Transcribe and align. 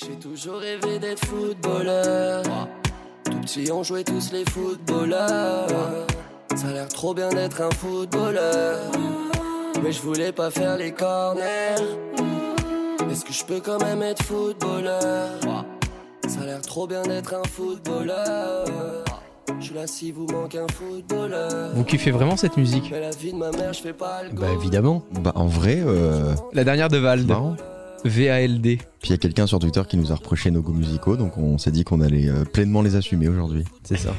J'ai 0.00 0.14
toujours 0.14 0.58
rêvé 0.60 1.00
d'être 1.00 1.24
footballeur. 1.26 2.44
Tout 3.24 3.40
petit, 3.40 3.72
on 3.72 3.82
jouait 3.82 4.04
tous 4.04 4.30
les 4.32 4.44
footballeurs. 4.48 5.66
Ça 6.54 6.68
a 6.68 6.72
l'air 6.72 6.88
trop 6.88 7.14
bien 7.14 7.28
d'être 7.30 7.60
un 7.60 7.70
footballeur. 7.70 8.78
Mais 9.82 9.90
je 9.90 10.00
voulais 10.00 10.30
pas 10.30 10.50
faire 10.50 10.76
les 10.76 10.92
corners. 10.92 11.74
Est-ce 13.10 13.24
que 13.24 13.32
je 13.32 13.44
peux 13.44 13.58
quand 13.60 13.82
même 13.82 14.02
être 14.02 14.22
footballeur? 14.22 15.30
Ça 16.28 16.42
a 16.42 16.46
l'air 16.46 16.60
trop 16.62 16.86
bien 16.86 17.02
d'être 17.02 17.34
un 17.34 17.44
footballeur. 17.48 18.66
Je 19.58 19.64
suis 19.64 19.74
là 19.74 19.88
si 19.88 20.12
vous 20.12 20.26
manque 20.28 20.54
un 20.54 20.68
footballeur. 20.72 21.72
Vous 21.74 21.82
kiffez 21.82 22.12
vraiment 22.12 22.36
cette 22.36 22.56
musique? 22.56 22.88
Mais 22.92 23.00
la 23.00 23.10
vie 23.10 23.32
de 23.32 23.38
ma 23.38 23.50
mère, 23.50 23.72
je 23.72 23.80
fais 23.80 23.92
pas 23.92 24.22
le 24.22 24.30
Bah 24.30 24.46
évidemment. 24.52 25.02
Bah 25.10 25.32
en 25.34 25.46
vrai, 25.46 25.82
euh, 25.84 26.34
La 26.52 26.62
dernière 26.62 26.88
de 26.88 26.98
Vald. 26.98 27.26
marrant. 27.26 27.56
VALD. 28.04 28.62
Puis 28.62 28.78
il 29.04 29.10
y 29.10 29.14
a 29.14 29.18
quelqu'un 29.18 29.46
sur 29.46 29.58
Twitter 29.58 29.82
qui 29.88 29.96
nous 29.96 30.12
a 30.12 30.14
reproché 30.14 30.50
nos 30.50 30.62
goûts 30.62 30.72
musicaux, 30.72 31.16
donc 31.16 31.36
on 31.38 31.58
s'est 31.58 31.70
dit 31.72 31.84
qu'on 31.84 32.00
allait 32.00 32.28
euh, 32.28 32.44
pleinement 32.44 32.82
les 32.82 32.96
assumer 32.96 33.28
aujourd'hui. 33.28 33.64
C'est 33.84 33.96
ça. 33.98 34.14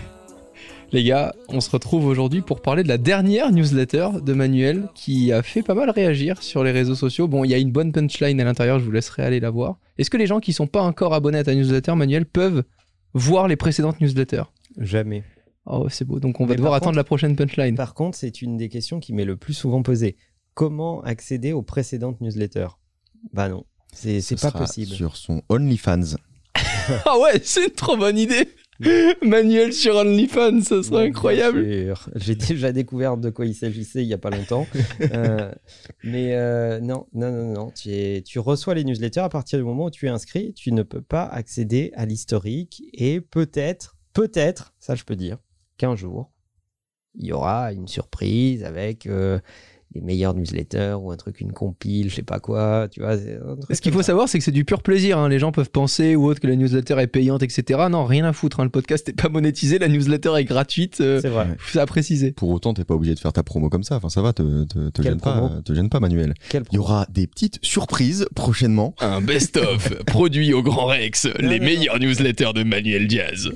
Les 0.92 1.04
gars, 1.04 1.34
on 1.50 1.62
se 1.62 1.70
retrouve 1.70 2.06
aujourd'hui 2.08 2.42
pour 2.42 2.62
parler 2.64 2.82
de 2.82 2.88
la 2.88 2.98
dernière 2.98 3.52
newsletter 3.52 4.08
de 4.24 4.34
Manuel 4.34 4.90
qui 4.96 5.32
a 5.32 5.44
fait 5.44 5.62
pas 5.62 5.76
mal 5.76 5.92
réagir 5.92 6.42
sur 6.42 6.64
les 6.64 6.72
réseaux 6.72 6.96
sociaux. 6.96 7.28
Bon, 7.28 7.44
il 7.44 7.52
y 7.52 7.54
a 7.54 7.60
une 7.60 7.72
bonne 7.72 7.92
punchline 7.92 8.42
à 8.42 8.44
l'intérieur, 8.44 8.80
je 8.80 8.86
vous 8.86 8.92
laisserai 8.92 9.22
aller 9.24 9.40
la 9.40 9.52
voir. 9.52 9.78
Est-ce 10.00 10.10
que 10.10 10.18
les 10.18 10.26
gens 10.26 10.40
qui 10.40 10.52
sont 10.52 10.66
pas 10.66 10.82
encore 10.82 11.14
abonnés 11.14 11.38
à 11.38 11.44
ta 11.44 11.54
newsletter, 11.54 11.94
Manuel, 11.94 12.26
peuvent 12.26 12.64
voir 13.14 13.48
les 13.48 13.56
précédentes 13.56 14.02
newsletters? 14.02 14.46
Jamais. 14.80 15.24
Oh, 15.68 15.88
c'est 15.90 16.06
beau. 16.06 16.20
Donc 16.20 16.40
on 16.40 16.46
va 16.46 16.52
Mais 16.52 16.56
devoir 16.56 16.72
par 16.72 16.78
attendre 16.78 16.90
contre- 16.92 16.98
la 16.98 17.04
prochaine 17.04 17.36
punchline. 17.36 17.76
Par 17.76 17.94
contre, 17.94 18.18
c'est 18.18 18.42
une 18.42 18.58
des 18.58 18.70
questions 18.70 19.00
qui 19.00 19.14
m'est 19.14 19.26
le 19.26 19.38
plus 19.38 19.54
souvent 19.54 19.84
posée. 19.84 20.16
Comment 20.56 21.02
accéder 21.04 21.54
aux 21.54 21.62
précédentes 21.62 22.20
newsletters? 22.20 22.70
Bah 23.34 23.48
non, 23.48 23.64
c'est 23.94 24.22
c'est 24.22 24.38
Ce 24.38 24.48
pas 24.48 24.52
possible. 24.58 24.92
Sur 24.94 25.16
son 25.16 25.42
OnlyFans. 25.50 26.16
Ah 27.06 27.20
ouais, 27.20 27.40
c'est 27.44 27.66
une 27.66 27.72
trop 27.72 27.96
bonne 27.98 28.18
idée. 28.18 28.50
Manuel 29.22 29.74
sur 29.74 29.96
OnlyFans, 29.98 30.62
ça 30.62 30.82
serait 30.82 31.08
incroyable. 31.08 31.94
J'ai 32.16 32.34
déjà 32.36 32.72
découvert 32.72 33.18
de 33.18 33.30
quoi 33.30 33.46
il 33.46 33.54
s'agissait 33.54 34.02
il 34.02 34.08
y 34.08 34.14
a 34.14 34.18
pas 34.18 34.30
longtemps. 34.32 34.66
Euh, 35.14 35.52
mais 36.04 36.34
euh, 36.36 36.80
non, 36.80 37.06
non, 37.14 37.32
non, 37.32 37.54
non. 37.54 37.72
Tu, 37.72 37.90
es- 37.92 38.22
tu 38.24 38.40
reçois 38.40 38.74
les 38.76 38.84
newsletters 38.84 39.20
à 39.22 39.30
partir 39.30 39.60
du 39.60 39.66
moment 39.66 39.86
où 39.86 39.90
tu 39.92 40.06
es 40.08 40.10
inscrit. 40.10 40.54
Tu 40.54 40.72
ne 40.72 40.82
peux 40.84 41.02
pas 41.02 41.24
accéder 41.26 41.92
à 41.96 42.06
l'historique. 42.06 42.82
Et 42.94 43.22
peut-être, 43.22 43.96
peut-être, 44.14 44.74
ça 44.80 44.96
je 44.96 45.04
peux 45.04 45.16
dire, 45.16 45.38
qu'un 45.78 45.96
jour, 45.96 46.32
il 47.16 47.28
y 47.28 47.32
aura 47.34 47.72
une 47.74 47.88
surprise 47.88 48.64
avec 48.64 49.06
euh, 49.06 49.40
les 49.96 50.02
meilleurs 50.02 50.36
newsletters 50.36 50.94
ou 51.02 51.12
un 51.12 51.18
truc, 51.18 51.42
une 51.42 51.52
compile, 51.52 52.10
je 52.10 52.16
sais 52.16 52.22
pas 52.22 52.40
quoi. 52.40 52.88
Tu 52.92 53.00
vois, 53.02 53.18
c'est 53.18 53.38
un 53.38 53.56
truc 53.56 53.76
Ce 53.76 53.82
qu'il 53.82 53.92
faut 53.92 54.02
ça. 54.02 54.08
savoir, 54.08 54.30
c'est 54.30 54.38
que 54.38 54.44
c'est 54.44 54.52
du 54.52 54.64
pur 54.66 54.84
plaisir. 54.84 55.18
hein. 55.18 55.30
Les 55.30 55.40
gens 55.40 55.52
peuvent 55.52 55.72
penser 55.72 56.16
ou 56.16 56.26
autre 56.28 56.40
que 56.40 56.48
la 56.48 56.56
newsletter 56.56 56.96
est 57.00 57.08
payante, 57.08 57.42
etc. 57.42 57.88
Non, 57.90 58.06
rien 58.06 58.24
à 58.26 58.34
foutre. 58.34 58.60
hein. 58.60 58.66
Le 58.66 58.70
podcast 58.70 59.08
n'est 59.08 59.14
pas 59.14 59.30
monétisé, 59.30 59.80
la 59.80 59.88
newsletter 59.88 60.34
est 60.38 60.44
gratuite. 60.46 61.02
euh, 61.02 61.20
C'est 61.22 61.30
vrai. 61.30 61.48
Ça 61.72 61.82
à 61.82 61.86
préciser. 61.88 62.32
Pour 62.34 62.50
autant, 62.50 62.74
t'es 62.74 62.84
pas 62.84 62.94
obligé 62.94 63.16
de 63.16 63.20
faire 63.20 63.34
ta 63.34 63.42
promo 63.42 63.70
comme 63.70 63.84
ça. 63.84 63.96
Enfin, 63.96 64.10
ça 64.10 64.22
va, 64.22 64.32
te, 64.34 64.66
te, 64.66 64.90
te 64.90 65.02
gêne 65.02 65.20
pas, 65.20 65.50
te 65.66 65.74
gêne 65.74 65.90
pas, 65.90 66.00
Manuel. 66.00 66.34
Il 66.54 66.76
y 66.76 66.78
aura 66.78 67.08
des 67.10 67.26
petites 67.26 67.58
surprises 67.64 68.28
prochainement. 68.36 68.94
Un 69.00 69.22
best-of 69.22 70.04
produit 70.06 70.54
au 70.54 70.62
Grand 70.62 70.86
Rex, 70.86 71.28
les 71.40 71.60
non, 71.60 71.66
meilleures 71.66 72.00
newsletters 72.00 72.54
de 72.54 72.64
Manuel 72.64 73.08
Diaz. 73.08 73.50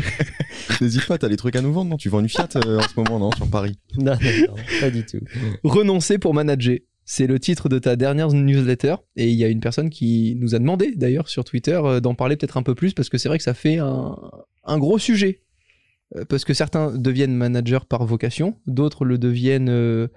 N'hésite 0.80 1.06
pas, 1.06 1.18
t'as 1.18 1.28
des 1.28 1.36
trucs 1.36 1.56
à 1.56 1.60
nous 1.60 1.72
vendre, 1.72 1.90
non? 1.90 1.96
Tu 1.96 2.08
vends 2.08 2.20
une 2.20 2.28
Fiat 2.28 2.48
euh, 2.56 2.78
en 2.78 2.82
ce 2.82 2.94
moment, 2.96 3.18
non? 3.18 3.30
Sur 3.32 3.48
Paris. 3.48 3.78
Non, 3.98 4.12
non, 4.12 4.54
pas 4.80 4.90
du 4.90 5.04
tout. 5.04 5.20
Renoncer 5.64 6.18
pour 6.18 6.34
manager. 6.34 6.78
C'est 7.04 7.26
le 7.26 7.38
titre 7.38 7.68
de 7.68 7.78
ta 7.78 7.96
dernière 7.96 8.28
newsletter. 8.28 8.96
Et 9.16 9.28
il 9.28 9.36
y 9.36 9.44
a 9.44 9.48
une 9.48 9.60
personne 9.60 9.90
qui 9.90 10.36
nous 10.38 10.54
a 10.54 10.58
demandé, 10.58 10.92
d'ailleurs, 10.96 11.28
sur 11.28 11.44
Twitter, 11.44 11.78
euh, 11.84 12.00
d'en 12.00 12.14
parler 12.14 12.36
peut-être 12.36 12.56
un 12.56 12.62
peu 12.62 12.74
plus, 12.74 12.94
parce 12.94 13.08
que 13.08 13.18
c'est 13.18 13.28
vrai 13.28 13.38
que 13.38 13.44
ça 13.44 13.54
fait 13.54 13.78
un, 13.78 14.78
gros 14.78 14.98
sujet. 14.98 15.42
Euh, 16.16 16.24
Parce 16.24 16.44
que 16.44 16.54
certains 16.54 16.96
deviennent 16.96 17.34
managers 17.34 17.84
par 17.88 18.04
vocation, 18.06 18.56
d'autres 18.66 19.04
le 19.04 19.18
deviennent 19.18 20.08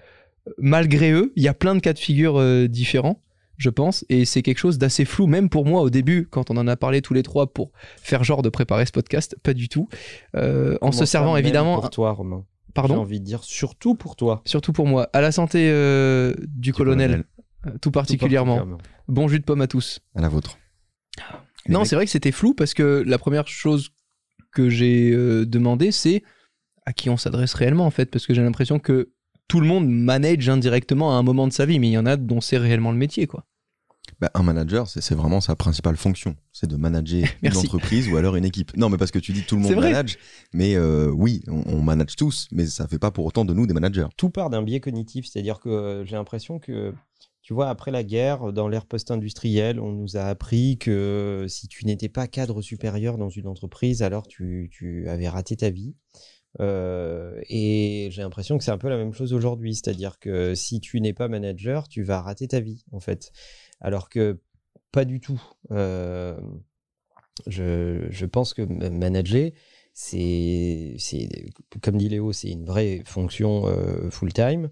malgré 0.58 1.12
eux. 1.12 1.34
Il 1.36 1.44
y 1.44 1.48
a 1.48 1.54
plein 1.54 1.76
de 1.76 1.80
cas 1.80 1.94
de 1.94 2.00
figure 2.00 2.70
différents, 2.70 3.24
je 3.58 3.70
pense. 3.70 4.06
Et 4.10 4.26
c'est 4.26 4.42
quelque 4.42 4.58
chose 4.58 4.78
d'assez 4.78 5.06
flou, 5.06 5.28
même 5.28 5.50
pour 5.50 5.66
moi 5.66 5.82
au 5.82 5.90
début, 5.90 6.28
quand 6.30 6.52
on 6.52 6.58
en 6.58 6.68
a 6.68 6.76
parlé 6.76 7.02
tous 7.02 7.14
les 7.14 7.24
trois 7.24 7.48
pour 7.48 7.72
faire 8.02 8.24
genre 8.24 8.42
de 8.42 8.50
préparer 8.50 8.86
ce 8.86 8.92
podcast. 8.92 9.36
Pas 9.44 9.54
du 9.54 9.70
tout. 9.70 9.88
Euh, 10.36 10.78
en 10.82 10.92
se 10.92 11.06
servant 11.06 11.38
évidemment. 11.38 11.80
Pour 11.80 11.90
toi, 11.90 12.12
Romain? 12.12 12.46
J'ai 12.68 12.74
Pardon 12.74 12.98
envie 12.98 13.22
de 13.22 13.26
dire 13.26 13.44
surtout 13.44 13.96
pour 13.96 14.16
toi. 14.18 14.42
Surtout 14.46 14.74
pour 14.74 14.86
moi. 14.86 15.10
À 15.14 15.22
la 15.22 15.32
santé 15.32 15.70
euh, 15.72 16.34
du, 16.48 16.74
colonel, 16.74 17.24
euh, 17.66 17.72
tout 17.82 17.92
particulièrement. 17.92 18.60
Tout 18.60 18.78
Bon 19.08 19.28
jus 19.28 19.40
de 19.40 19.46
pomme 19.46 19.62
à 19.62 19.68
tous. 19.68 20.02
À 20.14 20.22
la 20.22 20.28
vôtre. 20.28 20.58
Non, 21.70 21.80
mecs- 21.80 21.88
c'est 21.88 21.96
vrai 21.96 22.06
que 22.06 22.12
c'était 22.12 22.34
flou 22.34 22.54
parce 22.54 22.74
que 22.74 23.04
la 23.06 23.18
première 23.18 23.48
chose 23.48 23.92
que 24.52 24.70
j'ai 24.70 25.12
euh, 25.12 25.46
demandé, 25.46 25.92
c'est 25.92 26.24
à 26.86 26.94
qui 26.94 27.10
on 27.10 27.18
s'adresse 27.18 27.54
réellement 27.54 27.86
en 27.86 27.92
fait, 27.92 28.12
parce 28.12 28.28
que 28.28 28.34
j'ai 28.34 28.44
l'impression 28.44 28.78
que 28.80 29.12
tout 29.48 29.60
le 29.60 29.68
monde 29.68 29.88
manage 29.90 30.50
indirectement 30.50 31.16
à 31.16 31.20
un 31.20 31.24
moment 31.24 31.48
de 31.48 31.54
sa 31.54 31.66
vie, 31.66 31.80
mais 31.80 31.90
il 31.90 31.94
y 31.94 31.98
en 31.98 32.06
a 32.06 32.18
dont 32.18 32.42
c'est 32.42 32.58
réellement 32.58 32.92
le 32.92 32.98
métier, 32.98 33.28
quoi. 33.28 33.46
Bah, 34.20 34.32
un 34.34 34.44
manager, 34.44 34.88
c'est 34.88 35.16
vraiment 35.16 35.42
sa 35.42 35.56
principale 35.56 35.98
fonction. 35.98 36.36
C'est 36.52 36.70
de 36.70 36.78
manager 36.78 37.28
une 37.42 37.58
entreprise 37.58 38.08
ou 38.08 38.18
alors 38.18 38.36
une 38.36 38.46
équipe. 38.46 38.76
Non, 38.78 38.90
mais 38.90 38.98
parce 38.98 39.12
que 39.12 39.20
tu 39.20 39.34
dis 39.34 39.44
tout 39.44 39.56
le 39.56 39.62
monde 39.62 39.76
manage. 39.76 40.18
Mais 40.54 40.76
euh, 40.76 41.10
oui, 41.10 41.42
on, 41.48 41.64
on 41.68 41.82
manage 41.82 42.16
tous, 42.16 42.48
mais 42.52 42.66
ça 42.66 42.88
fait 42.88 43.00
pas 43.00 43.12
pour 43.12 43.26
autant 43.26 43.44
de 43.46 43.54
nous 43.54 43.68
des 43.68 43.74
managers. 43.74 44.08
Tout 44.16 44.30
part 44.30 44.50
d'un 44.50 44.62
biais 44.62 44.80
cognitif, 44.80 45.26
c'est-à-dire 45.28 45.60
que 45.60 45.70
euh, 45.70 46.06
j'ai 46.06 46.16
l'impression 46.16 46.60
que, 46.60 46.94
tu 47.42 47.54
vois, 47.54 47.70
après 47.70 47.92
la 47.92 48.04
guerre, 48.04 48.54
dans 48.54 48.70
l'ère 48.70 48.86
post-industrielle, 48.86 49.80
on 49.80 49.92
nous 49.92 50.16
a 50.16 50.24
appris 50.24 50.78
que 50.78 51.46
si 51.50 51.68
tu 51.68 51.86
n'étais 51.86 52.10
pas 52.10 52.28
cadre 52.28 52.62
supérieur 52.62 53.18
dans 53.18 53.30
une 53.30 53.48
entreprise, 53.48 54.02
alors 54.02 54.28
tu, 54.28 54.70
tu 54.72 55.10
avais 55.10 55.28
raté 55.28 55.58
ta 55.58 55.72
vie. 55.72 55.96
Euh, 56.62 57.40
et 57.50 58.10
j'ai 58.12 58.22
l'impression 58.22 58.58
que 58.58 58.64
c'est 58.64 58.72
un 58.72 58.78
peu 58.78 58.90
la 58.90 58.98
même 58.98 59.14
chose 59.14 59.34
aujourd'hui, 59.34 59.76
c'est-à-dire 59.76 60.20
que 60.20 60.56
si 60.56 60.80
tu 60.80 61.02
n'es 61.02 61.14
pas 61.14 61.28
manager, 61.28 61.88
tu 61.88 62.04
vas 62.04 62.22
rater 62.22 62.48
ta 62.48 62.60
vie, 62.60 62.84
en 62.92 63.00
fait. 63.00 63.32
Alors 63.82 64.10
que 64.10 64.40
pas 64.92 65.06
du 65.06 65.20
tout. 65.20 65.42
Euh, 65.72 66.40
je, 67.48 68.08
je 68.10 68.26
pense 68.26 68.54
que 68.54 68.62
ma- 68.62 68.90
manager, 68.90 69.52
c'est, 69.94 70.96
comme 71.82 71.98
dit 71.98 72.10
Léo, 72.10 72.32
c'est 72.32 72.52
une 72.52 72.66
vraie 72.66 73.02
fonction 73.06 73.68
euh, 73.68 74.10
full-time. 74.10 74.70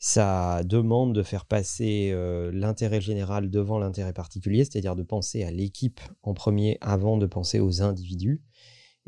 Ça 0.00 0.62
demande 0.64 1.12
de 1.12 1.24
faire 1.24 1.44
passer 1.44 2.14
l'intérêt 2.52 3.00
général 3.00 3.50
devant 3.50 3.80
l'intérêt 3.80 4.12
particulier, 4.12 4.64
c'est-à-dire 4.64 4.94
de 4.94 5.02
penser 5.02 5.42
à 5.42 5.50
l'équipe 5.50 6.00
en 6.22 6.34
premier 6.34 6.78
avant 6.80 7.16
de 7.16 7.26
penser 7.26 7.58
aux 7.58 7.82
individus. 7.82 8.40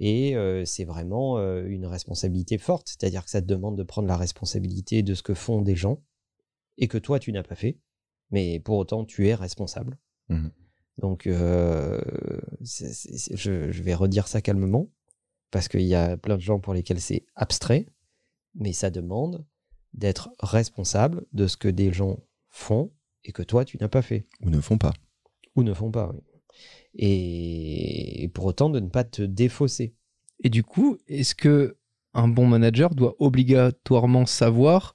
Et 0.02 0.34
euh, 0.34 0.64
c'est 0.64 0.84
vraiment 0.84 1.38
euh, 1.38 1.62
une 1.66 1.84
responsabilité 1.86 2.56
forte, 2.56 2.88
c'est-à-dire 2.88 3.22
que 3.22 3.30
ça 3.30 3.42
te 3.42 3.46
demande 3.46 3.76
de 3.76 3.82
prendre 3.82 4.08
la 4.08 4.16
responsabilité 4.16 5.02
de 5.02 5.14
ce 5.14 5.22
que 5.22 5.34
font 5.34 5.60
des 5.60 5.76
gens 5.76 6.02
et 6.78 6.88
que 6.88 6.96
toi, 6.98 7.18
tu 7.18 7.30
n'as 7.32 7.42
pas 7.42 7.54
fait, 7.54 7.78
mais 8.30 8.58
pour 8.60 8.78
autant, 8.78 9.04
tu 9.04 9.28
es 9.28 9.34
responsable. 9.34 9.98
Mhm. 10.30 10.50
Donc, 10.98 11.26
euh, 11.26 12.00
je, 12.62 13.70
je 13.70 13.82
vais 13.82 13.94
redire 13.94 14.26
ça 14.26 14.40
calmement, 14.40 14.90
parce 15.50 15.68
qu'il 15.68 15.82
y 15.82 15.94
a 15.94 16.16
plein 16.16 16.36
de 16.36 16.42
gens 16.42 16.60
pour 16.60 16.72
lesquels 16.72 17.00
c'est 17.00 17.26
abstrait, 17.34 17.86
mais 18.54 18.72
ça 18.72 18.90
demande 18.90 19.44
d'être 19.92 20.30
responsable 20.40 21.26
de 21.32 21.46
ce 21.46 21.56
que 21.58 21.68
des 21.68 21.92
gens 21.92 22.20
font 22.48 22.90
et 23.24 23.32
que 23.32 23.42
toi, 23.42 23.64
tu 23.66 23.76
n'as 23.78 23.88
pas 23.88 24.02
fait 24.02 24.26
Ou 24.42 24.50
ne 24.50 24.60
font 24.60 24.78
pas. 24.78 24.94
ou 25.56 25.62
ne 25.62 25.74
font 25.74 25.90
pas. 25.90 26.10
oui. 26.14 26.20
Et, 26.94 28.24
et 28.24 28.28
pour 28.28 28.46
autant, 28.46 28.70
de 28.70 28.80
ne 28.80 28.88
pas 28.88 29.04
te 29.04 29.22
défausser. 29.22 29.94
Et 30.42 30.48
du 30.50 30.62
coup, 30.62 30.98
est-ce 31.08 31.34
que 31.34 31.76
un 32.14 32.28
bon 32.28 32.46
manager 32.46 32.94
doit 32.94 33.14
obligatoirement 33.20 34.26
savoir 34.26 34.94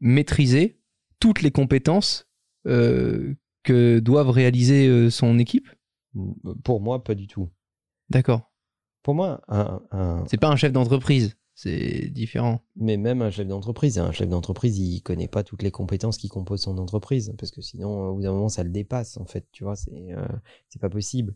maîtriser 0.00 0.78
toutes 1.20 1.42
les 1.42 1.50
compétences 1.50 2.26
euh, 2.66 3.34
que 3.62 3.98
doivent 3.98 4.30
réaliser 4.30 4.88
euh, 4.88 5.10
son 5.10 5.38
équipe? 5.38 5.68
Pour 6.64 6.80
moi, 6.80 7.04
pas 7.04 7.14
du 7.14 7.26
tout. 7.26 7.50
D'accord. 8.08 8.52
Pour 9.02 9.14
moi, 9.14 9.42
un, 9.48 9.82
un- 9.90 10.24
C'est 10.28 10.40
pas 10.40 10.48
un 10.48 10.56
chef 10.56 10.72
d'entreprise, 10.72 11.36
c'est 11.56 12.10
différent. 12.10 12.60
mais 12.76 12.98
même 12.98 13.22
un 13.22 13.30
chef 13.30 13.48
d'entreprise, 13.48 13.98
un 13.98 14.12
chef 14.12 14.28
d'entreprise, 14.28 14.78
il 14.78 15.00
connaît 15.00 15.26
pas 15.26 15.42
toutes 15.42 15.62
les 15.62 15.70
compétences 15.70 16.18
qui 16.18 16.28
composent 16.28 16.62
son 16.62 16.76
entreprise, 16.76 17.34
parce 17.38 17.50
que 17.50 17.62
sinon, 17.62 18.10
au 18.10 18.14
bout 18.14 18.22
d'un 18.22 18.32
moment, 18.32 18.50
ça 18.50 18.62
le 18.62 18.68
dépasse, 18.68 19.16
en 19.16 19.24
fait, 19.24 19.46
tu 19.52 19.64
vois, 19.64 19.74
c'est 19.74 20.12
euh, 20.12 20.28
pas 20.80 20.90
possible. 20.90 21.34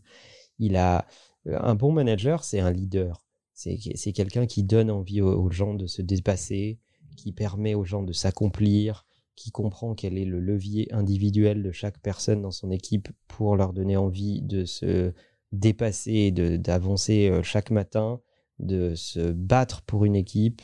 Il 0.59 0.75
a 0.75 1.07
euh, 1.47 1.57
un 1.59 1.73
bon 1.73 1.91
manager, 1.91 2.43
c'est 2.43 2.59
un 2.59 2.71
leader. 2.71 3.25
C'est 3.53 4.13
quelqu'un 4.13 4.45
qui 4.45 4.63
donne 4.63 4.89
envie 4.89 5.21
aux, 5.21 5.33
aux 5.33 5.51
gens 5.51 5.73
de 5.73 5.87
se 5.87 6.03
dépasser, 6.03 6.79
qui 7.17 7.31
permet 7.31 7.73
aux 7.73 7.83
gens 7.83 8.03
de 8.03 8.13
s'accomplir, 8.13 9.05
qui 9.35 9.49
comprend 9.49 9.95
quel 9.95 10.19
est 10.19 10.25
le 10.25 10.39
levier 10.39 10.91
individuel 10.93 11.63
de 11.63 11.71
chaque 11.71 11.99
personne 11.99 12.43
dans 12.43 12.51
son 12.51 12.69
équipe 12.69 13.09
pour 13.27 13.55
leur 13.55 13.73
donner 13.73 13.97
envie 13.97 14.41
de 14.43 14.65
se 14.65 15.13
dépasser, 15.51 16.31
d'avancer 16.31 17.29
euh, 17.29 17.41
chaque 17.41 17.71
matin, 17.71 18.21
de 18.61 18.95
se 18.95 19.31
battre 19.31 19.81
pour 19.81 20.05
une 20.05 20.15
équipe 20.15 20.61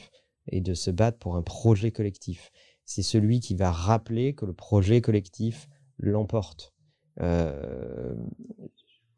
et 0.49 0.61
de 0.61 0.73
se 0.73 0.91
battre 0.91 1.17
pour 1.17 1.35
un 1.35 1.41
projet 1.41 1.91
collectif. 1.91 2.51
C'est 2.85 3.03
celui 3.03 3.41
qui 3.41 3.55
va 3.55 3.71
rappeler 3.71 4.33
que 4.33 4.45
le 4.45 4.53
projet 4.53 5.01
collectif 5.01 5.67
l'emporte. 5.99 6.73
Euh, 7.19 8.15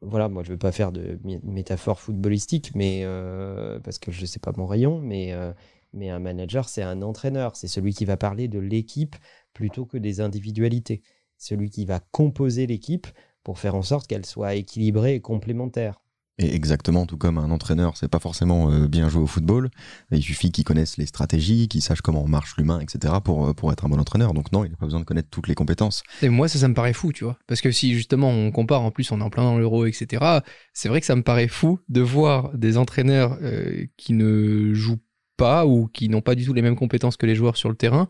voilà, 0.02 0.30
moi 0.30 0.44
je 0.44 0.52
veux 0.52 0.58
pas 0.58 0.72
faire 0.72 0.92
de 0.92 1.20
mé- 1.26 1.42
métaphore 1.44 2.00
footballistique, 2.00 2.74
mais 2.74 3.02
euh, 3.04 3.80
parce 3.82 4.00
que 4.00 4.12
je 4.12 4.26
sais 4.26 4.40
pas 4.40 4.54
mon 4.56 4.66
rayon, 4.66 5.00
mais 5.02 5.34
euh, 5.34 5.54
mais 5.94 6.10
un 6.10 6.20
manager 6.20 6.70
c'est 6.70 6.82
un 6.82 7.02
entraîneur, 7.02 7.56
c'est 7.56 7.68
celui 7.68 7.94
qui 7.94 8.06
va 8.06 8.16
parler 8.16 8.48
de 8.48 8.60
l'équipe 8.60 9.16
plutôt 9.54 9.86
que 9.86 9.98
des 9.98 10.22
individualités, 10.22 11.04
celui 11.38 11.70
qui 11.70 11.86
va 11.86 12.00
composer 12.00 12.66
l'équipe 12.66 13.08
pour 13.44 13.60
faire 13.60 13.76
en 13.76 13.82
sorte 13.82 14.08
qu'elle 14.08 14.26
soit 14.26 14.56
équilibrée 14.56 15.16
et 15.16 15.22
complémentaire. 15.22 16.02
Et 16.42 16.56
exactement, 16.56 17.06
tout 17.06 17.18
comme 17.18 17.38
un 17.38 17.52
entraîneur, 17.52 17.98
c'est 17.98 18.08
pas 18.08 18.20
forcément 18.20 18.72
euh, 18.72 18.88
bien 18.88 19.10
jouer 19.10 19.22
au 19.22 19.28
football. 19.28 19.70
Il 20.10 20.24
suffit 20.24 20.52
qu'il 20.52 20.64
connaisse 20.64 20.96
les 20.96 21.06
stratégies, 21.06 21.68
qu'il 21.68 21.82
sache 21.82 22.00
comment 22.00 22.26
marche 22.28 22.56
l'humain, 22.58 22.80
etc. 22.80 23.16
Pour, 23.22 23.50
euh, 23.50 23.54
pour 23.54 23.74
être 23.74 23.86
un 23.86 23.90
bon 23.90 24.00
entraîneur. 24.00 24.34
Donc 24.34 24.54
non, 24.54 24.64
il 24.64 24.72
n'a 24.72 24.78
pas 24.78 24.86
besoin 24.86 25.02
de 25.02 25.06
connaître 25.06 25.28
toutes 25.30 25.50
les 25.50 25.54
compétences. 25.54 26.02
Et 26.22 26.30
moi, 26.30 26.48
ça, 26.48 26.66
me 26.70 26.74
paraît 26.74 26.94
fou, 26.94 27.12
tu 27.12 27.26
vois. 27.26 27.38
Parce 27.46 27.60
que 27.60 27.72
si 27.72 27.94
justement 27.94 28.30
on 28.30 28.52
compare, 28.52 28.82
en 28.82 28.92
plus 28.92 29.12
on 29.12 29.20
est 29.20 29.24
en 29.24 29.30
plein 29.30 29.44
dans 29.44 29.58
l'euro, 29.58 29.86
etc., 29.86 30.40
c'est 30.72 30.88
vrai 30.88 31.02
que 31.02 31.06
ça 31.06 31.18
me 31.18 31.24
paraît 31.24 31.50
fou 31.50 31.80
de 31.90 32.00
voir 32.00 32.58
des 32.58 32.78
entraîneurs 32.78 33.38
euh, 33.42 33.86
qui 33.98 34.14
ne 34.14 34.74
jouent 34.74 35.02
pas 35.36 35.66
ou 35.66 35.88
qui 35.88 36.08
n'ont 36.08 36.22
pas 36.22 36.36
du 36.36 36.46
tout 36.46 36.54
les 36.54 36.62
mêmes 36.62 36.78
compétences 36.78 37.18
que 37.18 37.26
les 37.26 37.36
joueurs 37.36 37.58
sur 37.58 37.68
le 37.68 37.76
terrain 37.76 38.08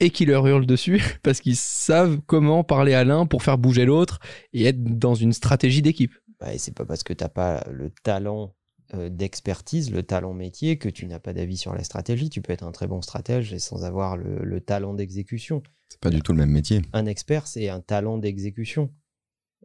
et 0.00 0.10
qui 0.10 0.26
leur 0.26 0.46
hurlent 0.46 0.66
dessus 0.66 1.02
parce 1.22 1.40
qu'ils 1.40 1.56
savent 1.56 2.20
comment 2.26 2.62
parler 2.62 2.92
à 2.92 3.04
l'un 3.04 3.24
pour 3.24 3.42
faire 3.42 3.56
bouger 3.56 3.86
l'autre 3.86 4.18
et 4.52 4.64
être 4.64 4.82
dans 4.82 5.14
une 5.14 5.32
stratégie 5.32 5.80
d'équipe. 5.80 6.12
Bah, 6.40 6.54
et 6.54 6.58
c'est 6.58 6.74
pas 6.74 6.84
parce 6.86 7.02
que 7.02 7.12
tu 7.12 7.22
n'as 7.22 7.28
pas 7.28 7.64
le 7.70 7.90
talent 7.90 8.54
euh, 8.94 9.08
d'expertise, 9.10 9.90
le 9.90 10.02
talent 10.02 10.32
métier, 10.32 10.78
que 10.78 10.88
tu 10.88 11.06
n'as 11.06 11.18
pas 11.18 11.32
d'avis 11.34 11.58
sur 11.58 11.74
la 11.74 11.84
stratégie. 11.84 12.30
Tu 12.30 12.40
peux 12.40 12.52
être 12.52 12.64
un 12.64 12.72
très 12.72 12.86
bon 12.86 13.02
stratège 13.02 13.52
et 13.52 13.58
sans 13.58 13.84
avoir 13.84 14.16
le, 14.16 14.38
le 14.42 14.60
talent 14.60 14.94
d'exécution. 14.94 15.62
C'est 15.88 16.00
pas 16.00 16.10
du 16.10 16.22
tout 16.22 16.32
le 16.32 16.38
même 16.38 16.50
métier. 16.50 16.82
Un 16.92 17.06
expert, 17.06 17.46
c'est 17.46 17.68
un 17.68 17.80
talent 17.80 18.16
d'exécution. 18.16 18.90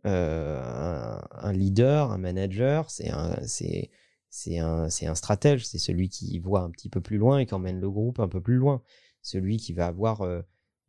Euh, 0.06 0.62
un, 0.62 1.22
un 1.32 1.54
leader, 1.54 2.12
un 2.12 2.18
manager, 2.18 2.92
c'est 2.92 3.10
un, 3.10 3.40
c'est, 3.48 3.90
c'est 4.30 4.60
un, 4.60 4.90
c'est 4.90 5.08
un 5.08 5.16
stratège. 5.16 5.66
C'est 5.66 5.80
celui 5.80 6.10
qui 6.10 6.38
voit 6.40 6.62
un 6.62 6.70
petit 6.70 6.90
peu 6.90 7.00
plus 7.00 7.18
loin 7.18 7.40
et 7.40 7.46
qui 7.46 7.54
emmène 7.54 7.80
le 7.80 7.90
groupe 7.90 8.20
un 8.20 8.28
peu 8.28 8.42
plus 8.42 8.56
loin. 8.56 8.82
Celui 9.22 9.58
qui 9.58 9.74
va 9.74 9.88
avoir 9.88 10.22
euh, 10.22 10.42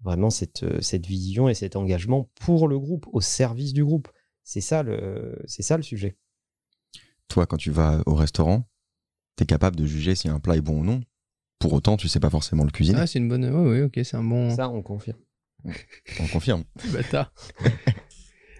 vraiment 0.02 0.30
cette, 0.30 0.82
cette 0.82 1.06
vision 1.06 1.48
et 1.48 1.54
cet 1.54 1.76
engagement 1.76 2.28
pour 2.40 2.66
le 2.66 2.78
groupe, 2.78 3.06
au 3.12 3.20
service 3.20 3.72
du 3.72 3.84
groupe. 3.84 4.08
C'est 4.48 4.60
ça 4.60 4.84
le, 4.84 5.37
c'est 5.46 5.62
ça 5.62 5.76
le 5.76 5.82
sujet. 5.82 6.16
Toi, 7.26 7.46
quand 7.46 7.56
tu 7.56 7.72
vas 7.72 8.00
au 8.06 8.14
restaurant, 8.14 8.69
tu 9.37 9.43
es 9.43 9.46
capable 9.46 9.75
de 9.75 9.84
juger 9.87 10.14
si 10.14 10.28
un 10.28 10.38
plat 10.38 10.56
est 10.56 10.60
bon 10.60 10.81
ou 10.81 10.84
non. 10.84 11.00
Pour 11.58 11.72
autant, 11.72 11.96
tu 11.96 12.06
sais 12.06 12.20
pas 12.20 12.31
forcément 12.31 12.62
le 12.62 12.70
cuisiner. 12.70 13.00
Ah, 13.00 13.08
c'est 13.08 13.19
une 13.19 13.28
bonne. 13.28 13.44
Oui, 13.44 13.78
oui, 13.78 13.82
ok, 13.82 13.98
c'est 14.04 14.16
un 14.16 14.22
bon. 14.22 14.54
Ça, 14.54 14.69
on 14.70 14.82
confirme. 14.82 15.19
On 16.20 16.28
confirme. 16.28 16.62
bâtard. 16.93 17.32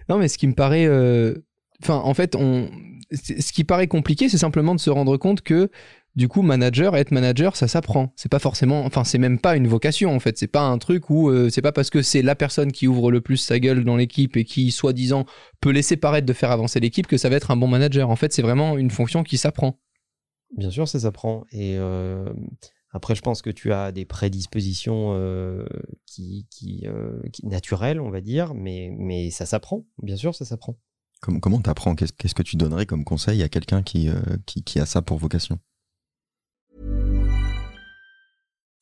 non, 0.09 0.17
mais 0.17 0.27
ce 0.27 0.37
qui 0.37 0.47
me 0.47 0.53
paraît. 0.53 0.85
euh, 0.87 1.35
Enfin, 1.81 1.95
en 1.99 2.13
fait, 2.15 2.35
on... 2.35 2.69
ce 3.11 3.53
qui 3.53 3.63
paraît 3.63 3.87
compliqué, 3.87 4.27
c'est 4.29 4.39
simplement 4.39 4.75
de 4.75 4.79
se 4.81 4.89
rendre 4.89 5.15
compte 5.15 5.41
que, 5.41 5.69
du 6.17 6.27
coup, 6.27 6.41
manager, 6.41 6.97
être 6.97 7.11
manager, 7.11 7.55
ça 7.55 7.67
s'apprend. 7.67 8.11
C'est 8.15 8.27
pas 8.31 8.39
forcément. 8.39 8.83
Enfin, 8.85 9.03
c'est 9.03 9.19
même 9.19 9.39
pas 9.39 9.55
une 9.55 9.67
vocation, 9.67 10.13
en 10.13 10.19
fait. 10.19 10.37
C'est 10.37 10.47
pas 10.47 10.63
un 10.63 10.79
truc 10.79 11.11
où. 11.11 11.29
euh, 11.29 11.49
c'est 11.49 11.61
pas 11.61 11.71
parce 11.71 11.91
que 11.91 12.01
c'est 12.01 12.23
la 12.23 12.35
personne 12.35 12.71
qui 12.71 12.87
ouvre 12.87 13.11
le 13.11 13.21
plus 13.21 13.37
sa 13.37 13.59
gueule 13.59 13.85
dans 13.85 13.95
l'équipe 13.95 14.35
et 14.35 14.43
qui, 14.43 14.71
soi-disant, 14.71 15.25
peut 15.61 15.69
laisser 15.69 15.95
paraître 15.95 16.25
de 16.25 16.33
faire 16.33 16.49
avancer 16.51 16.79
l'équipe 16.79 17.05
que 17.07 17.17
ça 17.17 17.29
va 17.29 17.35
être 17.35 17.51
un 17.51 17.55
bon 17.55 17.67
manager. 17.67 18.09
En 18.09 18.15
fait, 18.15 18.33
c'est 18.33 18.41
vraiment 18.41 18.77
une 18.77 18.89
fonction 18.89 19.23
qui 19.23 19.37
s'apprend. 19.37 19.79
Bien 20.57 20.71
sûr, 20.71 20.87
ça 20.87 20.99
s'apprend. 20.99 21.45
Et 21.51 21.77
euh, 21.77 22.27
après, 22.89 23.13
je 23.13 23.21
pense 23.21 23.43
que 23.43 23.51
tu 23.51 23.71
as 23.71 23.91
des 23.91 24.05
prédispositions 24.05 25.11
euh, 25.13 25.67
qui, 26.07 26.47
qui, 26.49 26.87
euh, 26.87 27.21
qui- 27.31 27.45
naturelles, 27.45 28.01
on 28.01 28.09
va 28.09 28.21
dire, 28.21 28.55
mais, 28.55 28.89
mais 28.97 29.29
ça 29.29 29.45
s'apprend. 29.45 29.85
Bien 30.01 30.15
sûr, 30.15 30.33
ça 30.33 30.45
s'apprend. 30.45 30.79
Comment 31.21 31.61
t'apprends? 31.61 31.93
Qu'est-ce 31.95 32.13
qu'est-ce 32.13 32.35
que 32.35 32.43
tu 32.43 32.55
donnerais 32.55 32.87
comme 32.87 33.03
conseil 33.03 33.43
à 33.43 33.49
quelqu'un 33.49 33.83
qui, 33.83 34.09
euh, 34.09 34.15
qui, 34.47 34.63
qui 34.63 34.79
a 34.79 34.85
ça 34.87 35.03
pour 35.03 35.17
vocation? 35.19 35.59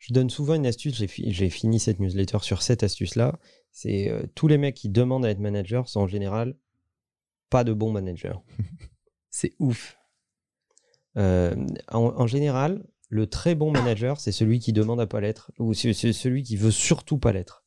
je 0.00 0.12
donne 0.14 0.30
souvent 0.30 0.54
une 0.56 0.66
astuce, 0.66 0.96
j'ai 0.96 1.06
fi- 1.08 1.32
j'ai 1.32 1.50
fini 1.50 1.80
cette 1.80 2.00
newsletter 2.00 2.38
sur 2.42 2.62
cette 2.62 2.82
astuce-là, 2.82 3.38
c'est 3.72 4.10
euh, 4.10 4.24
tous 4.34 4.48
les 4.48 4.58
mecs 4.58 4.74
qui 4.76 4.90
demandent 4.90 5.26
à 5.26 5.30
être 5.30 5.38
manager 5.40 5.88
sont 5.88 6.00
en 6.02 6.08
général 6.08 6.56
pas 7.50 7.64
de 7.64 7.72
bons 7.72 7.92
managers. 7.92 8.34
C'est 9.30 9.54
ouf. 9.60 9.96
Euh, 11.16 11.54
en, 11.88 12.00
en 12.16 12.26
général, 12.26 12.84
le 13.08 13.26
très 13.26 13.54
bon 13.54 13.70
manager, 13.72 14.20
c'est 14.20 14.32
celui 14.32 14.60
qui 14.60 14.72
demande 14.72 15.00
à 15.00 15.06
pas 15.06 15.20
l'être, 15.20 15.50
ou 15.58 15.74
c'est 15.74 15.92
c'est 15.92 16.12
celui 16.12 16.42
qui 16.44 16.56
veut 16.56 16.70
surtout 16.70 17.18
pas 17.18 17.32
l'être. 17.32 17.64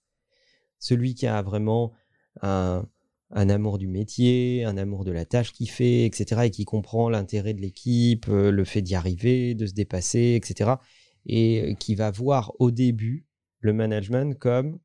Celui 0.79 1.15
qui 1.15 1.27
a 1.27 1.41
vraiment 1.41 1.93
un, 2.41 2.85
un 3.31 3.49
amour 3.49 3.77
du 3.77 3.87
métier, 3.87 4.63
un 4.65 4.77
amour 4.77 5.05
de 5.05 5.11
la 5.11 5.25
tâche 5.25 5.53
qu'il 5.53 5.69
fait, 5.69 6.05
etc., 6.05 6.45
et 6.45 6.51
qui 6.51 6.65
comprend 6.65 7.09
l'intérêt 7.09 7.53
de 7.53 7.61
l'équipe, 7.61 8.27
euh, 8.29 8.51
le 8.51 8.63
fait 8.65 8.81
d'y 8.81 8.95
arriver, 8.95 9.55
de 9.55 9.65
se 9.65 9.73
dépasser, 9.73 10.39
etc., 10.41 10.79
et 11.25 11.61
euh, 11.61 11.73
qui 11.73 11.95
va 11.95 12.11
voir 12.11 12.53
au 12.59 12.71
début 12.71 13.25
le 13.59 13.73
management 13.73 14.37
comme 14.37 14.79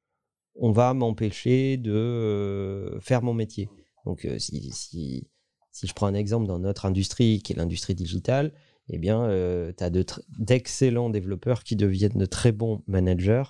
on 0.54 0.72
va 0.72 0.94
m'empêcher 0.94 1.76
de 1.76 1.92
euh, 1.92 3.00
faire 3.00 3.22
mon 3.22 3.34
métier. 3.34 3.68
Donc, 4.04 4.24
euh, 4.24 4.38
si, 4.38 4.70
si, 4.72 5.28
si 5.72 5.86
je 5.86 5.94
prends 5.94 6.06
un 6.06 6.14
exemple 6.14 6.46
dans 6.46 6.58
notre 6.58 6.86
industrie, 6.86 7.42
qui 7.42 7.52
est 7.52 7.56
l'industrie 7.56 7.94
digitale, 7.94 8.52
eh 8.88 8.98
bien, 8.98 9.28
tu 9.76 9.84
as 9.84 9.90
d'excellents 10.38 11.10
développeurs 11.10 11.62
qui 11.62 11.76
deviennent 11.76 12.16
de 12.16 12.24
très 12.24 12.52
bons 12.52 12.82
managers, 12.86 13.44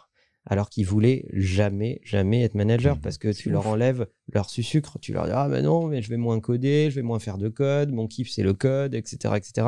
alors 0.49 0.71
qu'ils 0.71 0.87
voulaient 0.87 1.26
jamais, 1.33 2.00
jamais 2.02 2.42
être 2.42 2.54
manager, 2.54 2.97
Mmh, 2.97 3.00
parce 3.00 3.18
que 3.18 3.33
tu 3.33 3.50
leur 3.50 3.66
enlèves 3.66 4.07
leur 4.33 4.49
sucre. 4.49 4.99
Tu 5.00 5.12
leur 5.12 5.26
dis, 5.26 5.33
ah 5.33 5.49
ben 5.49 5.62
non, 5.62 5.87
mais 5.87 6.02
je 6.02 6.09
vais 6.09 6.16
moins 6.16 6.40
coder, 6.40 6.90
je 6.90 6.97
vais 6.97 7.02
moins 7.02 7.18
faire 7.18 7.38
de 7.38 7.49
code, 7.49 7.92
mon 7.92 8.07
kiff 8.07 8.30
c'est 8.30 8.42
le 8.42 8.54
code, 8.54 8.95
etc., 8.95 9.35
etc. 9.37 9.66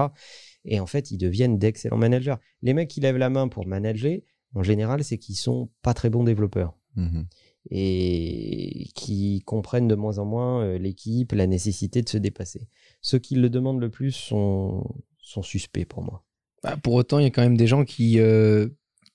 Et 0.64 0.80
en 0.80 0.86
fait, 0.86 1.10
ils 1.10 1.18
deviennent 1.18 1.58
d'excellents 1.58 1.96
managers. 1.96 2.34
Les 2.62 2.74
mecs 2.74 2.88
qui 2.88 3.00
lèvent 3.00 3.16
la 3.16 3.30
main 3.30 3.48
pour 3.48 3.66
manager, 3.66 4.18
en 4.54 4.62
général, 4.62 5.04
c'est 5.04 5.18
qu'ils 5.18 5.36
sont 5.36 5.70
pas 5.82 5.94
très 5.94 6.10
bons 6.10 6.24
développeurs 6.24 6.76
Mhm. 6.96 7.26
et 7.70 8.88
qui 8.94 9.42
comprennent 9.46 9.88
de 9.88 9.94
moins 9.94 10.18
en 10.18 10.24
moins 10.24 10.62
euh, 10.64 10.78
l'équipe, 10.78 11.32
la 11.32 11.46
nécessité 11.46 12.02
de 12.02 12.08
se 12.08 12.18
dépasser. 12.18 12.68
Ceux 13.00 13.18
qui 13.18 13.36
le 13.36 13.48
demandent 13.48 13.80
le 13.80 13.90
plus 13.90 14.12
sont, 14.12 14.84
sont 15.18 15.42
suspects 15.42 15.84
pour 15.86 16.02
moi. 16.02 16.24
Bah, 16.62 16.76
pour 16.76 16.94
autant, 16.94 17.18
il 17.18 17.22
y 17.22 17.26
a 17.26 17.30
quand 17.30 17.42
même 17.42 17.56
des 17.56 17.66
gens 17.66 17.84
qui 17.84 18.18
euh, 18.18 18.68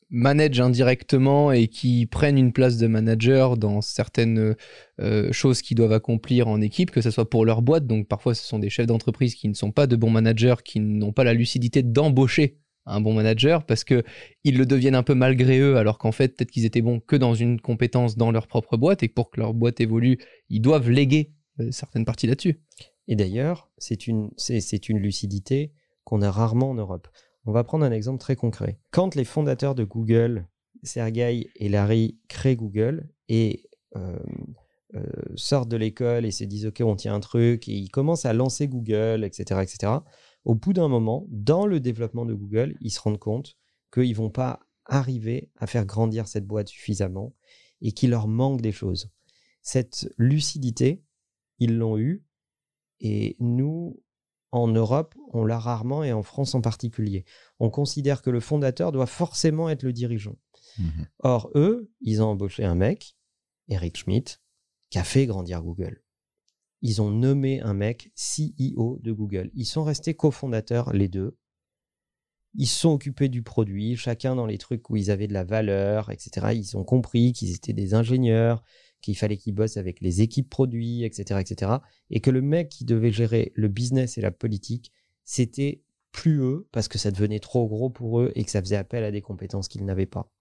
managent 0.10 0.62
indirectement 0.62 1.52
et 1.52 1.68
qui 1.68 2.06
prennent 2.06 2.38
une 2.38 2.54
place 2.54 2.78
de 2.78 2.88
manager 2.88 3.58
dans 3.58 3.82
certaines 3.82 4.56
euh, 5.00 5.32
choses 5.32 5.62
qu'ils 5.62 5.78
doivent 5.78 5.94
accomplir 5.94 6.48
en 6.48 6.62
équipe, 6.62 6.92
que 6.92 7.02
ce 7.02 7.12
soit 7.12 7.30
pour 7.30 7.46
leur 7.46 7.62
boîte. 7.62 7.88
Donc 7.88 8.08
parfois, 8.08 8.36
ce 8.36 8.46
sont 8.46 8.60
des 8.60 8.70
chefs 8.70 8.88
d'entreprise 8.88 9.36
qui 9.36 9.48
ne 9.50 9.54
sont 9.54 9.72
pas 9.72 9.88
de 9.88 9.96
bons 9.96 10.12
managers, 10.12 10.56
qui 10.64 10.80
n'ont 10.80 11.14
pas 11.14 11.24
la 11.24 11.34
lucidité 11.34 11.82
d'embaucher 11.84 12.60
un 12.86 13.02
bon 13.02 13.14
manager 13.14 13.66
parce 13.66 13.84
que 13.84 14.04
ils 14.44 14.58
le 14.58 14.66
deviennent 14.66 14.96
un 14.96 15.04
peu 15.04 15.16
malgré 15.16 15.60
eux, 15.60 15.78
alors 15.78 15.98
qu'en 15.98 16.12
fait, 16.12 16.36
peut-être 16.36 16.52
qu'ils 16.52 16.66
étaient 16.66 16.82
bons 16.82 17.00
que 17.00 17.16
dans 17.16 17.34
une 17.34 17.60
compétence 17.60 18.16
dans 18.16 18.32
leur 18.32 18.48
propre 18.48 18.78
boîte 18.78 19.02
et 19.04 19.08
pour 19.08 19.32
que 19.32 19.40
leur 19.40 19.54
boîte 19.54 19.82
évolue, 19.82 20.20
ils 20.50 20.62
doivent 20.62 20.90
léguer 20.90 21.32
euh, 21.60 21.72
certaines 21.72 22.06
parties 22.06 22.28
là-dessus. 22.28 22.62
Et 23.08 23.16
d'ailleurs, 23.16 23.70
c'est 23.78 24.08
une, 24.08 24.30
c'est 24.38 24.90
une 24.90 25.00
lucidité 25.00 25.72
qu'on 26.04 26.22
a 26.22 26.32
rarement 26.32 26.72
en 26.72 26.76
Europe. 26.76 27.08
On 27.46 27.52
va 27.52 27.64
prendre 27.64 27.86
un 27.86 27.92
exemple 27.92 28.20
très 28.20 28.36
concret. 28.36 28.80
Quand 28.92 29.16
les 29.16 29.26
fondateurs 29.26 29.76
de 29.76 29.84
Google, 29.84 30.48
Sergey 30.84 31.50
et 31.56 31.70
Larry, 31.70 32.20
créent 32.28 32.56
Google 32.56 33.10
et 33.30 33.70
euh, 33.96 34.18
euh, 34.96 35.04
sortent 35.36 35.70
de 35.70 35.78
l'école 35.78 36.26
et 36.26 36.32
se 36.32 36.44
disent 36.44 36.68
ok 36.68 36.82
on 36.86 36.96
tient 36.96 37.16
un 37.16 37.20
truc 37.20 37.68
et 37.68 37.74
ils 37.74 37.90
commencent 37.90 38.26
à 38.26 38.34
lancer 38.34 38.68
Google 38.68 39.24
etc 39.26 39.62
etc 39.62 39.92
au 40.46 40.56
bout 40.56 40.74
d'un 40.74 40.88
moment 40.88 41.26
dans 41.30 41.66
le 41.66 41.80
développement 41.80 42.24
de 42.24 42.34
Google 42.34 42.76
ils 42.82 42.92
se 42.92 43.00
rendent 43.00 43.20
compte 43.20 43.58
qu'ils 43.92 44.16
vont 44.16 44.30
pas 44.30 44.60
arriver 44.86 45.50
à 45.58 45.68
faire 45.68 45.86
grandir 45.86 46.28
cette 46.28 46.46
boîte 46.46 46.68
suffisamment 46.68 47.34
et 47.82 47.94
qu'il 47.94 48.12
leur 48.12 48.28
manque 48.28 48.62
des 48.62 48.72
choses 48.72 49.10
cette 49.62 50.08
lucidité 50.18 51.04
ils 51.60 51.78
l'ont 51.78 51.98
eu 51.98 52.24
et 53.02 53.36
nous 53.40 54.00
en 54.56 54.68
Europe 54.68 55.16
on 55.34 55.46
l'a 55.46 55.60
rarement 55.60 56.04
et 56.04 56.14
en 56.14 56.24
France 56.24 56.56
en 56.56 56.62
particulier 56.62 57.26
on 57.60 57.70
considère 57.70 58.22
que 58.22 58.30
le 58.30 58.40
fondateur 58.40 58.92
doit 58.92 59.06
forcément 59.06 59.70
être 59.70 59.84
le 59.84 59.94
dirigeant 59.94 60.36
Mhm. 60.78 61.08
Or, 61.20 61.50
eux, 61.56 61.92
ils 62.02 62.22
ont 62.22 62.28
embauché 62.28 62.64
un 62.64 62.76
mec, 62.76 63.16
Eric 63.70 63.98
Schmidt, 63.98 64.38
qui 64.90 64.98
a 64.98 65.04
fait 65.04 65.26
grandir 65.26 65.62
Google. 65.62 66.04
Ils 66.82 67.02
ont 67.02 67.10
nommé 67.10 67.62
un 67.62 67.74
mec 67.74 68.12
CEO 68.16 69.00
de 69.02 69.12
Google. 69.12 69.50
Ils 69.54 69.66
sont 69.66 69.84
restés 69.84 70.14
cofondateurs, 70.14 70.94
les 70.94 71.08
deux. 71.08 71.38
Ils 72.54 72.68
se 72.68 72.80
sont 72.80 72.92
occupés 72.92 73.28
du 73.28 73.42
produit, 73.42 73.96
chacun 73.98 74.36
dans 74.36 74.46
les 74.46 74.58
trucs 74.58 74.90
où 74.90 74.96
ils 74.96 75.12
avaient 75.12 75.28
de 75.28 75.34
la 75.34 75.44
valeur, 75.44 76.10
etc. 76.12 76.48
Ils 76.54 76.78
ont 76.78 76.84
compris 76.84 77.34
qu'ils 77.34 77.54
étaient 77.54 77.74
des 77.74 77.94
ingénieurs, 77.94 78.64
qu'il 79.06 79.18
fallait 79.18 79.38
qu'ils 79.38 79.54
bossent 79.54 79.78
avec 79.78 80.02
les 80.02 80.22
équipes 80.22 80.50
produits, 80.50 81.04
etc., 81.04 81.40
etc. 81.40 81.74
Et 82.10 82.20
que 82.20 82.32
le 82.32 82.42
mec 82.42 82.70
qui 82.70 82.86
devait 82.86 83.12
gérer 83.12 83.52
le 83.56 83.68
business 83.68 84.18
et 84.18 84.22
la 84.22 84.32
politique, 84.32 84.92
c'était 85.24 85.84
plus 86.12 86.40
eux 86.42 86.68
parce 86.72 86.88
que 86.88 86.98
ça 86.98 87.12
devenait 87.12 87.40
trop 87.40 87.68
gros 87.68 87.90
pour 87.90 88.20
eux 88.20 88.32
et 88.36 88.44
que 88.44 88.52
ça 88.52 88.62
faisait 88.62 88.76
appel 88.76 89.04
à 89.04 89.12
des 89.12 89.22
compétences 89.22 89.68
qu'ils 89.68 89.86
n'avaient 89.86 90.06
pas. 90.06 90.32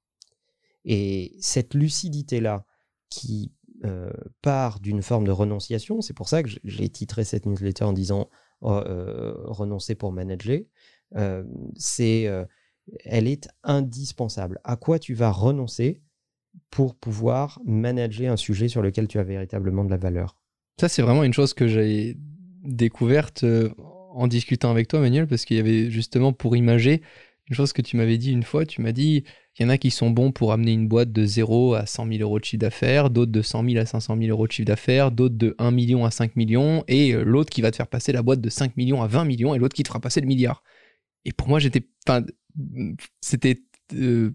Et 0.84 1.36
cette 1.40 1.74
lucidité-là, 1.74 2.66
qui 3.10 3.52
euh, 3.84 4.10
part 4.40 4.80
d'une 4.80 5.02
forme 5.02 5.26
de 5.26 5.30
renonciation, 5.30 6.00
c'est 6.00 6.14
pour 6.14 6.28
ça 6.28 6.42
que 6.42 6.48
j'ai 6.64 6.88
titré 6.88 7.22
cette 7.22 7.46
newsletter 7.46 7.84
en 7.84 7.92
disant 7.92 8.28
oh, 8.62 8.72
euh, 8.72 9.34
renoncer 9.44 9.94
pour 9.94 10.10
manager, 10.12 10.60
euh, 11.16 11.44
c'est, 11.76 12.28
elle 13.04 13.28
est 13.28 13.48
indispensable. 13.62 14.60
À 14.64 14.76
quoi 14.76 14.98
tu 14.98 15.14
vas 15.14 15.30
renoncer 15.30 16.02
pour 16.70 16.94
pouvoir 16.94 17.60
manager 17.64 18.32
un 18.32 18.36
sujet 18.36 18.68
sur 18.68 18.82
lequel 18.82 19.08
tu 19.08 19.18
as 19.18 19.22
véritablement 19.22 19.84
de 19.84 19.90
la 19.90 19.96
valeur 19.96 20.36
Ça, 20.80 20.88
c'est 20.88 21.02
vraiment 21.02 21.24
une 21.24 21.32
chose 21.32 21.54
que 21.54 21.68
j'ai 21.68 22.16
découverte 22.64 23.44
euh, 23.44 23.70
en 24.12 24.26
discutant 24.26 24.70
avec 24.70 24.88
toi, 24.88 25.00
Manuel, 25.00 25.26
parce 25.26 25.44
qu'il 25.44 25.56
y 25.56 25.60
avait 25.60 25.90
justement 25.90 26.32
pour 26.32 26.56
imager 26.56 27.02
une 27.48 27.54
chose 27.54 27.72
que 27.72 27.82
tu 27.82 27.96
m'avais 27.96 28.18
dit 28.18 28.32
une 28.32 28.42
fois. 28.42 28.64
Tu 28.64 28.80
m'as 28.80 28.92
dit 28.92 29.24
il 29.58 29.62
y 29.62 29.66
en 29.66 29.68
a 29.68 29.78
qui 29.78 29.90
sont 29.90 30.10
bons 30.10 30.32
pour 30.32 30.52
amener 30.52 30.72
une 30.72 30.88
boîte 30.88 31.12
de 31.12 31.24
0 31.24 31.74
à 31.74 31.86
100 31.86 32.08
000 32.08 32.22
euros 32.22 32.40
de 32.40 32.44
chiffre 32.44 32.60
d'affaires, 32.60 33.10
d'autres 33.10 33.30
de 33.30 33.42
100 33.42 33.64
000 33.70 33.80
à 33.80 33.86
500 33.86 34.16
000 34.18 34.30
euros 34.30 34.46
de 34.48 34.52
chiffre 34.52 34.66
d'affaires, 34.66 35.12
d'autres 35.12 35.36
de 35.36 35.54
1 35.58 35.70
million 35.70 36.04
à 36.04 36.10
5 36.10 36.34
millions, 36.34 36.82
et 36.88 37.14
euh, 37.14 37.22
l'autre 37.22 37.50
qui 37.50 37.62
va 37.62 37.70
te 37.70 37.76
faire 37.76 37.86
passer 37.86 38.10
la 38.12 38.22
boîte 38.22 38.40
de 38.40 38.50
5 38.50 38.76
millions 38.76 39.02
à 39.02 39.06
20 39.06 39.24
millions, 39.24 39.54
et 39.54 39.58
l'autre 39.58 39.74
qui 39.74 39.84
te 39.84 39.88
fera 39.88 40.00
passer 40.00 40.20
le 40.20 40.26
milliard. 40.26 40.64
Et 41.24 41.32
pour 41.32 41.48
moi, 41.48 41.60
j'étais. 41.60 41.86
Enfin, 42.06 42.24
c'était. 43.20 43.62
euh, 43.94 44.34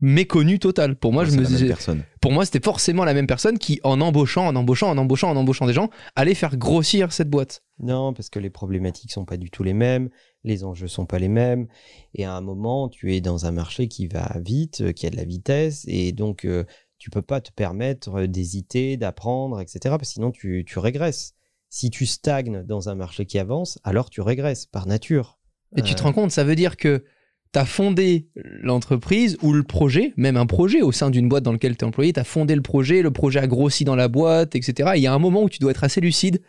méconnu 0.00 0.58
total. 0.58 0.96
Pour 0.96 1.12
moi, 1.12 1.24
je 1.24 1.32
me 1.32 1.44
disais, 1.44 1.74
pour 2.20 2.32
moi, 2.32 2.44
c'était 2.44 2.62
forcément 2.62 3.04
la 3.04 3.14
même 3.14 3.26
personne 3.26 3.58
qui, 3.58 3.80
en 3.82 4.00
embauchant, 4.00 4.46
en 4.46 4.54
embauchant, 4.54 4.90
en 4.90 4.96
embauchant, 4.96 5.30
en 5.30 5.36
embauchant 5.36 5.66
des 5.66 5.72
gens, 5.72 5.90
allait 6.14 6.34
faire 6.34 6.56
grossir 6.56 7.12
cette 7.12 7.30
boîte. 7.30 7.62
Non, 7.80 8.12
parce 8.12 8.30
que 8.30 8.38
les 8.38 8.50
problématiques 8.50 9.10
sont 9.12 9.24
pas 9.24 9.36
du 9.36 9.50
tout 9.50 9.64
les 9.64 9.74
mêmes, 9.74 10.08
les 10.44 10.64
enjeux 10.64 10.88
sont 10.88 11.06
pas 11.06 11.18
les 11.18 11.28
mêmes, 11.28 11.66
et 12.14 12.24
à 12.24 12.32
un 12.32 12.40
moment, 12.40 12.88
tu 12.88 13.14
es 13.14 13.20
dans 13.20 13.46
un 13.46 13.50
marché 13.50 13.88
qui 13.88 14.06
va 14.06 14.36
vite, 14.40 14.82
euh, 14.82 14.92
qui 14.92 15.06
a 15.06 15.10
de 15.10 15.16
la 15.16 15.24
vitesse, 15.24 15.84
et 15.88 16.12
donc 16.12 16.44
euh, 16.44 16.64
tu 16.98 17.10
peux 17.10 17.22
pas 17.22 17.40
te 17.40 17.50
permettre 17.52 18.14
euh, 18.20 18.26
d'hésiter, 18.28 18.96
d'apprendre, 18.96 19.60
etc. 19.60 19.78
Parce 19.84 20.00
que 20.02 20.14
sinon 20.14 20.30
tu, 20.30 20.64
tu 20.66 20.78
régresses. 20.78 21.34
Si 21.70 21.90
tu 21.90 22.06
stagnes 22.06 22.62
dans 22.62 22.88
un 22.88 22.94
marché 22.94 23.26
qui 23.26 23.38
avance, 23.38 23.78
alors 23.84 24.10
tu 24.10 24.20
régresses 24.20 24.66
par 24.66 24.86
nature. 24.86 25.38
Et 25.76 25.82
tu 25.82 25.94
te 25.94 26.00
Euh, 26.00 26.04
rends 26.04 26.12
compte, 26.14 26.30
ça 26.30 26.44
veut 26.44 26.56
dire 26.56 26.76
que 26.78 27.04
tu 27.52 27.58
as 27.58 27.64
fondé 27.64 28.28
l'entreprise 28.36 29.38
ou 29.42 29.52
le 29.52 29.62
projet, 29.62 30.12
même 30.16 30.36
un 30.36 30.46
projet 30.46 30.82
au 30.82 30.92
sein 30.92 31.10
d'une 31.10 31.28
boîte 31.28 31.44
dans 31.44 31.52
laquelle 31.52 31.76
tu 31.76 31.84
es 31.84 31.88
employé, 31.88 32.12
tu 32.12 32.20
as 32.20 32.24
fondé 32.24 32.54
le 32.54 32.62
projet, 32.62 33.02
le 33.02 33.10
projet 33.10 33.40
a 33.40 33.46
grossi 33.46 33.84
dans 33.84 33.96
la 33.96 34.08
boîte, 34.08 34.54
etc. 34.54 34.90
Et 34.94 34.98
il 34.98 35.02
y 35.02 35.06
a 35.06 35.14
un 35.14 35.18
moment 35.18 35.42
où 35.42 35.48
tu 35.48 35.58
dois 35.58 35.70
être 35.70 35.84
assez 35.84 36.00
lucide 36.00 36.40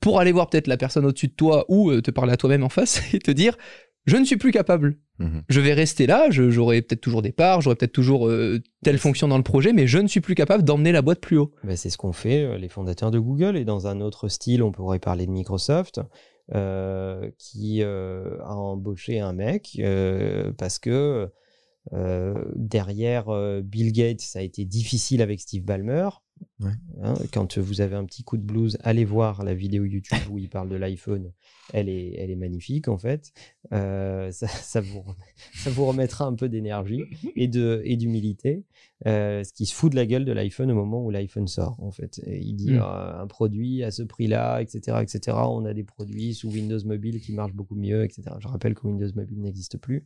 pour 0.00 0.20
aller 0.20 0.32
voir 0.32 0.48
peut-être 0.48 0.66
la 0.66 0.76
personne 0.76 1.04
au-dessus 1.04 1.28
de 1.28 1.32
toi 1.32 1.64
ou 1.68 1.90
euh, 1.90 2.00
te 2.00 2.10
parler 2.10 2.32
à 2.32 2.36
toi-même 2.36 2.62
en 2.62 2.68
face 2.68 3.02
et 3.12 3.18
te 3.18 3.30
dire 3.30 3.56
je 4.08 4.16
ne 4.16 4.24
suis 4.24 4.38
plus 4.38 4.52
capable. 4.52 4.96
Mhm. 5.18 5.42
Je 5.48 5.60
vais 5.60 5.74
rester 5.74 6.06
là, 6.06 6.28
j'aurai 6.30 6.80
peut-être 6.80 7.00
toujours 7.00 7.22
des 7.22 7.32
parts, 7.32 7.60
j'aurai 7.60 7.76
peut-être 7.76 7.92
toujours 7.92 8.28
euh, 8.28 8.60
telle 8.82 8.98
fonction 8.98 9.28
dans 9.28 9.36
le 9.36 9.42
projet, 9.42 9.72
mais 9.72 9.86
je 9.86 9.98
ne 9.98 10.06
suis 10.06 10.20
plus 10.20 10.34
capable 10.34 10.62
d'emmener 10.62 10.92
la 10.92 11.02
boîte 11.02 11.20
plus 11.20 11.36
haut. 11.36 11.52
Ben, 11.64 11.76
c'est 11.76 11.90
ce 11.90 11.98
qu'ont 11.98 12.12
fait 12.12 12.42
euh, 12.42 12.56
les 12.56 12.68
fondateurs 12.68 13.10
de 13.10 13.18
Google. 13.18 13.56
Et 13.56 13.64
dans 13.64 13.86
un 13.86 14.00
autre 14.00 14.28
style, 14.28 14.62
on 14.62 14.72
pourrait 14.72 14.98
parler 14.98 15.26
de 15.26 15.30
Microsoft, 15.30 16.00
qui 16.50 17.82
euh, 17.82 18.38
a 18.42 18.54
embauché 18.54 19.20
un 19.20 19.32
mec 19.32 19.76
euh, 19.80 20.52
parce 20.52 20.78
que 20.78 21.30
euh, 21.92 22.44
derrière 22.54 23.28
euh, 23.28 23.62
Bill 23.62 23.92
Gates, 23.92 24.20
ça 24.20 24.40
a 24.40 24.42
été 24.42 24.64
difficile 24.64 25.22
avec 25.22 25.40
Steve 25.40 25.64
Ballmer. 25.64 26.08
Ouais. 26.60 26.72
Hein, 27.02 27.14
quand 27.32 27.56
vous 27.58 27.80
avez 27.80 27.94
un 27.94 28.04
petit 28.04 28.24
coup 28.24 28.36
de 28.36 28.42
blues, 28.42 28.78
allez 28.82 29.04
voir 29.04 29.44
la 29.44 29.54
vidéo 29.54 29.84
YouTube 29.84 30.18
où 30.30 30.38
il 30.38 30.48
parle 30.48 30.68
de 30.68 30.74
l'iPhone. 30.76 31.32
Elle 31.72 31.88
est, 31.88 32.14
elle 32.18 32.30
est 32.30 32.36
magnifique 32.36 32.88
en 32.88 32.98
fait. 32.98 33.32
Euh, 33.72 34.32
ça, 34.32 34.48
ça, 34.48 34.80
vous, 34.80 35.04
ça 35.54 35.70
vous 35.70 35.86
remettra 35.86 36.24
un 36.24 36.34
peu 36.34 36.48
d'énergie 36.48 37.02
et 37.36 37.46
de 37.46 37.80
et 37.84 37.96
d'humilité. 37.96 38.64
Euh, 39.06 39.44
ce 39.44 39.52
qui 39.52 39.66
se 39.66 39.74
fout 39.74 39.92
de 39.92 39.96
la 39.96 40.06
gueule 40.06 40.24
de 40.24 40.32
l'iPhone 40.32 40.70
au 40.72 40.74
moment 40.74 41.04
où 41.04 41.10
l'iPhone 41.10 41.46
sort 41.46 41.76
en 41.80 41.92
fait. 41.92 42.20
Et 42.26 42.38
il 42.40 42.54
dit 42.54 42.72
Mm. 42.72 42.82
euh, 42.82 43.22
un 43.22 43.26
produit 43.28 43.84
à 43.84 43.90
ce 43.92 44.02
prix-là, 44.02 44.60
etc., 44.60 44.98
etc. 45.00 45.36
On 45.48 45.64
a 45.64 45.74
des 45.74 45.84
produits 45.84 46.34
sous 46.34 46.50
Windows 46.50 46.80
Mobile 46.84 47.20
qui 47.20 47.32
marchent 47.32 47.54
beaucoup 47.54 47.76
mieux, 47.76 48.02
etc. 48.04 48.22
Je 48.40 48.48
rappelle 48.48 48.74
que 48.74 48.86
Windows 48.86 49.10
Mobile 49.14 49.40
n'existe 49.40 49.78
plus. 49.78 50.04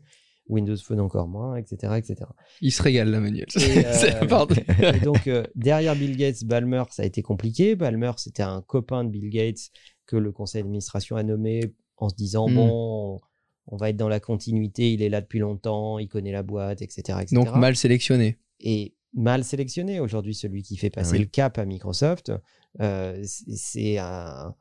Windows 0.48 0.76
Phone 0.76 1.00
encore 1.00 1.28
moins, 1.28 1.56
etc., 1.56 1.94
etc. 1.96 2.28
Il 2.60 2.72
se 2.72 2.82
régale 2.82 3.10
là, 3.10 3.20
Manuel. 3.20 3.46
Et, 3.56 3.86
euh. 3.86 4.92
Et 4.94 5.00
donc, 5.00 5.26
euh, 5.26 5.44
derrière 5.54 5.94
Bill 5.94 6.16
Gates, 6.16 6.44
Balmer, 6.44 6.82
ça 6.90 7.02
a 7.02 7.06
été 7.06 7.22
compliqué. 7.22 7.76
Balmer, 7.76 8.12
c'était 8.16 8.42
un 8.42 8.62
copain 8.62 9.04
de 9.04 9.10
Bill 9.10 9.30
Gates 9.30 9.70
que 10.06 10.16
le 10.16 10.32
conseil 10.32 10.62
d'administration 10.62 11.16
a 11.16 11.22
nommé 11.22 11.74
en 11.96 12.08
se 12.08 12.14
disant 12.14 12.48
Mm. 12.48 12.54
bon, 12.54 13.20
on 13.68 13.76
va 13.76 13.90
être 13.90 13.96
dans 13.96 14.08
la 14.08 14.20
continuité, 14.20 14.92
il 14.92 15.02
est 15.02 15.08
là 15.08 15.20
depuis 15.20 15.38
longtemps, 15.38 15.98
il 15.98 16.08
connaît 16.08 16.32
la 16.32 16.42
boîte, 16.42 16.82
etc. 16.82 17.18
etc. 17.22 17.34
Donc 17.34 17.54
mal 17.54 17.76
sélectionné. 17.76 18.38
Et 18.60 18.94
mal 19.14 19.44
sélectionné 19.44 20.00
aujourd'hui, 20.00 20.34
celui 20.34 20.62
qui 20.62 20.76
fait 20.76 20.90
passer 20.90 21.12
oui. 21.12 21.20
le 21.20 21.26
cap 21.26 21.58
à 21.58 21.64
Microsoft, 21.64 22.32
euh, 22.80 23.22
c'est 23.24 23.98
un, 23.98 24.54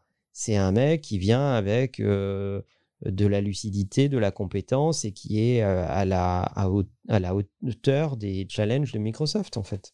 un 0.49 0.71
mec 0.71 1.01
qui 1.01 1.17
vient 1.17 1.53
avec 1.53 1.99
de 3.05 3.25
la 3.25 3.41
lucidité, 3.41 4.09
de 4.09 4.17
la 4.17 4.31
compétence 4.31 5.05
et 5.05 5.11
qui 5.11 5.39
est 5.39 5.63
euh, 5.63 5.85
à, 5.87 6.05
la, 6.05 6.41
à, 6.41 7.19
la 7.19 7.35
hauteur 7.35 8.17
des 8.17 8.47
challenges 8.49 8.91
de 8.91 8.99
Microsoft 8.99 9.57
en 9.57 9.63
fait. 9.63 9.93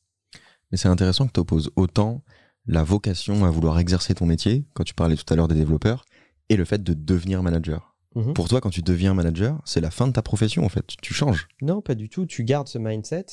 Mais 0.71 0.77
c'est 0.77 0.89
intéressant 0.89 1.27
que 1.27 1.33
tu 1.33 1.39
opposes 1.39 1.71
autant 1.75 2.23
la 2.65 2.83
vocation 2.83 3.45
à 3.45 3.49
vouloir 3.49 3.79
exercer 3.79 4.13
ton 4.13 4.25
métier, 4.25 4.65
quand 4.73 4.83
tu 4.83 4.93
parlais 4.93 5.15
tout 5.15 5.31
à 5.31 5.37
l'heure 5.37 5.47
des 5.47 5.55
développeurs, 5.55 6.03
et 6.49 6.57
le 6.57 6.65
fait 6.65 6.83
de 6.83 6.93
devenir 6.93 7.41
manager. 7.41 7.95
Mhm. 8.15 8.33
Pour 8.33 8.49
toi, 8.49 8.59
quand 8.59 8.69
tu 8.69 8.81
deviens 8.81 9.13
manager, 9.13 9.61
c'est 9.63 9.79
la 9.79 9.91
fin 9.91 10.07
de 10.07 10.11
ta 10.11 10.21
profession 10.21 10.65
en 10.65 10.69
fait. 10.69 10.85
Tu 11.01 11.13
changes. 11.13 11.47
Non, 11.61 11.81
pas 11.81 11.95
du 11.95 12.09
tout. 12.09 12.25
Tu 12.25 12.43
gardes 12.43 12.67
ce 12.67 12.77
mindset 12.77 13.25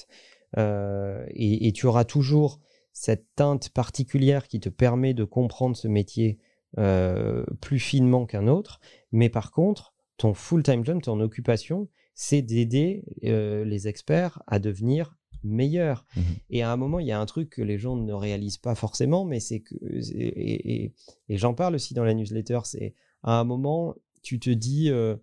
euh, 0.57 1.25
et, 1.31 1.67
et 1.67 1.73
tu 1.73 1.87
auras 1.87 2.05
toujours 2.05 2.61
cette 2.93 3.27
teinte 3.35 3.71
particulière 3.71 4.47
qui 4.47 4.61
te 4.61 4.69
permet 4.69 5.15
de 5.15 5.25
comprendre 5.25 5.77
ce 5.77 5.89
métier 5.89 6.39
euh, 6.79 7.45
plus 7.61 7.79
finement 7.79 8.27
qu'un 8.27 8.47
autre. 8.49 8.81
Mais 9.13 9.29
par 9.29 9.51
contre, 9.53 9.95
ton 10.17 10.35
full-time 10.35 10.85
job, 10.85 11.03
ton 11.03 11.21
occupation, 11.21 11.89
c'est 12.15 12.43
d'aider 12.43 13.05
euh, 13.25 13.65
les 13.65 13.89
experts 13.89 14.43
à 14.47 14.59
devenir 14.59 15.17
meilleurs. 15.43 16.05
Mhm. 16.17 16.23
Et 16.51 16.63
à 16.63 16.71
un 16.73 16.77
moment, 16.77 16.99
il 17.01 17.07
y 17.07 17.13
a 17.13 17.21
un 17.21 17.27
truc 17.27 17.51
que 17.51 17.63
les 17.63 17.79
gens 17.79 17.97
ne 17.97 18.13
réalisent 18.13 18.57
pas 18.59 18.75
forcément, 18.75 19.25
mais 19.25 19.41
c'est 19.41 19.61
que, 19.61 19.75
et, 20.15 20.85
et- 20.85 20.93
et 21.29 21.37
j'en 21.37 21.55
parle 21.55 21.75
aussi 21.75 21.93
dans 21.95 22.05
la 22.05 22.15
newsletter, 22.15 22.61
c'est 22.65 22.95
à 23.23 23.39
un 23.41 23.45
moment, 23.45 23.95
tu 24.23 24.39
te 24.39 24.49
dis, 24.51 24.91
euh, 24.91 25.17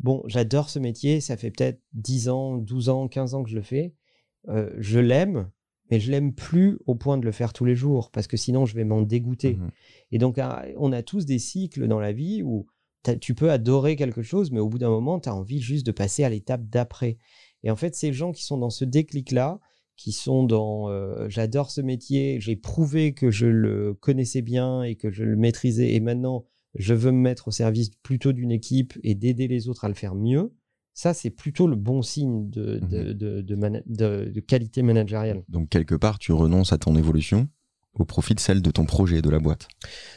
bon, 0.00 0.22
j'adore 0.26 0.68
ce 0.68 0.78
métier, 0.78 1.20
ça 1.20 1.36
fait 1.36 1.50
peut-être 1.50 1.80
10 1.92 2.28
ans, 2.28 2.56
12 2.58 2.88
ans, 2.88 3.08
15 3.08 3.34
ans 3.34 3.42
que 3.44 3.50
je 3.50 3.56
le 3.56 3.62
fais, 3.62 3.94
euh, 4.48 4.70
je 4.78 4.98
l'aime, 4.98 5.50
mais 5.90 6.00
je 6.00 6.10
l'aime 6.10 6.32
plus 6.32 6.78
au 6.86 6.94
point 6.94 7.18
de 7.18 7.24
le 7.24 7.32
faire 7.32 7.52
tous 7.52 7.64
les 7.64 7.76
jours, 7.76 8.10
parce 8.10 8.26
que 8.26 8.36
sinon 8.36 8.66
je 8.66 8.74
vais 8.74 8.84
m'en 8.84 9.02
dégoûter. 9.02 9.54
Mhm. 9.54 9.70
Et 10.12 10.18
donc, 10.18 10.38
ah, 10.38 10.64
on 10.76 10.92
a 10.92 11.02
tous 11.02 11.26
des 11.26 11.38
cycles 11.38 11.86
dans 11.88 12.00
la 12.00 12.12
vie 12.12 12.42
où 12.42 12.66
tu 13.20 13.34
peux 13.34 13.50
adorer 13.50 13.96
quelque 13.96 14.22
chose, 14.22 14.50
mais 14.50 14.60
au 14.60 14.68
bout 14.68 14.78
d'un 14.78 14.88
moment, 14.88 15.20
tu 15.20 15.28
as 15.28 15.34
envie 15.34 15.60
juste 15.60 15.84
de 15.86 15.92
passer 15.92 16.24
à 16.24 16.30
l'étape 16.30 16.64
d'après. 16.68 17.18
Et 17.62 17.70
en 17.70 17.76
fait, 17.76 17.94
ces 17.94 18.12
gens 18.12 18.32
qui 18.32 18.44
sont 18.44 18.56
dans 18.56 18.70
ce 18.70 18.84
déclic-là, 18.84 19.60
qui 19.96 20.12
sont 20.12 20.42
dans 20.42 20.90
euh, 20.90 21.28
j'adore 21.28 21.70
ce 21.70 21.80
métier, 21.80 22.40
j'ai 22.40 22.56
prouvé 22.56 23.12
que 23.12 23.30
je 23.30 23.46
le 23.46 23.94
connaissais 23.94 24.42
bien 24.42 24.82
et 24.82 24.96
que 24.96 25.10
je 25.10 25.22
le 25.22 25.36
maîtrisais, 25.36 25.94
et 25.94 26.00
maintenant 26.00 26.44
je 26.74 26.94
veux 26.94 27.12
me 27.12 27.20
mettre 27.20 27.48
au 27.48 27.50
service 27.52 27.90
plutôt 28.02 28.32
d'une 28.32 28.50
équipe 28.50 28.98
et 29.04 29.14
d'aider 29.14 29.46
les 29.46 29.68
autres 29.68 29.84
à 29.84 29.88
le 29.88 29.94
faire 29.94 30.14
mieux. 30.14 30.52
Ça, 30.94 31.12
c'est 31.12 31.30
plutôt 31.30 31.66
le 31.66 31.74
bon 31.76 32.02
signe 32.02 32.48
de, 32.50 32.78
de, 32.78 33.12
de, 33.12 33.40
de 33.40 33.54
mana- 33.56 33.82
de- 33.86 34.30
de 34.32 34.40
qualité 34.40 34.82
managériale. 34.82 35.42
Donc 35.48 35.68
quelque 35.68 35.96
part, 35.96 36.18
tu 36.20 36.32
renonces 36.32 36.72
à 36.72 36.78
ton 36.78 36.94
évolution 36.96 37.48
au 37.94 38.04
profit 38.04 38.34
de 38.34 38.40
celle 38.40 38.62
de 38.62 38.70
ton 38.70 38.86
projet, 38.86 39.20
de 39.22 39.30
la 39.30 39.38
boîte. 39.38 39.68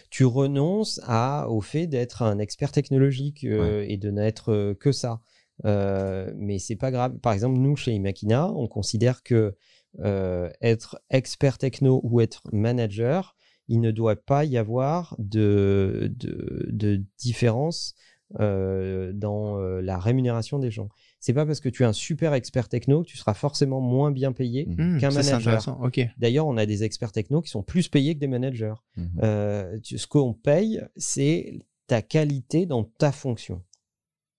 Tu 0.10 0.24
renonces 0.26 1.00
à, 1.04 1.48
au 1.50 1.62
fait 1.62 1.88
d'être 1.88 2.22
un 2.22 2.40
expert 2.40 2.72
technologique 2.72 3.44
euh, 3.44 3.86
et 3.88 3.98
de 3.98 4.10
n'être 4.12 4.52
euh, 4.52 4.74
que 4.74 4.92
ça. 4.92 5.22
Euh, 5.66 6.32
mais 6.38 6.60
c'est 6.60 6.76
pas 6.76 6.92
grave. 6.92 7.18
Par 7.20 7.34
exemple, 7.34 7.58
nous, 7.60 7.76
chez 7.76 7.92
Imakina, 7.92 8.52
on 8.54 8.68
considère 8.68 9.24
que 9.24 9.56
euh, 10.00 10.50
être 10.62 11.00
expert 11.10 11.58
techno 11.58 12.02
ou 12.04 12.22
être 12.22 12.44
manager, 12.52 13.36
il 13.68 13.82
ne 13.82 13.92
doit 13.92 14.16
pas 14.16 14.46
y 14.46 14.58
avoir 14.58 15.16
de, 15.20 16.14
de, 16.16 16.68
de 16.72 17.04
différence 17.18 17.96
euh, 18.40 19.12
dans 19.14 19.58
euh, 19.60 19.82
la 19.82 19.98
rémunération 19.98 20.60
des 20.60 20.70
gens. 20.72 20.90
C'est 21.20 21.34
pas 21.34 21.46
parce 21.46 21.60
que 21.60 21.70
tu 21.70 21.84
es 21.84 21.86
un 21.86 21.94
super 21.94 22.34
expert 22.34 22.68
techno 22.70 23.04
que 23.04 23.08
tu 23.08 23.18
seras 23.18 23.34
forcément 23.34 23.80
moins 23.82 24.12
bien 24.12 24.32
payé 24.34 24.66
Hmm, 24.68 24.98
qu'un 25.00 25.10
manager. 25.12 25.36
intéressant. 25.40 25.80
Ok. 25.82 26.00
D'ailleurs, 26.18 26.46
on 26.48 26.58
a 26.58 26.66
des 26.66 26.84
experts 26.84 27.12
techno 27.14 27.42
qui 27.42 27.50
sont 27.50 27.64
plus 27.64 27.88
payés 27.88 28.14
que 28.16 28.20
des 28.20 28.28
managers. 28.28 28.74
Mhm. 28.98 29.10
Euh, 29.24 29.80
tu- 29.80 29.98
ce 29.98 30.08
qu'on 30.08 30.34
paye, 30.34 30.82
c'est 30.98 31.60
ta 31.88 32.02
qualité 32.02 32.66
dans 32.66 32.84
ta 32.84 33.12
fonction. 33.12 33.64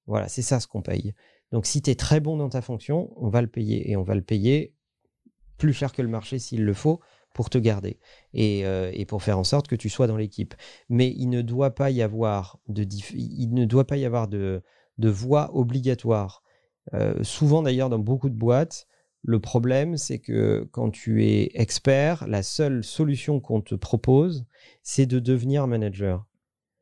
Voilà, 0.07 0.29
c'est 0.29 0.43
ça 0.43 0.61
ce 0.61 0.67
qu'on 0.67 0.83
paye. 0.83 1.15
Donc, 1.51 1.65
si 1.67 1.81
tu 1.81 1.91
es 1.91 1.95
très 1.95 2.21
bon 2.21 2.37
dans 2.37 2.51
ta 2.51 2.61
fonction, 2.61 3.11
on 3.17 3.29
va 3.31 3.41
le 3.41 3.49
payer. 3.49 3.91
Et 3.91 3.97
on 3.97 4.03
va 4.03 4.15
le 4.15 4.23
payer 4.23 4.75
plus 5.57 5.73
cher 5.73 5.93
que 5.93 6.03
le 6.03 6.09
marché 6.09 6.39
s'il 6.39 6.65
le 6.65 6.75
faut 6.75 7.01
pour 7.39 7.51
te 7.51 7.59
garder 7.59 8.01
et, 8.35 8.67
euh, 8.67 8.91
et 8.93 9.05
pour 9.05 9.23
faire 9.23 9.39
en 9.39 9.45
sorte 9.45 9.69
que 9.69 9.77
tu 9.77 9.89
sois 9.89 10.09
dans 10.09 10.17
l'équipe. 10.17 10.57
Mais 10.89 11.15
il 11.17 11.29
ne 11.29 11.41
doit 11.41 11.73
pas 11.73 11.89
y 11.93 12.03
avoir 12.03 12.59
de, 12.67 12.85
il 13.15 13.55
ne 13.55 13.65
doit 13.65 13.87
pas 13.87 13.97
y 13.97 14.05
avoir 14.05 14.27
de, 14.27 14.61
de 14.99 15.09
voie 15.09 15.55
obligatoire. 15.55 16.43
Euh, 16.95 17.23
souvent 17.23 17.63
d'ailleurs 17.63 17.91
dans 17.91 18.01
beaucoup 18.01 18.29
de 18.29 18.35
boîtes, 18.35 18.89
le 19.23 19.39
problème 19.39 19.97
c'est 19.97 20.19
que 20.19 20.69
quand 20.73 20.91
tu 20.91 21.25
es 21.27 21.53
expert, 21.55 22.27
la 22.27 22.43
seule 22.43 22.83
solution 22.83 23.39
qu'on 23.39 23.61
te 23.61 23.77
propose, 23.77 24.45
c'est 24.83 25.07
de 25.07 25.21
devenir 25.21 25.69
manager. 25.69 26.27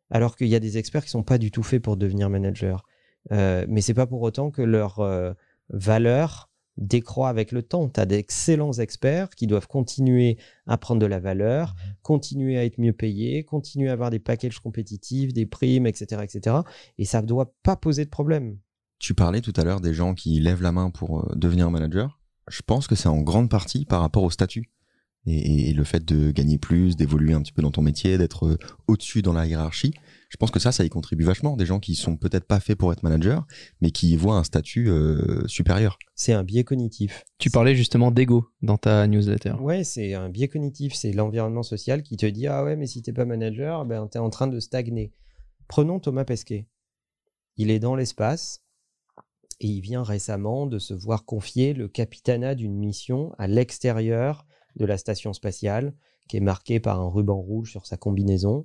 Alors 0.08 0.36
qu'il 0.36 0.48
y 0.48 0.54
a 0.54 0.60
des 0.60 0.78
experts 0.78 1.04
qui 1.04 1.10
sont 1.10 1.22
pas 1.22 1.36
du 1.36 1.50
tout 1.50 1.62
faits 1.62 1.82
pour 1.82 1.98
devenir 1.98 2.30
manager. 2.30 2.82
Euh, 3.30 3.66
mais 3.68 3.82
c'est 3.82 3.92
pas 3.92 4.06
pour 4.06 4.22
autant 4.22 4.50
que 4.50 4.62
leur 4.62 5.02
valeur 5.68 6.48
décroît 6.78 7.28
avec 7.28 7.52
le 7.52 7.62
temps. 7.62 7.88
Tu 7.88 8.00
as 8.00 8.06
d'excellents 8.06 8.72
experts 8.72 9.30
qui 9.30 9.46
doivent 9.46 9.68
continuer 9.68 10.38
à 10.66 10.78
prendre 10.78 11.00
de 11.00 11.06
la 11.06 11.20
valeur, 11.20 11.74
continuer 12.02 12.58
à 12.58 12.64
être 12.64 12.78
mieux 12.78 12.92
payés, 12.92 13.44
continuer 13.44 13.88
à 13.88 13.92
avoir 13.92 14.10
des 14.10 14.18
packages 14.18 14.60
compétitifs, 14.60 15.32
des 15.32 15.46
primes, 15.46 15.86
etc., 15.86 16.22
etc. 16.22 16.56
Et 16.98 17.04
ça 17.04 17.22
ne 17.22 17.26
doit 17.26 17.54
pas 17.62 17.76
poser 17.76 18.04
de 18.04 18.10
problème. 18.10 18.58
Tu 18.98 19.14
parlais 19.14 19.40
tout 19.40 19.52
à 19.56 19.64
l'heure 19.64 19.80
des 19.80 19.94
gens 19.94 20.14
qui 20.14 20.40
lèvent 20.40 20.62
la 20.62 20.72
main 20.72 20.90
pour 20.90 21.20
euh, 21.20 21.32
devenir 21.36 21.70
manager. 21.70 22.18
Je 22.48 22.62
pense 22.62 22.86
que 22.86 22.94
c'est 22.94 23.08
en 23.08 23.20
grande 23.20 23.50
partie 23.50 23.84
par 23.84 24.00
rapport 24.00 24.22
au 24.22 24.30
statut. 24.30 24.70
Et, 25.26 25.70
et 25.70 25.72
le 25.72 25.84
fait 25.84 26.04
de 26.04 26.30
gagner 26.30 26.58
plus, 26.58 26.96
d'évoluer 26.96 27.32
un 27.32 27.42
petit 27.42 27.52
peu 27.52 27.62
dans 27.62 27.70
ton 27.70 27.82
métier, 27.82 28.16
d'être 28.16 28.46
euh, 28.46 28.58
au-dessus 28.86 29.22
dans 29.22 29.32
la 29.32 29.46
hiérarchie. 29.46 29.92
Je 30.28 30.36
pense 30.36 30.50
que 30.50 30.58
ça, 30.58 30.72
ça 30.72 30.84
y 30.84 30.88
contribue 30.88 31.24
vachement. 31.24 31.56
Des 31.56 31.66
gens 31.66 31.78
qui 31.78 31.94
sont 31.94 32.16
peut-être 32.16 32.46
pas 32.46 32.60
faits 32.60 32.76
pour 32.76 32.92
être 32.92 33.02
manager, 33.02 33.46
mais 33.80 33.90
qui 33.90 34.10
y 34.10 34.16
voient 34.16 34.36
un 34.36 34.44
statut 34.44 34.88
euh, 34.88 35.46
supérieur. 35.46 35.98
C'est 36.14 36.32
un 36.32 36.44
biais 36.44 36.64
cognitif. 36.64 37.24
Tu 37.38 37.50
parlais 37.50 37.74
justement 37.74 38.10
d'ego 38.10 38.48
dans 38.62 38.76
ta 38.76 39.06
newsletter. 39.06 39.54
Ouais, 39.60 39.84
c'est 39.84 40.14
un 40.14 40.28
biais 40.28 40.48
cognitif, 40.48 40.94
c'est 40.94 41.12
l'environnement 41.12 41.62
social 41.62 42.02
qui 42.02 42.16
te 42.16 42.26
dit 42.26 42.46
ah 42.46 42.64
ouais, 42.64 42.76
mais 42.76 42.86
si 42.86 43.02
t'es 43.02 43.12
pas 43.12 43.24
manager, 43.24 43.84
ben 43.84 44.06
t'es 44.08 44.18
en 44.18 44.30
train 44.30 44.46
de 44.46 44.60
stagner. 44.60 45.12
Prenons 45.68 46.00
Thomas 46.00 46.24
Pesquet. 46.24 46.66
Il 47.56 47.70
est 47.70 47.78
dans 47.78 47.94
l'espace 47.94 48.62
et 49.60 49.68
il 49.68 49.80
vient 49.80 50.02
récemment 50.02 50.66
de 50.66 50.78
se 50.78 50.94
voir 50.94 51.24
confier 51.24 51.72
le 51.72 51.88
capitanat 51.88 52.54
d'une 52.54 52.76
mission 52.76 53.34
à 53.38 53.46
l'extérieur 53.46 54.45
de 54.76 54.84
la 54.84 54.98
station 54.98 55.32
spatiale, 55.32 55.94
qui 56.28 56.36
est 56.36 56.40
marquée 56.40 56.80
par 56.80 57.00
un 57.00 57.08
ruban 57.08 57.40
rouge 57.40 57.70
sur 57.70 57.86
sa 57.86 57.96
combinaison. 57.96 58.64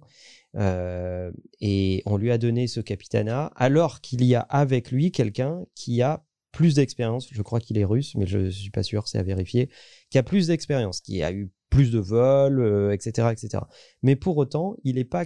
Euh, 0.55 1.31
et 1.59 2.03
on 2.05 2.17
lui 2.17 2.31
a 2.31 2.37
donné 2.37 2.67
ce 2.67 2.81
capitanat 2.81 3.51
alors 3.55 4.01
qu'il 4.01 4.23
y 4.25 4.35
a 4.35 4.41
avec 4.41 4.91
lui 4.91 5.11
quelqu'un 5.11 5.65
qui 5.75 6.01
a 6.01 6.25
plus 6.51 6.75
d'expérience. 6.75 7.27
Je 7.31 7.41
crois 7.41 7.59
qu'il 7.59 7.77
est 7.77 7.85
russe, 7.85 8.15
mais 8.15 8.27
je 8.27 8.39
ne 8.39 8.49
suis 8.49 8.71
pas 8.71 8.83
sûr, 8.83 9.07
c'est 9.07 9.17
à 9.17 9.23
vérifier. 9.23 9.69
Qui 10.09 10.17
a 10.17 10.23
plus 10.23 10.47
d'expérience, 10.47 11.01
qui 11.01 11.23
a 11.23 11.31
eu 11.31 11.51
plus 11.69 11.91
de 11.91 11.99
vols, 11.99 12.59
euh, 12.59 12.91
etc., 12.91 13.29
etc. 13.31 13.63
Mais 14.03 14.17
pour 14.17 14.35
autant, 14.37 14.75
il 14.83 14.97
est 14.97 15.05
pas, 15.05 15.25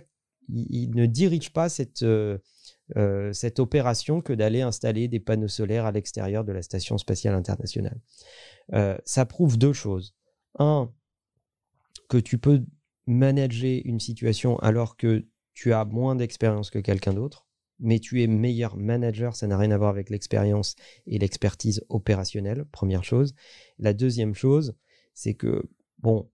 il, 0.50 0.91
ne 0.95 1.08
dirige 1.08 1.52
pas 1.52 1.69
cette 1.69 2.04
euh, 2.04 2.38
cette 3.34 3.58
opération 3.58 4.21
que 4.21 4.32
d'aller 4.32 4.62
installer 4.62 5.08
des 5.08 5.19
panneaux 5.19 5.48
solaires 5.48 5.86
à 5.86 5.91
l'extérieur 5.91 6.43
de 6.43 6.52
la 6.52 6.62
station 6.62 7.00
spatiale 7.00 7.34
internationale. 7.34 8.00
Ça 9.06 9.26
prouve 9.26 9.58
deux 9.58 9.74
choses. 9.74 10.15
Un, 10.58 10.91
que 12.10 12.18
tu 12.18 12.38
peux 12.38 12.63
manager 13.08 13.82
une 13.86 14.00
situation 14.00 14.58
alors 14.60 14.98
que 14.98 15.26
tu 15.54 15.74
as 15.74 15.86
moins 15.86 16.15
d'expérience 16.15 16.70
que 16.70 16.80
quelqu'un 16.80 17.13
d'autre, 17.13 17.48
mais 17.80 18.00
tu 18.00 18.22
es 18.22 18.28
meilleur 18.28 18.78
manager, 18.78 19.36
ça 19.36 19.48
n'a 19.48 19.58
rien 19.58 19.72
à 19.72 19.78
voir 19.78 19.89
avec 19.89 20.10
l'expérience 20.10 20.76
et 21.08 21.18
l'expertise 21.18 21.84
opérationnelle, 21.89 22.65
première 22.72 23.04
chose. 23.04 23.36
La 23.80 23.94
deuxième 23.94 24.34
chose, 24.34 24.76
c'est 25.13 25.34
que, 25.34 25.63
bon, 26.00 26.30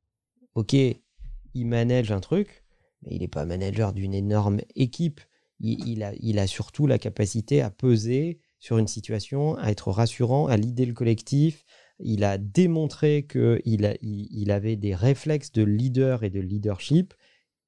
ok, 0.56 0.74
il 0.74 1.66
manage 1.66 2.12
un 2.12 2.20
truc, 2.20 2.64
mais 3.02 3.16
il 3.16 3.22
n'est 3.22 3.28
pas 3.28 3.46
manager 3.46 3.94
d'une 3.94 4.14
énorme 4.14 4.62
équipe. 4.76 5.22
Il, 5.60 6.04
a 6.04 6.48
surtout 6.48 6.88
la 6.88 6.98
capacité 6.98 7.62
à 7.62 7.70
peser 7.70 8.40
sur 8.60 8.80
une 8.80 8.88
situation, 8.88 9.56
à 9.58 9.70
être 9.70 9.92
rassurant, 9.92 10.48
à 10.48 10.58
l'idée 10.58 10.88
le 10.88 10.94
collectif. 10.94 11.66
Il 12.04 12.24
a 12.24 12.38
démontré 12.38 13.28
qu'il 13.30 13.86
a, 13.86 13.96
il, 14.02 14.28
il 14.32 14.52
avait 14.52 14.76
des 14.76 14.96
réflexes 14.96 15.52
de 15.52 15.64
leader 15.64 16.24
et 16.24 16.30
de 16.30 16.40
leadership, 16.40 17.14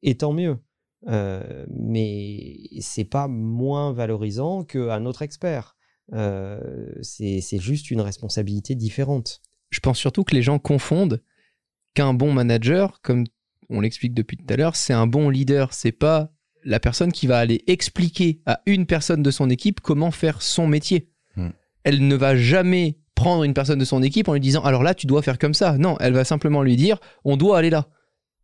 et 0.01 0.15
tant 0.15 0.33
mieux. 0.33 0.57
Euh, 1.07 1.65
mais 1.69 2.55
c'est 2.79 3.03
pas 3.03 3.27
moins 3.27 3.91
valorisant 3.91 4.63
qu'un 4.63 5.05
autre 5.05 5.21
expert. 5.21 5.75
Euh, 6.13 6.59
c'est 7.01 7.41
c'est 7.41 7.59
juste 7.59 7.91
une 7.91 8.01
responsabilité 8.01 8.75
différente. 8.75 9.41
Je 9.69 9.79
pense 9.79 9.97
surtout 9.97 10.23
que 10.23 10.35
les 10.35 10.41
gens 10.41 10.59
confondent 10.59 11.21
qu'un 11.93 12.13
bon 12.13 12.31
manager, 12.31 13.01
comme 13.01 13.25
on 13.69 13.81
l'explique 13.81 14.13
depuis 14.13 14.37
tout 14.37 14.45
à 14.49 14.55
l'heure, 14.55 14.75
c'est 14.75 14.93
un 14.93 15.07
bon 15.07 15.29
leader. 15.29 15.73
C'est 15.73 15.91
pas 15.91 16.31
la 16.63 16.79
personne 16.79 17.11
qui 17.11 17.27
va 17.27 17.39
aller 17.39 17.63
expliquer 17.67 18.41
à 18.45 18.61
une 18.65 18.85
personne 18.85 19.23
de 19.23 19.31
son 19.31 19.49
équipe 19.49 19.81
comment 19.81 20.11
faire 20.11 20.41
son 20.41 20.67
métier. 20.67 21.09
Hmm. 21.35 21.49
Elle 21.83 22.07
ne 22.07 22.15
va 22.15 22.35
jamais 22.35 22.97
prendre 23.15 23.43
une 23.43 23.53
personne 23.53 23.79
de 23.79 23.85
son 23.85 24.01
équipe 24.01 24.27
en 24.27 24.33
lui 24.33 24.39
disant 24.39 24.63
alors 24.63 24.83
là 24.83 24.93
tu 24.93 25.07
dois 25.07 25.21
faire 25.21 25.37
comme 25.37 25.53
ça. 25.53 25.77
Non, 25.77 25.97
elle 25.99 26.13
va 26.13 26.23
simplement 26.23 26.63
lui 26.63 26.75
dire 26.75 26.97
on 27.23 27.37
doit 27.37 27.57
aller 27.57 27.69
là. 27.69 27.87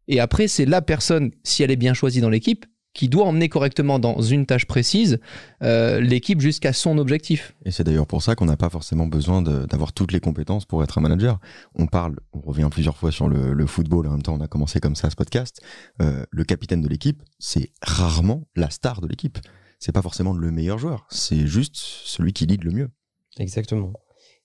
Et 0.07 0.19
après 0.19 0.47
c'est 0.47 0.65
la 0.65 0.81
personne, 0.81 1.31
si 1.43 1.63
elle 1.63 1.71
est 1.71 1.75
bien 1.75 1.93
choisie 1.93 2.21
dans 2.21 2.29
l'équipe, 2.29 2.65
qui 2.93 3.07
doit 3.07 3.25
emmener 3.25 3.49
correctement 3.49 3.99
dans 3.99 4.21
une 4.21 4.45
tâche 4.45 4.65
précise 4.65 5.19
euh, 5.61 6.01
l'équipe 6.01 6.41
jusqu'à 6.41 6.73
son 6.73 6.97
objectif. 6.97 7.55
Et 7.63 7.71
c'est 7.71 7.83
d'ailleurs 7.83 8.07
pour 8.07 8.23
ça 8.23 8.35
qu'on 8.35 8.45
n'a 8.45 8.57
pas 8.57 8.69
forcément 8.69 9.07
besoin 9.07 9.41
d'avoir 9.41 9.93
toutes 9.93 10.11
les 10.11 10.19
compétences 10.19 10.65
pour 10.65 10.83
être 10.83 10.97
un 10.97 11.01
manager. 11.01 11.39
On 11.75 11.87
parle, 11.87 12.15
on 12.33 12.41
revient 12.41 12.67
plusieurs 12.71 12.97
fois 12.97 13.11
sur 13.11 13.29
le, 13.29 13.53
le 13.53 13.65
football, 13.67 14.07
en 14.07 14.11
même 14.11 14.21
temps 14.21 14.33
on 14.33 14.41
a 14.41 14.47
commencé 14.47 14.79
comme 14.79 14.95
ça 14.95 15.09
ce 15.09 15.15
podcast. 15.15 15.61
Euh, 16.01 16.25
le 16.31 16.43
capitaine 16.43 16.81
de 16.81 16.87
l'équipe, 16.87 17.21
c'est 17.37 17.71
rarement 17.81 18.47
la 18.55 18.69
star 18.69 19.01
de 19.01 19.07
l'équipe. 19.07 19.37
C'est 19.79 19.93
pas 19.93 20.01
forcément 20.01 20.33
le 20.33 20.51
meilleur 20.51 20.77
joueur, 20.77 21.05
c'est 21.09 21.47
juste 21.47 21.75
celui 21.77 22.33
qui 22.33 22.45
lead 22.45 22.63
le 22.63 22.71
mieux. 22.71 22.89
Exactement. 23.37 23.93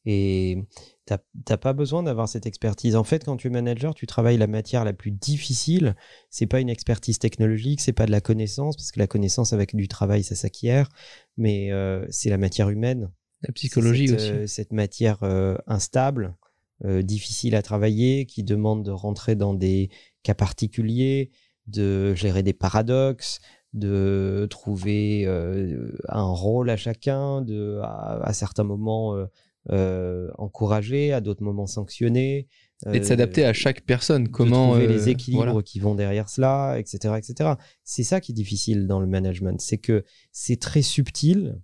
Et 0.07 0.59
t'as 1.07 1.19
t'as 1.45 1.57
pas 1.57 1.73
besoin 1.73 2.03
d'avoir 2.03 2.29
cette 2.29 2.47
expertise. 2.47 2.95
En 2.97 3.05
fait, 3.05 3.25
quand 3.25 3.37
tu 3.37 3.47
es 3.47 3.51
manager, 3.51 3.95
tu 3.95 4.07
travailles 4.07 4.37
la 4.37 4.47
matière 4.47 4.85
la 4.85 4.93
plus 4.93 5.11
difficile. 5.11 5.97
C'est 6.31 6.47
pas 6.47 6.61
une 6.61 6.69
expertise 6.69 7.19
technologique, 7.19 7.81
c'est 7.81 7.93
pas 7.93 8.07
de 8.07 8.11
la 8.11 8.21
connaissance, 8.21 8.77
parce 8.77 8.93
que 8.93 8.99
la 8.99 9.07
connaissance 9.07 9.53
avec 9.53 9.75
du 9.75 9.89
travail, 9.89 10.23
ça 10.23 10.35
s'acquiert, 10.35 10.89
mais 11.37 11.73
euh, 11.73 12.07
c'est 12.11 12.31
la 12.31 12.39
matière 12.39 12.69
humaine. 12.69 13.11
La 13.43 13.53
psychologie 13.53 14.09
cette, 14.09 14.17
aussi. 14.17 14.31
euh, 14.31 14.47
cette 14.47 14.73
matière 14.73 15.23
euh, 15.23 15.57
instable, 15.67 16.35
difficile 16.83 17.55
à 17.55 17.63
travailler, 17.63 18.27
qui 18.27 18.43
demande 18.43 18.85
de 18.85 18.91
rentrer 18.91 19.37
dans 19.37 19.55
des 19.55 19.89
cas 20.23 20.35
particuliers, 20.35 21.31
de 21.67 22.15
gérer 22.15 22.43
des 22.43 22.53
paradoxes, 22.53 23.41
de 23.73 24.47
trouver 24.51 25.25
euh, 25.27 25.97
un 26.09 26.25
rôle 26.25 26.69
à 26.69 26.77
chacun, 26.77 27.41
de 27.43 27.81
à, 27.83 28.21
à 28.23 28.33
certains 28.35 28.65
moments 28.65 29.15
euh, 29.17 29.25
euh, 29.71 30.29
encourager, 30.39 31.13
à 31.13 31.21
d'autres 31.21 31.43
moments 31.43 31.67
sanctionner. 31.67 32.49
et 32.93 33.01
de 33.01 33.05
s'adapter 33.05 33.45
à 33.45 33.53
chaque 33.53 33.83
personne. 33.83 34.25
de 34.25 34.29
Comment 34.29 34.71
trouver 34.71 34.85
euh, 34.85 34.89
les 34.89 35.09
équilibres 35.09 35.45
voilà. 35.45 35.63
qui 35.63 35.81
vont 35.81 35.95
derrière 35.95 36.29
cela, 36.29 36.77
etc., 36.79 37.15
etc. 37.17 37.53
C'est 37.83 38.05
ça 38.05 38.21
qui 38.21 38.33
est 38.33 38.35
difficile 38.35 38.87
dans 38.87 39.01
le 39.01 39.07
management, 39.07 39.61
c'est 39.61 39.79
que 39.79 40.05
c'est 40.33 40.61
très 40.61 40.83
subtil 40.83 41.59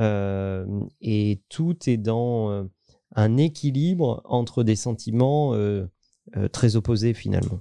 euh, 0.00 0.66
et 1.00 1.42
tout 1.48 1.76
est 1.88 1.96
dans 1.96 2.50
euh, 2.50 2.64
un 3.14 3.36
équilibre 3.36 4.22
entre 4.24 4.64
des 4.64 4.76
sentiments 4.76 5.54
euh, 5.54 5.86
euh, 6.36 6.48
très 6.48 6.76
opposés 6.76 7.14
finalement. 7.14 7.60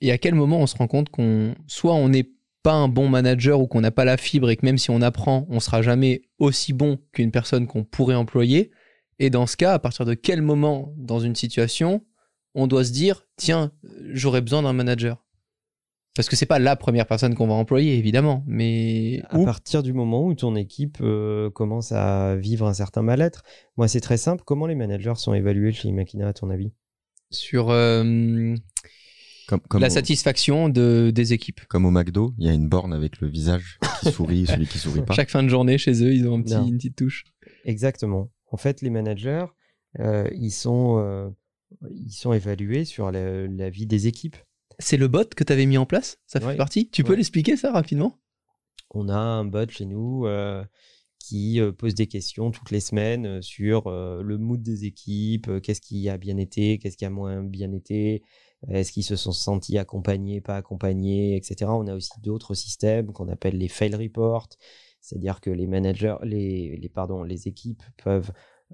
Et 0.00 0.12
à 0.12 0.18
quel 0.18 0.34
moment 0.34 0.58
on 0.58 0.66
se 0.66 0.76
rend 0.76 0.86
compte 0.88 1.08
qu'on 1.10 1.54
soit 1.66 1.94
on 1.94 2.08
n'est 2.08 2.30
pas 2.62 2.74
un 2.74 2.88
bon 2.88 3.08
manager 3.08 3.60
ou 3.60 3.66
qu'on 3.66 3.80
n'a 3.80 3.90
pas 3.90 4.04
la 4.04 4.16
fibre 4.16 4.50
et 4.50 4.56
que 4.56 4.66
même 4.66 4.78
si 4.78 4.90
on 4.90 5.00
apprend, 5.00 5.46
on 5.50 5.60
sera 5.60 5.82
jamais 5.82 6.22
aussi 6.38 6.72
bon 6.72 6.98
qu'une 7.12 7.30
personne 7.30 7.66
qu'on 7.66 7.84
pourrait 7.84 8.14
employer. 8.14 8.70
Et 9.18 9.30
dans 9.30 9.46
ce 9.46 9.56
cas, 9.56 9.72
à 9.72 9.78
partir 9.78 10.04
de 10.04 10.14
quel 10.14 10.42
moment 10.42 10.92
dans 10.96 11.20
une 11.20 11.34
situation 11.34 12.04
on 12.54 12.66
doit 12.66 12.84
se 12.84 12.92
dire 12.92 13.26
tiens, 13.36 13.70
j'aurais 14.12 14.40
besoin 14.40 14.62
d'un 14.62 14.72
manager? 14.72 15.22
Parce 16.14 16.30
que 16.30 16.36
c'est 16.36 16.46
pas 16.46 16.58
la 16.58 16.76
première 16.76 17.06
personne 17.06 17.34
qu'on 17.34 17.46
va 17.46 17.52
employer, 17.52 17.98
évidemment, 17.98 18.42
mais 18.46 19.22
À 19.28 19.38
partir 19.40 19.82
du 19.82 19.92
moment 19.92 20.24
où 20.24 20.34
ton 20.34 20.56
équipe 20.56 20.96
euh, 21.02 21.50
commence 21.50 21.92
à 21.92 22.36
vivre 22.36 22.66
un 22.66 22.72
certain 22.72 23.02
mal-être, 23.02 23.42
moi 23.76 23.86
c'est 23.86 24.00
très 24.00 24.16
simple. 24.16 24.42
Comment 24.46 24.66
les 24.66 24.74
managers 24.74 25.16
sont 25.16 25.34
évalués 25.34 25.72
chez 25.72 25.88
Imakina 25.88 26.28
à 26.28 26.32
ton 26.32 26.48
avis? 26.48 26.72
Sur 27.30 27.68
euh, 27.68 28.54
Comme, 29.46 29.60
comme, 29.68 29.82
la 29.82 29.88
au, 29.88 29.90
satisfaction 29.90 30.70
de, 30.70 31.12
des 31.14 31.34
équipes. 31.34 31.60
comme 31.68 31.84
au 31.84 31.90
McDo, 31.90 32.32
il 32.38 32.46
y 32.46 32.48
a 32.48 32.54
une 32.54 32.68
borne 32.68 32.94
avec 32.94 33.20
le 33.20 33.28
visage 33.28 33.78
qui 34.00 34.10
sourit, 34.10 34.46
celui 34.48 34.66
qui 34.66 34.78
sourit 34.78 35.02
pas. 35.02 35.12
Chaque 35.12 35.28
fin 35.30 35.42
de 35.42 35.48
journée, 35.48 35.76
chez 35.76 36.02
eux, 36.02 36.14
ils 36.14 36.26
ont 36.26 36.38
un 36.38 36.42
petit, 36.42 36.54
Non. 36.54 36.66
une 36.66 36.78
petite 36.78 36.96
touche. 36.96 37.24
Exactement. 37.66 38.30
En 38.48 38.56
fait, 38.56 38.82
les 38.82 38.90
managers, 38.90 39.46
euh, 39.98 40.28
ils 40.34 40.50
sont 40.52 40.98
euh, 40.98 41.28
ils 41.90 42.12
sont 42.12 42.32
évalués 42.32 42.84
sur 42.84 43.10
la, 43.10 43.46
la 43.46 43.70
vie 43.70 43.86
des 43.86 44.06
équipes. 44.06 44.36
C'est 44.78 44.96
le 44.96 45.08
bot 45.08 45.24
que 45.34 45.42
tu 45.44 45.52
avais 45.52 45.66
mis 45.66 45.78
en 45.78 45.86
place? 45.86 46.18
Ça 46.26 46.38
fait 46.40 46.46
Ouais. 46.46 46.56
partie? 46.56 46.90
Tu 46.90 47.02
peux 47.02 47.10
Ouais. 47.10 47.16
l'expliquer 47.16 47.56
ça 47.56 47.72
rapidement? 47.72 48.18
On 48.90 49.08
a 49.08 49.16
un 49.16 49.44
bot 49.44 49.68
chez 49.68 49.84
nous 49.86 50.26
euh, 50.26 50.64
qui 51.18 51.60
pose 51.76 51.94
des 51.94 52.06
questions 52.06 52.50
toutes 52.52 52.70
les 52.70 52.78
semaines 52.80 53.42
sur 53.42 53.90
le 53.90 54.38
mood 54.38 54.62
des 54.62 54.84
équipes, 54.84 55.60
qu'est-ce 55.60 55.80
qui 55.80 56.08
a 56.08 56.18
bien 56.18 56.36
été, 56.36 56.78
qu'est-ce 56.78 56.96
qui 56.96 57.04
a 57.04 57.10
moins 57.10 57.42
bien 57.42 57.72
été, 57.72 58.22
est-ce 58.68 58.92
qu'ils 58.92 59.02
se 59.02 59.16
sont 59.16 59.32
sentis 59.32 59.76
accompagnés, 59.76 60.40
pas 60.40 60.56
accompagnés, 60.56 61.34
etc. 61.36 61.68
On 61.74 61.88
a 61.88 61.94
aussi 61.96 62.12
d'autres 62.22 62.54
systèmes 62.54 63.12
qu'on 63.12 63.28
appelle 63.28 63.58
les 63.58 63.66
fail 63.68 63.96
reports, 63.96 64.48
c'est-à-dire 65.06 65.40
que 65.40 65.50
les 65.50 65.68
managers, 65.68 66.16
les, 66.24 67.48
équipes 67.48 67.82
peuvent 68.02 68.32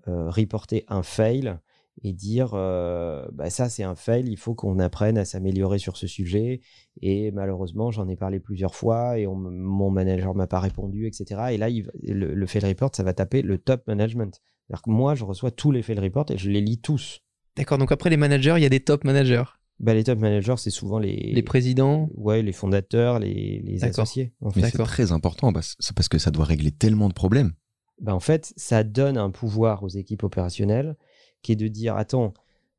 euh, 0.08 0.30
reporter 0.30 0.84
un 0.88 1.02
fail 1.02 1.58
et 2.02 2.14
dire 2.14 2.52
euh, 2.54 3.28
bah 3.32 3.50
ça 3.50 3.68
c'est 3.68 3.82
un 3.82 3.94
fail, 3.94 4.24
il 4.26 4.38
faut 4.38 4.54
qu'on 4.54 4.78
apprenne 4.78 5.18
à 5.18 5.26
s'améliorer 5.26 5.78
sur 5.78 5.98
ce 5.98 6.06
sujet. 6.06 6.62
Et 7.02 7.30
malheureusement 7.32 7.90
j'en 7.90 8.08
ai 8.08 8.16
parlé 8.16 8.40
plusieurs 8.40 8.74
fois 8.74 9.18
et 9.18 9.26
mon 9.26 9.90
manager 9.90 10.34
m'a 10.34 10.46
pas 10.46 10.60
répondu 10.60 11.06
etc 11.06 11.42
et 11.50 11.58
là 11.58 11.68
le, 11.68 12.46
fail 12.46 12.64
report 12.64 12.92
ça 12.94 13.02
va 13.02 13.12
taper 13.12 13.42
le 13.42 13.58
top 13.58 13.86
management. 13.86 14.40
Moi 14.86 15.14
je 15.14 15.24
reçois 15.24 15.50
tous 15.50 15.70
les 15.70 15.82
fail 15.82 16.00
reports 16.00 16.30
et 16.30 16.38
je 16.38 16.48
les 16.48 16.62
lis 16.62 16.80
tous. 16.80 17.20
D'accord, 17.56 17.76
donc 17.76 17.92
après 17.92 18.08
les 18.08 18.16
managers, 18.16 18.54
il 18.56 18.62
y 18.62 18.66
a 18.66 18.70
des 18.70 18.80
top 18.80 19.04
managers. 19.04 19.44
Bah, 19.82 19.94
les 19.94 20.04
top 20.04 20.20
managers 20.20 20.54
c'est 20.56 20.70
souvent 20.70 20.98
les 20.98 21.32
Les 21.34 21.42
présidents. 21.42 22.08
ouais 22.14 22.40
les 22.42 22.52
fondateurs 22.52 23.18
les, 23.18 23.78
associés 23.82 24.32
en 24.40 24.50
fait. 24.50 24.62
Mais 24.62 24.70
c'est 24.70 24.78
très 24.78 25.12
important 25.12 25.52
parce 25.52 26.08
que 26.08 26.18
ça 26.18 26.30
doit 26.30 26.44
régler 26.44 26.70
tellement 26.70 27.08
de 27.08 27.14
problèmes. 27.14 27.52
Bah, 28.00 28.14
en 28.14 28.20
fait, 28.20 28.52
ça 28.56 28.82
donne 28.84 29.16
un 29.16 29.30
pouvoir 29.30 29.82
aux 29.82 29.88
équipes 29.88 30.24
opérationnelles 30.24 30.96
qui 31.42 31.52
est 31.52 31.56
de 31.56 31.68
dire 31.68 31.96
attends, 31.96 32.32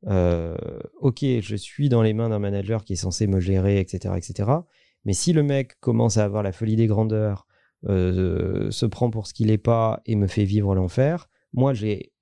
euh, 0.06 0.56
ok, 1.00 1.24
je 1.40 1.56
suis 1.56 1.88
dans 1.88 2.02
les 2.02 2.12
mains 2.12 2.28
d'un 2.28 2.38
manager 2.38 2.84
qui 2.84 2.94
est 2.94 2.96
censé 2.96 3.26
me 3.26 3.40
gérer, 3.40 3.78
etc., 3.78 4.14
etc. 4.16 4.50
Mais 5.04 5.12
si 5.12 5.32
le 5.32 5.42
mec 5.42 5.78
commence 5.80 6.16
à 6.16 6.24
avoir 6.24 6.42
la 6.42 6.52
folie 6.52 6.76
des 6.76 6.86
grandeurs, 6.86 7.46
euh, 7.86 8.70
se 8.70 8.86
prend 8.86 9.10
pour 9.10 9.26
ce 9.26 9.34
qu'il 9.34 9.48
n'est 9.48 9.58
pas 9.58 10.00
et 10.06 10.16
me 10.16 10.26
fait 10.26 10.44
vivre 10.44 10.74
l'enfer, 10.74 11.28
moi 11.52 11.74
j'ai 11.74 12.12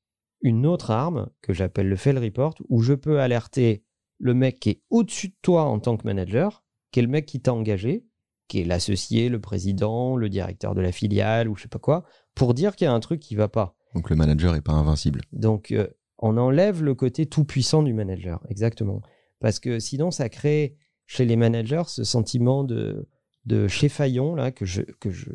une 0.41 0.67
autre 0.67 0.91
arme 0.91 1.31
que 1.41 1.53
j'appelle 1.53 1.89
le 1.89 1.97
fail 1.97 2.19
report 2.19 2.55
où 2.69 2.83
je 2.83 2.95
peux 2.95 3.21
alerter 3.21 3.85
le 4.23 4.35
mec 4.35 4.61
qui 4.61 4.71
est 4.71 4.83
au-dessus 4.89 5.29
de 5.29 5.37
toi 5.43 5.65
en 5.65 5.81
tant 5.81 5.97
que 5.97 6.07
manager, 6.07 6.63
qui 6.93 7.01
est 7.01 7.03
le 7.03 7.09
mec 7.09 7.27
qui 7.27 7.41
t'a 7.41 7.53
engagé, 7.53 8.07
qui 8.47 8.61
est 8.61 8.65
l'associé, 8.65 9.29
le 9.29 9.41
président, 9.41 10.15
le 10.17 10.29
directeur 10.29 10.75
de 10.75 10.81
la 10.81 10.93
filiale 10.93 11.49
ou 11.49 11.57
je 11.57 11.63
sais 11.63 11.69
pas 11.69 11.81
quoi, 11.81 12.05
pour 12.37 12.55
dire 12.55 12.77
qu'il 12.77 12.85
y 12.85 12.89
a 12.89 12.93
un 12.93 13.01
truc 13.01 13.19
qui 13.21 13.35
va 13.35 13.49
pas. 13.49 13.75
Donc 13.95 14.09
le 14.11 14.17
manager 14.17 14.55
est 14.55 14.61
pas 14.63 14.73
invincible. 14.73 15.23
Donc, 15.33 15.73
euh, 15.73 15.89
on 16.19 16.37
enlève 16.37 16.85
le 16.85 16.95
côté 16.95 17.27
tout 17.27 17.45
puissant 17.45 17.83
du 17.83 17.93
manager, 17.95 18.41
exactement. 18.49 19.03
Parce 19.41 19.59
que 19.59 19.81
sinon, 19.81 20.13
ça 20.13 20.29
crée 20.29 20.77
chez 21.07 21.25
les 21.25 21.35
managers 21.37 21.83
ce 21.89 22.05
sentiment 22.05 22.63
de, 22.63 23.09
de 23.45 23.67
chef-faillon 23.67 24.37
là 24.37 24.53
que 24.53 24.65
je 24.65 24.83
que 25.01 25.11
je 25.11 25.31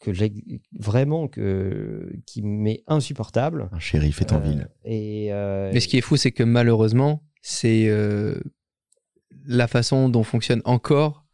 que 0.00 0.12
j'ai 0.12 0.30
vraiment 0.78 1.28
que 1.28 2.12
qui 2.26 2.42
m'est 2.42 2.82
insupportable. 2.86 3.70
Un 3.72 3.78
shérif 3.78 4.20
est 4.20 4.32
en 4.32 4.36
Euh, 4.36 4.40
ville. 4.40 4.68
Et 4.84 5.32
euh, 5.32 5.70
Mais 5.72 5.80
ce 5.80 5.88
qui 5.88 5.96
est 5.96 6.02
fou, 6.02 6.16
c'est 6.18 6.30
que 6.32 6.42
malheureusement, 6.42 7.22
c'est 7.50 7.86
euh, 7.88 8.38
la 9.46 9.66
façon 9.66 10.08
dont 10.08 10.22
fonctionnent 10.22 10.62
encore 10.64 11.24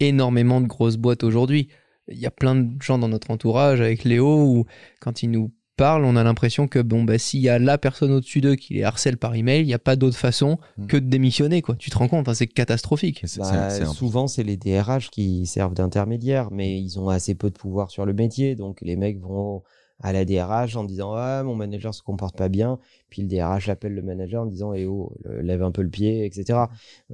énormément 0.00 0.60
de 0.60 0.66
grosses 0.66 0.96
boîtes 0.98 1.24
aujourd'hui. 1.24 1.68
Il 2.08 2.18
y 2.18 2.26
a 2.26 2.30
plein 2.30 2.54
de 2.54 2.80
gens 2.82 2.98
dans 2.98 3.08
notre 3.08 3.30
entourage 3.30 3.80
avec 3.80 4.04
Léo 4.04 4.42
où 4.44 4.64
quand 5.00 5.22
ils 5.22 5.30
nous 5.30 5.52
parlent, 5.76 6.04
on 6.04 6.16
a 6.16 6.22
l'impression 6.24 6.68
que 6.68 6.78
bon 6.78 7.04
bah 7.04 7.18
s'il 7.18 7.40
y 7.40 7.48
a 7.48 7.58
la 7.58 7.78
personne 7.78 8.12
au-dessus 8.12 8.40
d'eux 8.40 8.54
qui 8.54 8.74
les 8.74 8.82
harcèle 8.84 9.16
par 9.16 9.34
email, 9.34 9.62
il 9.62 9.66
n'y 9.66 9.74
a 9.74 9.78
pas 9.78 9.96
d'autre 9.96 10.16
façon 10.16 10.58
Mm. 10.76 10.86
que 10.86 10.96
de 10.98 11.06
démissionner 11.08 11.62
quoi. 11.62 11.74
Tu 11.76 11.90
te 11.90 11.96
rends 11.98 12.08
compte, 12.08 12.28
hein, 12.28 12.34
c'est 12.34 12.46
catastrophique. 12.46 13.22
C'est- 13.24 13.40
bah, 13.40 13.70
c'est- 13.70 13.78
c'est 13.78 13.82
un- 13.84 13.92
souvent, 13.92 14.26
c'est 14.26 14.42
les 14.44 14.56
DRH 14.56 15.10
qui 15.10 15.46
servent 15.46 15.74
d'intermédiaires, 15.74 16.50
mais 16.50 16.78
ils 16.80 16.98
ont 17.00 17.08
assez 17.08 17.34
peu 17.34 17.48
de 17.50 17.56
pouvoir 17.58 17.90
sur 17.90 18.04
le 18.06 18.12
métier. 18.12 18.54
Donc, 18.54 18.80
les 18.82 18.96
mecs 18.96 19.20
vont 19.20 19.62
à 20.00 20.12
la 20.12 20.24
DRH 20.24 20.76
en 20.76 20.84
disant 20.84 21.14
Ah, 21.14 21.42
mon 21.42 21.54
manager 21.54 21.94
se 21.94 22.02
comporte 22.02 22.36
pas 22.36 22.48
bien. 22.48 22.78
Puis 23.10 23.22
le 23.22 23.28
DRH 23.28 23.68
appelle 23.68 23.94
le 23.94 24.02
manager 24.02 24.42
en 24.42 24.46
disant 24.46 24.72
Eh 24.74 24.86
oh, 24.86 25.12
lève 25.24 25.62
un 25.62 25.70
peu 25.72 25.82
le 25.82 25.88
pied, 25.90 26.24
etc. 26.26 26.58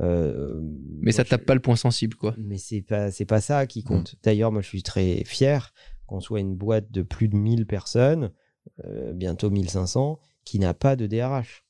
Euh, 0.00 0.60
Mais 0.62 1.04
moi, 1.04 1.12
ça 1.12 1.24
je- 1.24 1.28
tape 1.30 1.44
pas 1.44 1.54
le 1.54 1.60
point 1.60 1.76
sensible 1.76 2.16
quoi. 2.16 2.34
Mais 2.38 2.58
c'est 2.58 2.82
pas, 2.82 3.10
c'est 3.10 3.24
pas 3.24 3.40
ça 3.40 3.66
qui 3.66 3.82
compte. 3.84 4.16
D'ailleurs, 4.22 4.52
moi, 4.52 4.62
je 4.62 4.68
suis 4.68 4.82
très 4.82 5.22
fier 5.24 5.72
qu'on 6.06 6.20
soit 6.20 6.40
une 6.40 6.56
boîte 6.56 6.90
de 6.90 7.02
plus 7.02 7.28
de 7.28 7.36
1000 7.36 7.66
personnes, 7.66 8.32
euh, 8.84 9.12
bientôt 9.12 9.50
1500, 9.50 10.18
qui 10.44 10.58
n'a 10.58 10.74
pas 10.74 10.96
de 10.96 11.06
DRH. 11.06 11.64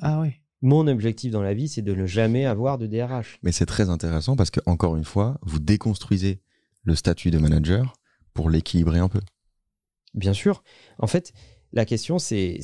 Ah 0.00 0.20
oui. 0.20 0.32
Mon 0.62 0.86
objectif 0.86 1.30
dans 1.30 1.42
la 1.42 1.52
vie, 1.54 1.68
c'est 1.68 1.82
de 1.82 1.94
ne 1.94 2.06
jamais 2.06 2.46
avoir 2.46 2.78
de 2.78 2.86
DRH. 2.86 3.38
Mais 3.42 3.52
c'est 3.52 3.66
très 3.66 3.90
intéressant 3.90 4.34
parce 4.34 4.50
que, 4.50 4.60
encore 4.66 4.96
une 4.96 5.04
fois, 5.04 5.38
vous 5.42 5.58
déconstruisez 5.60 6.40
le 6.84 6.94
statut 6.94 7.30
de 7.30 7.38
manager 7.38 7.92
pour 8.32 8.48
l'équilibrer 8.50 8.98
un 8.98 9.08
peu. 9.08 9.20
Bien 10.14 10.32
sûr. 10.32 10.62
En 10.98 11.06
fait, 11.06 11.32
la 11.72 11.84
question, 11.84 12.20
c'est, 12.20 12.60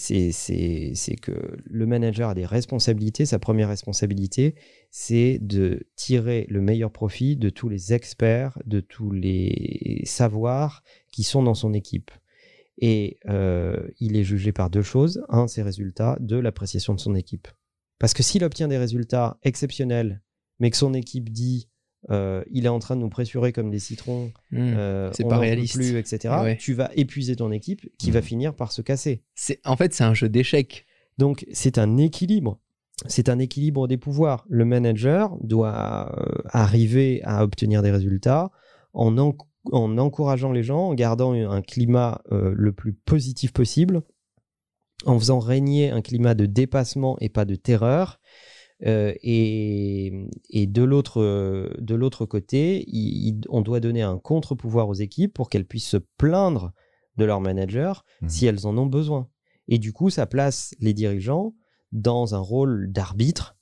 que 1.20 1.58
le 1.64 1.86
manager 1.86 2.28
a 2.28 2.34
des 2.34 2.46
responsabilités. 2.46 3.26
Sa 3.26 3.40
première 3.40 3.68
responsabilité, 3.68 4.54
c'est 4.90 5.38
de 5.42 5.88
tirer 5.96 6.46
le 6.48 6.60
meilleur 6.60 6.92
profit 6.92 7.36
de 7.36 7.50
tous 7.50 7.68
les 7.68 7.92
experts, 7.92 8.56
de 8.66 8.78
tous 8.78 9.10
les 9.10 10.02
savoirs 10.04 10.84
qui 11.10 11.24
sont 11.24 11.42
dans 11.42 11.54
son 11.54 11.74
équipe. 11.74 12.12
Et 12.78 13.18
euh, 13.28 13.88
il 13.98 14.16
est 14.16 14.24
jugé 14.24 14.52
par 14.52 14.70
deux 14.70 14.82
choses. 14.82 15.24
Un, 15.28 15.48
ses 15.48 15.62
résultats. 15.62 16.16
Deux, 16.20 16.40
l'appréciation 16.40 16.94
de 16.94 17.00
son 17.00 17.14
équipe. 17.16 17.48
Parce 17.98 18.14
que 18.14 18.22
s'il 18.22 18.44
obtient 18.44 18.68
des 18.68 18.78
résultats 18.78 19.38
exceptionnels, 19.42 20.22
mais 20.60 20.70
que 20.70 20.76
son 20.76 20.94
équipe 20.94 21.30
dit 21.30 21.68
euh, 22.10 22.42
il 22.50 22.64
est 22.64 22.68
en 22.70 22.78
train 22.78 22.96
de 22.96 23.00
nous 23.02 23.10
pressurer 23.10 23.52
comme 23.52 23.70
des 23.70 23.78
citrons, 23.78 24.32
Mm. 24.52 24.56
euh, 24.58 25.10
C'est 25.12 25.28
pas 25.28 25.36
réaliste. 25.38 25.74
plus, 25.74 25.96
etc. 25.96 26.34
Ouais. 26.42 26.56
Tu 26.56 26.72
vas 26.72 26.90
épuiser 26.96 27.36
ton 27.36 27.52
équipe 27.52 27.86
qui 27.98 28.10
va 28.10 28.20
Mhm. 28.20 28.24
finir 28.26 28.54
par 28.54 28.72
se 28.72 28.80
casser. 28.80 29.22
C'est 29.34 29.60
en 29.66 29.76
fait 29.76 29.92
c'est 29.92 30.04
un 30.04 30.14
jeu 30.14 30.28
d'échecs. 30.28 30.86
Donc 31.18 31.44
c'est 31.52 31.76
un 31.78 31.98
équilibre. 31.98 32.58
C'est 33.06 33.28
un 33.28 33.38
équilibre 33.38 33.86
des 33.88 33.96
pouvoirs. 33.98 34.46
Le 34.48 34.64
manager 34.64 35.36
doit 35.42 36.14
euh, 36.18 36.42
arriver 36.50 37.20
à 37.24 37.44
obtenir 37.44 37.82
des 37.82 37.90
résultats 37.90 38.50
en, 38.94 39.16
en- 39.18 39.36
en 39.72 39.98
encourageant 39.98 40.52
les 40.52 40.62
gens, 40.62 40.88
en 40.88 40.94
gardant 40.94 41.32
un 41.32 41.60
climat 41.62 42.22
le 42.30 42.72
plus 42.72 42.92
positif 42.94 43.52
possible, 43.52 44.00
en 45.06 45.18
faisant 45.18 45.38
régner 45.38 45.90
un 45.90 46.00
climat 46.02 46.34
de 46.34 46.46
dépassement 46.46 47.16
et 47.20 47.28
pas 47.28 47.44
de 47.44 47.54
terreur. 47.56 48.20
Euh, 48.86 49.12
et, 49.22 50.26
et 50.48 50.66
de 50.66 50.82
l'autre 50.82 51.20
euh, 51.20 52.26
côté, 52.26 52.84
il- 52.88 53.28
il- 53.28 53.40
on 53.50 53.60
doit 53.60 53.80
donner 53.80 54.00
un 54.02 54.18
contre-pouvoir 54.18 54.88
aux 54.88 54.94
équipes 54.94 55.34
pour 55.34 55.50
qu'elles 55.50 55.66
puissent 55.66 55.88
se 55.88 55.98
plaindre 56.16 56.72
de 57.16 57.24
leur 57.26 57.40
manager 57.40 58.04
Mhm. 58.22 58.28
si 58.28 58.46
elles 58.46 58.66
en 58.66 58.76
ont 58.78 58.86
besoin. 58.86 59.28
Et 59.68 59.78
du 59.78 59.92
coup, 59.92 60.08
ça 60.10 60.26
place 60.26 60.74
les 60.80 60.94
dirigeants 60.94 61.54
dans 61.92 62.34
un 62.34 62.38
rôle 62.38 62.90
d'arbitre 62.90 63.56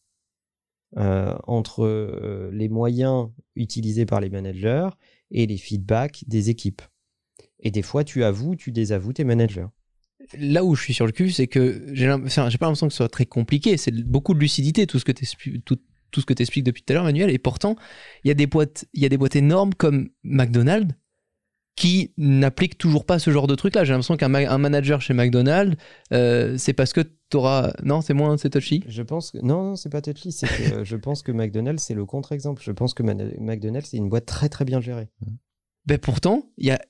euh, 0.96 1.36
entre 1.46 1.84
euh, 1.84 2.50
les 2.52 2.68
moyens 2.68 3.28
utilisés 3.56 4.06
par 4.06 4.20
les 4.20 4.30
managers 4.30 4.88
et 5.30 5.46
les 5.46 5.58
feedbacks 5.58 6.24
des 6.26 6.48
équipes. 6.48 6.80
Et 7.60 7.70
des 7.70 7.82
fois, 7.82 8.04
tu 8.04 8.24
avoues, 8.24 8.56
tu 8.56 8.72
désavoues 8.72 9.12
tes 9.12 9.24
managers. 9.24 9.66
Là 10.38 10.64
où 10.64 10.74
je 10.74 10.82
suis 10.82 10.94
sur 10.94 11.06
le 11.06 11.12
cul, 11.12 11.30
c'est 11.30 11.46
que 11.46 11.86
j'ai 11.92 12.10
enfin, 12.10 12.48
pas 12.58 12.66
l'impression 12.66 12.86
que 12.88 12.92
ce 12.92 12.98
soit 12.98 13.08
très 13.08 13.26
compliqué. 13.26 13.76
C'est 13.76 13.92
beaucoup 14.04 14.34
de 14.34 14.38
lucidité, 14.40 14.86
tout 14.86 14.98
ce 14.98 15.04
que 15.04 15.12
tu 15.12 15.60
tout, 15.62 15.78
tout 16.10 16.20
ce 16.20 16.26
que 16.26 16.34
t'expliques 16.34 16.64
depuis 16.64 16.82
tout 16.82 16.92
à 16.92 16.94
l'heure, 16.94 17.04
Manuel. 17.04 17.30
Et 17.30 17.38
pourtant, 17.38 17.76
il 18.24 18.28
y 18.28 18.30
a 18.30 18.34
des 18.34 18.46
boîtes, 18.46 18.86
il 18.92 19.02
y 19.02 19.06
a 19.06 19.08
des 19.08 19.16
boîtes 19.16 19.36
énormes 19.36 19.74
comme 19.74 20.10
McDonald's 20.24 20.94
qui 21.76 22.12
n'appliquent 22.16 22.76
toujours 22.76 23.06
pas 23.06 23.20
ce 23.20 23.30
genre 23.30 23.46
de 23.46 23.54
truc-là. 23.54 23.84
J'ai 23.84 23.92
l'impression 23.92 24.16
qu'un 24.16 24.28
ma- 24.28 24.50
un 24.50 24.58
manager 24.58 25.00
chez 25.00 25.14
McDonald's, 25.14 25.76
euh, 26.12 26.56
c'est 26.58 26.72
parce 26.72 26.92
que 26.92 27.02
t'auras. 27.30 27.72
Non, 27.84 28.00
c'est 28.00 28.14
moins, 28.14 28.36
c'est 28.36 28.50
touchy? 28.50 28.82
Je 28.88 29.02
pense 29.02 29.30
que 29.30 29.38
non, 29.38 29.62
non, 29.62 29.76
c'est 29.76 29.88
pas 29.88 30.02
touchy. 30.02 30.30
Que 30.30 30.82
je 30.84 30.96
pense 30.96 31.22
que 31.22 31.30
McDonald's 31.30 31.82
c'est 31.82 31.94
le 31.94 32.04
contre-exemple. 32.04 32.62
Je 32.64 32.72
pense 32.72 32.94
que 32.94 33.02
McDonald's 33.04 33.88
c'est 33.90 33.96
une 33.96 34.08
boîte 34.08 34.26
très 34.26 34.48
très 34.48 34.64
bien 34.64 34.80
gérée. 34.80 35.08
Ben 35.88 35.96
pourtant, 35.96 36.42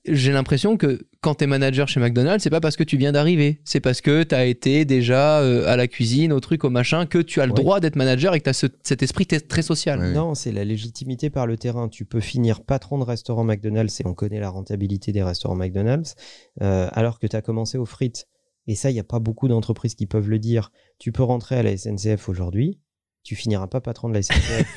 j'ai 0.05 0.31
l'impression 0.33 0.75
que 0.75 1.07
quand 1.21 1.35
tu 1.35 1.45
es 1.45 1.47
manager 1.47 1.87
chez 1.87 2.01
McDonald's, 2.01 2.43
c'est 2.43 2.49
pas 2.49 2.59
parce 2.59 2.75
que 2.75 2.83
tu 2.83 2.97
viens 2.97 3.13
d'arriver. 3.13 3.61
C'est 3.63 3.79
parce 3.79 4.01
que 4.01 4.23
tu 4.23 4.35
as 4.35 4.43
été 4.43 4.83
déjà 4.83 5.39
euh, 5.39 5.65
à 5.67 5.77
la 5.77 5.87
cuisine, 5.87 6.33
au 6.33 6.41
truc, 6.41 6.65
au 6.65 6.69
machin, 6.69 7.05
que 7.05 7.17
tu 7.19 7.39
as 7.39 7.45
le 7.45 7.53
Ouais. 7.53 7.61
droit 7.61 7.79
d'être 7.79 7.95
manager 7.95 8.35
et 8.35 8.39
que 8.39 8.43
tu 8.43 8.49
as 8.49 8.67
cet 8.83 9.01
esprit 9.01 9.25
très 9.25 9.61
social. 9.61 9.99
Ouais. 10.01 10.11
Non, 10.11 10.35
c'est 10.35 10.51
la 10.51 10.65
légitimité 10.65 11.29
par 11.29 11.47
le 11.47 11.55
terrain. 11.57 11.87
Tu 11.87 12.03
peux 12.03 12.19
finir 12.19 12.61
patron 12.61 12.97
de 12.99 13.05
restaurant 13.05 13.45
McDonald's 13.45 13.97
et 14.01 14.05
on 14.05 14.13
connaît 14.13 14.41
la 14.41 14.49
rentabilité 14.49 15.13
des 15.13 15.23
restaurants 15.23 15.55
McDonald's, 15.55 16.15
euh, 16.61 16.89
alors 16.91 17.19
que 17.19 17.27
tu 17.27 17.37
as 17.37 17.41
commencé 17.41 17.77
aux 17.77 17.85
frites. 17.85 18.27
Et 18.67 18.75
ça, 18.75 18.89
il 18.91 18.95
n'y 18.95 18.99
a 18.99 19.05
pas 19.05 19.19
beaucoup 19.19 19.47
d'entreprises 19.47 19.95
qui 19.95 20.07
peuvent 20.07 20.29
le 20.29 20.39
dire. 20.39 20.73
Tu 20.99 21.13
peux 21.13 21.23
rentrer 21.23 21.55
à 21.55 21.63
la 21.63 21.77
SNCF 21.77 22.27
aujourd'hui, 22.27 22.79
tu 23.23 23.35
finiras 23.37 23.67
pas 23.67 23.79
patron 23.79 24.09
de 24.09 24.15
la 24.15 24.21
SNCF. 24.23 24.67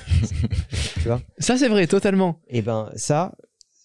tu 0.95 1.09
vois? 1.09 1.21
Ça, 1.39 1.57
c'est 1.59 1.69
vrai, 1.69 1.89
totalement. 1.89 2.41
Et 2.49 2.63
ben 2.63 2.91
ça, 2.95 3.35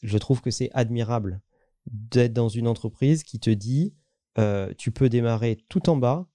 je 0.04 0.18
trouve 0.18 0.42
que 0.42 0.52
c'est 0.52 0.70
admirable 0.74 1.42
d'être 1.88 2.34
dans 2.34 2.50
une 2.50 2.68
entreprise 2.68 3.24
qui 3.24 3.40
te 3.40 3.50
dit 3.50 3.94
euh, 4.38 4.72
tu 4.78 4.92
peux 4.92 5.10
démarrer 5.10 5.58
tout 5.70 5.90
en 5.90 5.98
bas 5.98 6.28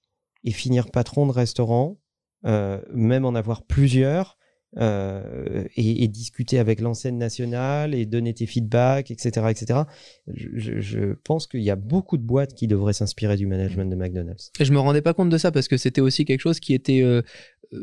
et 0.45 0.51
finir 0.51 0.91
patron 0.91 1.27
de 1.27 1.33
restaurant, 1.33 2.01
euh, 2.47 2.81
même 2.93 3.25
en 3.25 3.35
avoir 3.35 3.63
plusieurs, 3.63 4.39
euh, 4.79 5.65
et, 5.77 6.09
discuter 6.09 6.59
avec 6.59 6.81
l'enseigne 6.81 7.19
nationale 7.19 7.95
et 7.95 8.07
donner 8.07 8.33
tes 8.33 8.47
feedbacks, 8.47 9.11
etc. 9.11 9.51
etc. 9.51 9.81
Je, 10.27 10.81
je- 10.81 11.13
pense 11.25 11.47
qu'il 11.47 11.61
y 11.61 11.71
a 11.71 11.77
beaucoup 11.77 12.17
de 12.17 12.23
boîtes 12.23 12.55
qui 12.55 12.67
devraient 12.67 12.95
s'inspirer 12.95 13.37
du 13.37 13.47
management 13.47 13.85
de 13.91 13.97
McDonald's. 13.97 14.51
Et 14.59 14.65
je 14.65 14.73
me 14.73 14.79
rendais 14.79 15.03
pas 15.03 15.13
compte 15.13 15.29
de 15.29 15.37
ça 15.37 15.53
parce 15.53 15.69
que 15.69 15.77
c'était 15.77 16.01
aussi 16.01 16.25
quelque 16.25 16.41
chose 16.41 16.59
qui 16.59 16.73
était 16.73 17.03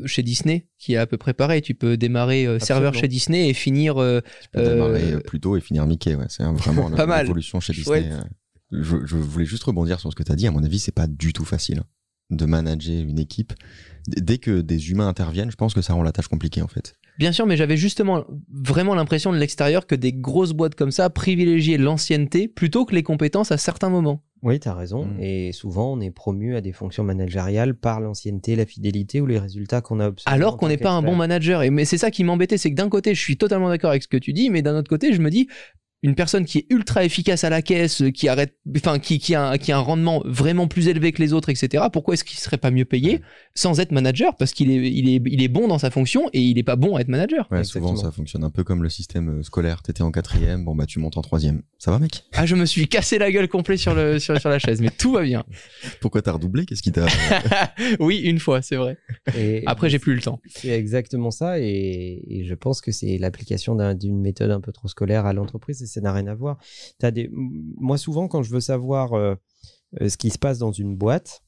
chez 0.05 0.23
Disney, 0.23 0.67
qui 0.77 0.93
est 0.93 0.97
à 0.97 1.05
peu 1.07 1.17
près 1.17 1.33
pareil. 1.33 1.61
Tu 1.61 1.73
peux 1.75 1.97
démarrer 1.97 2.45
euh, 2.45 2.59
serveur 2.59 2.93
chez 2.93 3.07
Disney 3.07 3.49
et 3.49 3.53
finir. 3.53 3.97
euh, 3.97 4.21
Tu 4.41 4.49
peux 4.49 4.59
Euh, 4.59 4.73
démarrer 4.73 5.13
euh, 5.13 5.19
plus 5.19 5.39
tôt 5.39 5.57
et 5.57 5.61
finir 5.61 5.85
Mickey, 5.87 6.15
ouais. 6.15 6.25
C'est 6.29 6.43
vraiment 6.43 6.89
l'évolution 7.21 7.59
chez. 7.59 7.73
Disney. 7.73 8.09
euh. 8.11 8.21
Je, 8.71 8.97
je 9.05 9.15
voulais 9.15 9.45
juste 9.45 9.63
rebondir 9.63 9.99
sur 9.99 10.11
ce 10.11 10.15
que 10.15 10.23
tu 10.23 10.31
as 10.31 10.35
dit. 10.35 10.45
À 10.47 10.51
mon 10.51 10.63
avis, 10.63 10.79
c'est 10.79 10.93
pas 10.93 11.07
du 11.07 11.33
tout 11.33 11.45
facile 11.45 11.81
de 12.29 12.45
manager 12.45 12.93
une 13.01 13.17
équipe. 13.17 13.53
Dès 14.07 14.37
que 14.37 14.61
des 14.61 14.91
humains 14.91 15.07
interviennent, 15.07 15.49
je 15.49 15.55
pense 15.55 15.73
que 15.73 15.81
ça 15.81 15.93
rend 15.93 16.03
la 16.03 16.11
tâche 16.11 16.27
compliquée 16.27 16.61
en 16.61 16.67
fait. 16.67 16.95
Bien 17.17 17.31
sûr, 17.31 17.45
mais 17.47 17.57
j'avais 17.57 17.75
justement 17.75 18.23
vraiment 18.53 18.93
l'impression 18.95 19.33
de 19.33 19.37
l'extérieur 19.37 19.87
que 19.87 19.95
des 19.95 20.13
grosses 20.13 20.53
boîtes 20.53 20.75
comme 20.75 20.91
ça 20.91 21.09
privilégiaient 21.09 21.77
l'ancienneté 21.77 22.47
plutôt 22.47 22.85
que 22.85 22.93
les 22.95 23.03
compétences 23.03 23.51
à 23.51 23.57
certains 23.57 23.89
moments. 23.89 24.23
Oui, 24.41 24.59
tu 24.59 24.69
as 24.69 24.73
raison. 24.73 25.05
Mm. 25.05 25.21
Et 25.21 25.51
souvent, 25.51 25.93
on 25.93 25.99
est 25.99 26.11
promu 26.11 26.55
à 26.55 26.61
des 26.61 26.71
fonctions 26.71 27.03
managériales 27.03 27.73
par 27.75 27.99
l'ancienneté, 27.99 28.55
la 28.55 28.65
fidélité 28.65 29.21
ou 29.21 29.25
les 29.25 29.39
résultats 29.39 29.81
qu'on 29.81 29.99
a 29.99 30.07
obtenus. 30.07 30.25
Alors 30.27 30.57
qu'on 30.57 30.67
n'est 30.67 30.77
pas 30.77 30.91
un 30.91 31.01
bon 31.01 31.15
manager. 31.15 31.63
Et 31.63 31.69
mais 31.69 31.85
c'est 31.85 31.97
ça 31.97 32.11
qui 32.11 32.23
m'embêtait, 32.23 32.57
c'est 32.57 32.71
que 32.71 32.75
d'un 32.75 32.89
côté, 32.89 33.15
je 33.15 33.21
suis 33.21 33.37
totalement 33.37 33.69
d'accord 33.69 33.89
avec 33.89 34.03
ce 34.03 34.07
que 34.07 34.17
tu 34.17 34.33
dis, 34.33 34.49
mais 34.49 34.61
d'un 34.61 34.77
autre 34.77 34.89
côté, 34.89 35.13
je 35.13 35.21
me 35.21 35.29
dis, 35.29 35.47
une 36.01 36.15
personne 36.15 36.45
qui 36.45 36.59
est 36.59 36.65
ultra 36.69 37.03
efficace 37.03 37.43
à 37.43 37.49
la 37.49 37.61
caisse, 37.61 38.03
qui 38.13 38.27
arrête, 38.29 38.55
enfin, 38.77 38.99
qui, 38.99 39.19
qui, 39.19 39.35
a, 39.35 39.49
un- 39.49 39.57
qui 39.57 39.71
a 39.71 39.77
un 39.77 39.81
rendement 39.81 40.21
vraiment 40.25 40.67
plus 40.67 40.87
élevé 40.87 41.11
que 41.11 41.21
les 41.21 41.33
autres, 41.33 41.49
etc. 41.49 41.85
Pourquoi 41.91 42.13
est-ce 42.13 42.23
qu'il 42.23 42.37
serait 42.39 42.57
pas 42.57 42.71
mieux 42.71 42.85
payé 42.85 43.19
sans 43.55 43.79
être 43.81 43.91
manager? 43.91 44.35
Parce 44.37 44.53
qu'il 44.53 44.71
est, 44.71 44.91
il 44.91 45.09
est, 45.09 45.21
il 45.25 45.41
est 45.43 45.47
bon 45.49 45.67
dans 45.67 45.77
sa 45.79 45.91
fonction 45.91 46.29
et 46.33 46.39
il 46.41 46.57
est 46.57 46.63
pas 46.63 46.77
bon 46.77 46.95
à 46.95 47.01
être 47.01 47.09
manager. 47.09 47.47
Ouais, 47.51 47.63
souvent 47.63 47.95
ça 47.97 48.11
fonctionne 48.11 48.43
un 48.45 48.49
peu 48.49 48.63
comme 48.63 48.81
le 48.83 48.89
système 48.89 49.39
euh, 49.39 49.43
scolaire. 49.43 49.81
T'étais 49.81 50.01
en 50.03 50.11
quatrième, 50.11 50.63
bon 50.63 50.73
bah 50.75 50.85
tu 50.85 50.99
montes 50.99 51.17
en 51.17 51.21
troisième. 51.21 51.63
Ça 51.77 51.91
va 51.91 51.99
mec? 51.99 52.23
Ah, 52.33 52.45
je 52.45 52.55
me 52.55 52.65
suis 52.65 52.87
cassé 52.87 53.17
la 53.17 53.31
gueule 53.31 53.47
complet 53.49 53.75
sur, 53.77 53.93
le, 53.93 54.19
sur, 54.19 54.39
sur 54.39 54.49
la 54.49 54.59
chaise, 54.59 54.79
mais 54.81 54.89
tout 54.91 55.11
va 55.13 55.23
bien. 55.23 55.43
Pourquoi 56.01 56.21
t'as 56.21 56.31
redoublé? 56.31 56.65
Qu'est-ce 56.65 56.81
qui 56.81 56.91
t'a 56.91 57.07
oui, 57.99 58.17
une 58.19 58.39
fois, 58.39 58.61
c'est 58.61 58.75
vrai. 58.75 58.97
Et 59.37 59.63
Après, 59.65 59.89
j'ai 59.89 59.99
plus 59.99 60.15
le 60.15 60.21
temps. 60.21 60.39
C'est 60.47 60.69
exactement 60.69 61.31
ça. 61.31 61.59
Et, 61.59 62.23
et 62.27 62.45
je 62.45 62.53
pense 62.55 62.81
que 62.81 62.91
c'est 62.91 63.17
l'application 63.17 63.75
d'un- 63.75 63.95
d'une 63.95 64.19
méthode 64.19 64.51
un 64.51 64.61
peu 64.61 64.71
trop 64.71 64.87
scolaire 64.87 65.25
à 65.25 65.33
l'entreprise 65.33 65.81
ça 65.89 66.01
n'a 66.01 66.13
rien 66.13 66.27
à 66.27 66.35
voir. 66.35 66.57
Des... 67.01 67.29
Moi, 67.31 67.97
souvent, 67.97 68.27
quand 68.27 68.43
je 68.43 68.51
veux 68.51 68.59
savoir 68.59 69.13
euh, 69.13 69.35
euh, 70.01 70.09
ce 70.09 70.17
qui 70.17 70.29
se 70.29 70.39
passe 70.39 70.57
dans 70.57 70.71
une 70.71 70.95
boîte, 70.95 71.43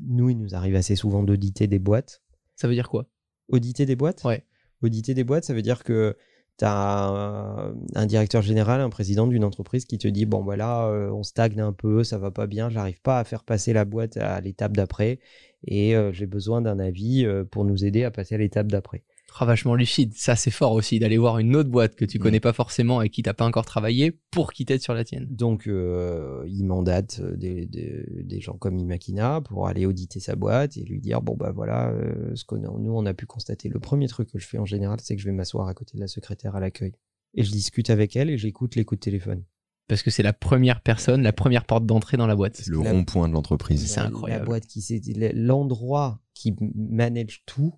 nous, 0.00 0.30
il 0.30 0.38
nous 0.38 0.54
arrive 0.54 0.76
assez 0.76 0.96
souvent 0.96 1.22
d'auditer 1.22 1.66
des 1.66 1.78
boîtes. 1.78 2.22
Ça 2.56 2.68
veut 2.68 2.74
dire 2.74 2.88
quoi? 2.88 3.06
Auditer 3.48 3.86
des 3.86 3.96
boîtes? 3.96 4.24
Ouais. 4.24 4.44
Auditer 4.82 5.14
des 5.14 5.24
boîtes, 5.24 5.44
ça 5.44 5.54
veut 5.54 5.62
dire 5.62 5.84
que 5.84 6.16
tu 6.58 6.64
as 6.64 7.72
un, 7.94 8.06
directeur 8.06 8.42
général, 8.42 8.80
un 8.80 8.90
président 8.90 9.26
d'une 9.26 9.44
entreprise 9.44 9.84
qui 9.84 9.98
te 9.98 10.08
dit 10.08 10.26
Bon, 10.26 10.42
voilà, 10.42 10.86
euh, 10.86 11.10
on 11.10 11.22
stagne 11.22 11.60
un 11.60 11.72
peu, 11.72 12.04
ça 12.04 12.18
va 12.18 12.30
pas 12.30 12.46
bien, 12.46 12.68
j'arrive 12.68 13.00
pas 13.00 13.18
à 13.18 13.24
faire 13.24 13.44
passer 13.44 13.72
la 13.72 13.84
boîte 13.84 14.16
à 14.16 14.40
l'étape 14.40 14.76
d'après 14.76 15.20
et 15.66 15.94
j'ai 16.12 16.26
besoin 16.26 16.60
d'un 16.60 16.78
avis 16.78 17.26
pour 17.50 17.64
nous 17.64 17.84
aider 17.84 18.04
à 18.04 18.12
passer 18.12 18.36
à 18.36 18.38
l'étape 18.38 18.68
d'après. 18.68 19.02
Ah, 19.40 19.44
vachement 19.44 19.74
lucide. 19.76 20.14
Ça, 20.14 20.34
c'est 20.34 20.50
fort 20.50 20.72
aussi 20.72 20.98
d'aller 20.98 21.16
voir 21.18 21.38
une 21.38 21.54
autre 21.54 21.70
boîte 21.70 21.94
que 21.94 22.04
tu 22.04 22.18
Mm. 22.18 22.22
connais 22.22 22.40
pas 22.40 22.52
forcément 22.52 23.02
et 23.02 23.08
qui 23.08 23.22
t'as 23.22 23.34
pas 23.34 23.44
encore 23.44 23.64
travaillé 23.66 24.18
pour 24.32 24.52
qui 24.52 24.64
t'aide 24.64 24.80
sur 24.80 24.94
la 24.94 25.04
tienne. 25.04 25.26
Donc, 25.30 25.66
euh, 25.68 26.44
il 26.48 26.64
mandate 26.64 27.20
euh, 27.20 27.36
des, 27.36 27.64
des- 27.66 28.04
des 28.24 28.40
gens 28.40 28.54
comme 28.54 28.76
Imakina 28.78 29.40
pour 29.42 29.68
aller 29.68 29.86
auditer 29.86 30.18
sa 30.18 30.34
boîte 30.34 30.76
et 30.76 30.82
lui 30.84 31.00
dire 31.00 31.22
bon 31.22 31.36
bah 31.36 31.52
voilà, 31.54 31.90
euh, 31.90 32.34
ce 32.34 32.44
qu'on 32.44 32.56
a- 32.64 32.78
nous 32.80 32.92
on 32.92 33.06
a 33.06 33.14
pu 33.14 33.26
constater. 33.26 33.68
Le 33.68 33.78
premier 33.78 34.08
truc 34.08 34.30
que 34.32 34.38
je 34.40 34.46
fais 34.48 34.58
en 34.58 34.64
général, 34.66 34.98
c'est 35.02 35.14
que 35.14 35.22
je 35.22 35.26
vais 35.26 35.32
m'asseoir 35.34 35.68
à 35.68 35.74
côté 35.74 35.96
de 35.96 36.00
la 36.00 36.08
secrétaire 36.08 36.56
à 36.56 36.60
l'accueil 36.60 36.92
et 37.34 37.44
je 37.44 37.50
discute 37.52 37.90
avec 37.90 38.16
elle 38.16 38.30
et 38.30 38.38
j'écoute 38.38 38.74
les 38.74 38.84
coups 38.84 38.98
de 38.98 39.04
téléphone. 39.04 39.44
Parce 39.86 40.02
que 40.02 40.10
c'est 40.10 40.22
la 40.24 40.32
première 40.34 40.80
personne, 40.82 41.22
la 41.22 41.32
première 41.32 41.64
porte 41.64 41.86
d'entrée 41.86 42.16
dans 42.16 42.26
la 42.26 42.34
boîte. 42.36 42.56
C'est 42.56 42.68
le 42.68 42.78
rond-point 42.78 43.28
de 43.28 43.32
l'entreprise. 43.34 43.86
C'est 43.86 44.00
incroyable. 44.00 44.42
La 44.42 44.46
boîte 44.46 44.66
qui 44.66 44.82
c'est 44.82 45.00
l'endroit 45.34 46.20
qui 46.34 46.54
manage 46.74 47.42
tout, 47.46 47.72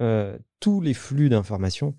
euh, 0.00 0.38
tous 0.60 0.80
les 0.80 0.94
flux 0.94 1.28
d'informations, 1.28 1.94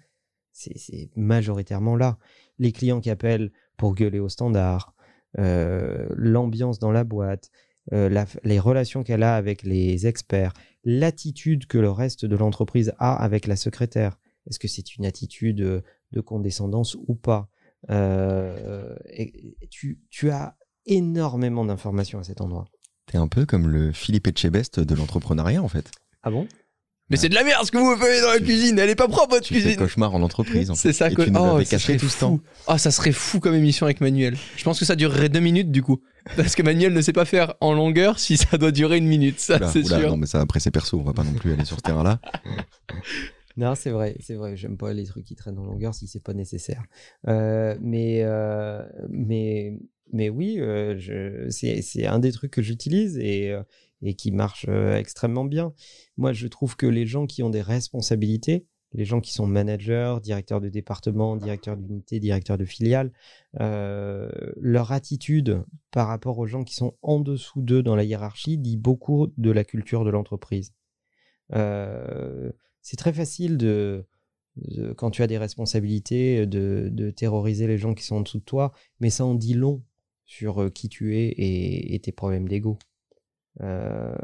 c'est 0.52 0.78
c'est 0.78 1.10
majoritairement 1.16 1.96
là. 1.96 2.18
Les 2.60 2.72
clients 2.72 3.00
qui 3.02 3.10
appellent 3.10 3.52
pour 3.78 3.94
gueuler 3.96 4.20
au 4.20 4.30
standard, 4.30 4.94
euh, 5.40 6.08
l'ambiance 6.16 6.80
dans 6.80 6.92
la 6.92 7.04
boîte, 7.04 7.50
euh, 7.94 8.10
la- 8.10 8.26
les 8.44 8.60
relations 8.60 9.04
qu'elle 9.04 9.24
a 9.24 9.36
avec 9.36 9.64
les 9.64 10.08
experts, 10.08 10.54
l'attitude 10.84 11.68
que 11.68 11.78
le 11.78 11.92
reste 11.92 12.26
de 12.26 12.36
l'entreprise 12.36 12.94
a 12.98 13.16
avec 13.16 13.46
la 13.48 13.56
secrétaire. 13.56 14.18
Est-ce 14.50 14.60
que 14.60 14.68
c'est 14.68 14.96
une 14.96 15.06
attitude 15.06 15.84
de 16.12 16.22
condescendance 16.22 16.96
ou 17.08 17.16
pas? 17.16 17.50
Et- 19.10 19.56
et 19.62 19.68
tu, 19.70 20.00
tu 20.10 20.30
as 20.30 20.56
énormément 20.86 21.66
d'informations 21.66 22.20
à 22.20 22.24
cet 22.24 22.42
endroit. 22.42 22.66
T'es 23.06 23.18
un 23.18 23.28
peu 23.28 23.46
comme 23.46 23.68
le 23.70 23.92
Philippe 23.92 24.28
Etchebest 24.28 24.80
de 24.80 24.96
l'entrepreneuriat 24.96 25.62
en 25.62 25.68
fait. 25.68 25.92
Ah 26.24 26.32
bon? 26.32 26.48
Mais 27.10 27.16
c'est 27.16 27.30
de 27.30 27.36
la 27.36 27.44
merde 27.44 27.66
ce 27.66 27.72
que 27.72 27.78
vous 27.78 27.96
faites 27.96 28.22
dans 28.22 28.32
la 28.32 28.40
cuisine. 28.40 28.78
Elle 28.78 28.90
est 28.90 28.96
pas 28.96 29.08
propre 29.08 29.36
votre 29.36 29.46
Tu 29.46 29.54
cuisine. 29.54 29.78
cauchemar 29.78 30.14
en 30.14 30.22
entreprise. 30.22 30.70
En 30.70 30.76
fait. 30.76 30.90
C'est 30.90 30.94
ça 30.94 31.10
que 31.10 31.22
oh, 31.22 31.60
ça 31.60 31.66
caché 31.66 31.78
serait 31.78 31.98
tout 31.98 32.10
ce 32.10 32.20
temps. 32.20 32.40
Ah, 32.68 32.78
ça 32.78 32.92
serait 32.92 33.14
fou 33.14 33.40
comme 33.40 33.56
émission 33.56 33.86
avec 33.86 34.02
Manuel. 34.02 34.36
Je 34.58 34.64
pense 34.66 34.78
que 34.78 34.84
ça 34.86 34.96
durerait 34.98 35.30
deux 35.30 35.40
minutes 35.40 35.72
du 35.72 35.82
coup, 35.82 36.02
parce 36.36 36.56
que 36.56 36.64
Manuel 36.64 36.94
ne 36.94 37.02
sait 37.02 37.14
pas 37.14 37.26
faire 37.26 37.54
en 37.62 37.74
longueur 37.74 38.20
si 38.20 38.36
ça 38.36 38.58
doit 38.58 38.72
durer 38.72 38.98
une 38.98 39.08
minute. 39.08 39.40
Ça, 39.40 39.72
c'est 39.72 39.84
sûr. 39.86 40.10
non 40.10 40.18
mais 40.18 40.26
ça 40.28 40.42
après 40.42 40.60
c'est 40.60 40.72
perso, 40.72 41.00
on 41.00 41.04
va 41.04 41.14
pas 41.14 41.24
non 41.24 41.34
plus 41.34 41.54
aller 41.54 41.66
sur 41.66 41.78
ce 41.78 41.82
terrain-là. 41.84 42.20
Non, 43.58 43.74
c'est 43.74 43.90
vrai, 43.90 44.16
c'est 44.20 44.36
vrai. 44.36 44.56
J'aime 44.56 44.78
pas 44.78 44.94
les 44.94 45.06
trucs 45.06 45.26
qui 45.26 45.36
traînent 45.36 45.58
en 45.58 45.66
longueur 45.66 45.96
si 45.96 46.08
c'est 46.08 46.22
pas 46.22 46.36
nécessaire. 46.36 46.84
Euh, 47.28 47.76
mais, 47.82 48.20
euh, 48.22 48.84
mais, 49.10 49.80
mais 50.14 50.30
oui, 50.30 50.58
euh, 50.60 51.50
c'est 51.50 51.82
c'est 51.82 52.06
un 52.06 52.20
des 52.20 52.32
trucs 52.32 52.52
que 52.52 52.62
j'utilise 52.62 53.18
et, 53.18 53.50
euh, 53.52 53.64
et 54.02 54.14
qui 54.14 54.32
marche 54.32 54.66
euh, 54.70 54.96
extrêmement 54.96 55.46
bien. 55.46 55.74
Moi, 56.18 56.34
je 56.34 56.48
trouve 56.48 56.76
que 56.76 56.86
les 56.86 57.06
gens 57.06 57.26
qui 57.26 57.44
ont 57.44 57.50
des 57.50 57.62
responsabilités, 57.62 58.66
les 58.94 59.06
gens 59.06 59.22
qui 59.22 59.34
sont 59.34 59.48
managers, 59.48 60.18
directeurs 60.24 60.62
de 60.62 60.70
département, 60.70 61.36
directeurs 61.36 61.78
d'unité, 61.78 62.20
directeurs 62.20 62.58
de 62.58 62.66
filiale, 62.66 63.12
euh, 63.60 64.30
leur 64.56 64.92
attitude 64.92 65.64
par 65.92 66.08
rapport 66.08 66.38
aux 66.38 66.48
gens 66.48 66.64
qui 66.64 66.76
sont 66.76 66.96
en 67.02 67.20
dessous 67.20 67.62
d'eux 67.62 67.84
dans 67.84 67.96
la 67.96 68.04
hiérarchie 68.04 68.58
dit 68.58 68.78
beaucoup 68.78 69.28
de 69.38 69.52
la 69.52 69.64
culture 69.64 70.06
de 70.06 70.10
l'entreprise. 70.10 70.74
Euh, 71.54 72.52
c'est 72.82 72.98
très 72.98 73.14
facile 73.14 73.58
de, 73.58 74.06
quand 74.96 75.12
tu 75.12 75.22
as 75.22 75.28
des 75.28 75.38
responsabilités, 75.38 76.46
de, 76.46 76.90
de 76.92 77.12
terroriser 77.12 77.68
les 77.68 77.78
gens 77.78 77.94
qui 77.94 78.04
sont 78.04 78.18
en 78.18 78.22
dessous 78.22 78.40
de 78.40 78.44
toi, 78.44 78.72
mais 79.00 79.10
ça 79.10 79.26
en 79.26 79.36
dit 79.36 79.54
long 79.54 79.84
sur 80.26 80.62
euh, 80.62 80.70
qui 80.70 80.90
tu 80.90 81.18
es 81.18 81.28
et, 81.28 81.96
et 81.96 82.00
tes 82.00 82.12
problèmes 82.12 82.48
d'ego. 82.48 82.78
Euh, 83.62 84.16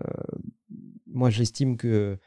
moi, 1.08 1.30
j'estime 1.30 1.78
que 1.78 2.17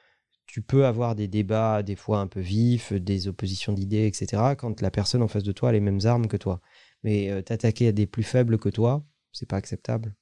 tu 0.47 0.63
peux 0.63 0.87
avoir 0.87 1.15
des 1.15 1.29
débats 1.29 1.83
des 1.83 1.97
fois 1.97 2.21
un 2.21 2.27
peu 2.27 2.41
vifs, 2.41 2.93
des 2.93 3.29
oppositions 3.29 3.73
d'idées, 3.73 4.07
etc., 4.07 4.55
quand 4.57 4.81
la 4.81 4.91
personne 4.91 5.23
en 5.23 5.29
face 5.29 5.43
de 5.43 5.53
toi 5.53 5.71
a 5.71 5.73
les 5.73 5.81
mêmes 5.81 6.01
armes 6.05 6.29
que 6.29 6.37
toi. 6.37 6.61
Mais 7.03 7.31
euh, 7.31 7.43
t'attaquer 7.43 7.89
à 7.89 7.93
des 7.93 8.07
plus 8.07 8.23
faibles 8.23 8.59
que 8.59 8.69
toi, 8.69 9.05
c'est 9.33 9.49
pas 9.49 9.57
acceptable. 9.57 10.15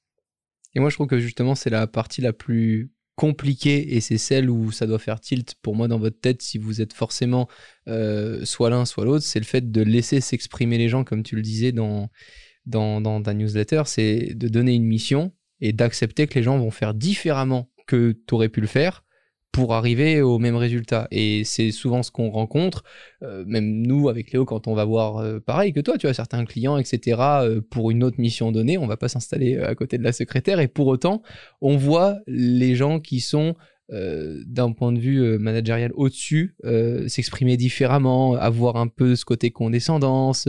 Et 0.75 0.81
moi, 0.81 0.91
je 0.91 0.97
trouve 0.97 1.07
que 1.07 1.21
justement, 1.21 1.55
c'est 1.55 1.71
la 1.71 1.87
partie 1.87 2.21
la 2.21 2.33
plus 2.33 2.91
compliquée 3.17 3.95
et 3.95 4.01
c'est 4.01 4.19
celle 4.19 4.51
où 4.51 4.73
ça 4.73 4.87
doit 4.87 4.99
faire 4.99 5.21
tilt 5.21 5.55
pour 5.63 5.77
moi 5.77 5.87
dans 5.87 5.99
votre 5.99 6.19
tête 6.19 6.43
si 6.43 6.59
vous 6.59 6.81
êtes 6.81 6.93
forcément 6.93 7.49
euh, 7.87 8.45
soit 8.45 8.71
l'un, 8.71 8.85
soit 8.85 9.05
l'autre. 9.05 9.25
C'est 9.25 9.39
le 9.39 9.45
fait 9.45 9.71
de 9.71 9.83
laisser 9.83 10.21
s'exprimer 10.21 10.79
les 10.79 10.89
gens, 10.89 11.05
comme 11.05 11.23
tu 11.23 11.37
le 11.37 11.43
disais 11.43 11.71
dans, 11.71 12.09
dans, 12.67 13.01
dans 13.01 13.23
ta 13.23 13.35
newsletter. 13.35 13.83
C'est 13.87 14.35
de 14.35 14.49
donner 14.49 14.75
une 14.75 14.85
mission 14.85 15.33
et 15.65 15.73
d'accepter 15.73 16.27
que 16.27 16.35
les 16.35 16.43
gens 16.43 16.59
vont 16.59 16.71
faire 16.71 16.93
différemment 16.93 17.71
que 17.87 18.13
tu 18.27 18.35
aurais 18.35 18.51
pu 18.51 18.61
le 18.61 18.67
faire 18.67 19.03
pour 19.51 19.73
arriver 19.73 20.21
au 20.21 20.39
même 20.39 20.57
résultat. 20.57 21.09
Et 21.11 21.43
c'est 21.45 21.71
souvent 21.71 22.03
ce 22.03 22.11
qu'on 22.11 22.29
rencontre, 22.29 22.83
euh, 23.23 23.45
même 23.47 23.83
nous 23.83 24.11
avec 24.11 24.33
Léo, 24.33 24.45
quand 24.45 24.67
on 24.67 24.75
va 24.75 24.85
voir 24.85 25.19
euh, 25.19 25.41
pareil 25.41 25.73
que 25.73 25.81
toi, 25.81 25.97
tu 25.97 26.07
as 26.07 26.13
certains 26.13 26.45
clients, 26.45 26.77
etc., 26.77 27.19
euh, 27.21 27.61
pour 27.71 27.91
une 27.91 28.05
autre 28.05 28.21
mission 28.21 28.53
donnée, 28.53 28.77
on 28.77 28.87
va 28.87 28.99
pas 28.99 29.09
s'installer 29.09 29.57
à 29.57 29.75
côté 29.75 29.97
de 29.97 30.03
la 30.03 30.13
secrétaire. 30.13 30.61
Et 30.61 30.69
pour 30.69 30.89
autant, 30.89 31.23
on 31.63 31.77
voit 31.77 32.19
les 32.27 32.75
gens 32.75 33.01
qui 33.01 33.21
sont 33.21 33.55
euh, 33.93 34.43
d'un 34.47 34.73
point 34.73 34.93
de 34.93 34.99
vue 34.99 35.23
euh, 35.23 35.39
managérial 35.39 35.93
au-dessus, 35.95 36.57
euh, 36.65 37.07
s'exprimer 37.07 37.59
différemment, 37.59 38.35
avoir 38.35 38.77
un 38.77 38.89
peu 38.89 39.15
ce 39.15 39.27
côté 39.27 39.51
condescendance, 39.51 40.49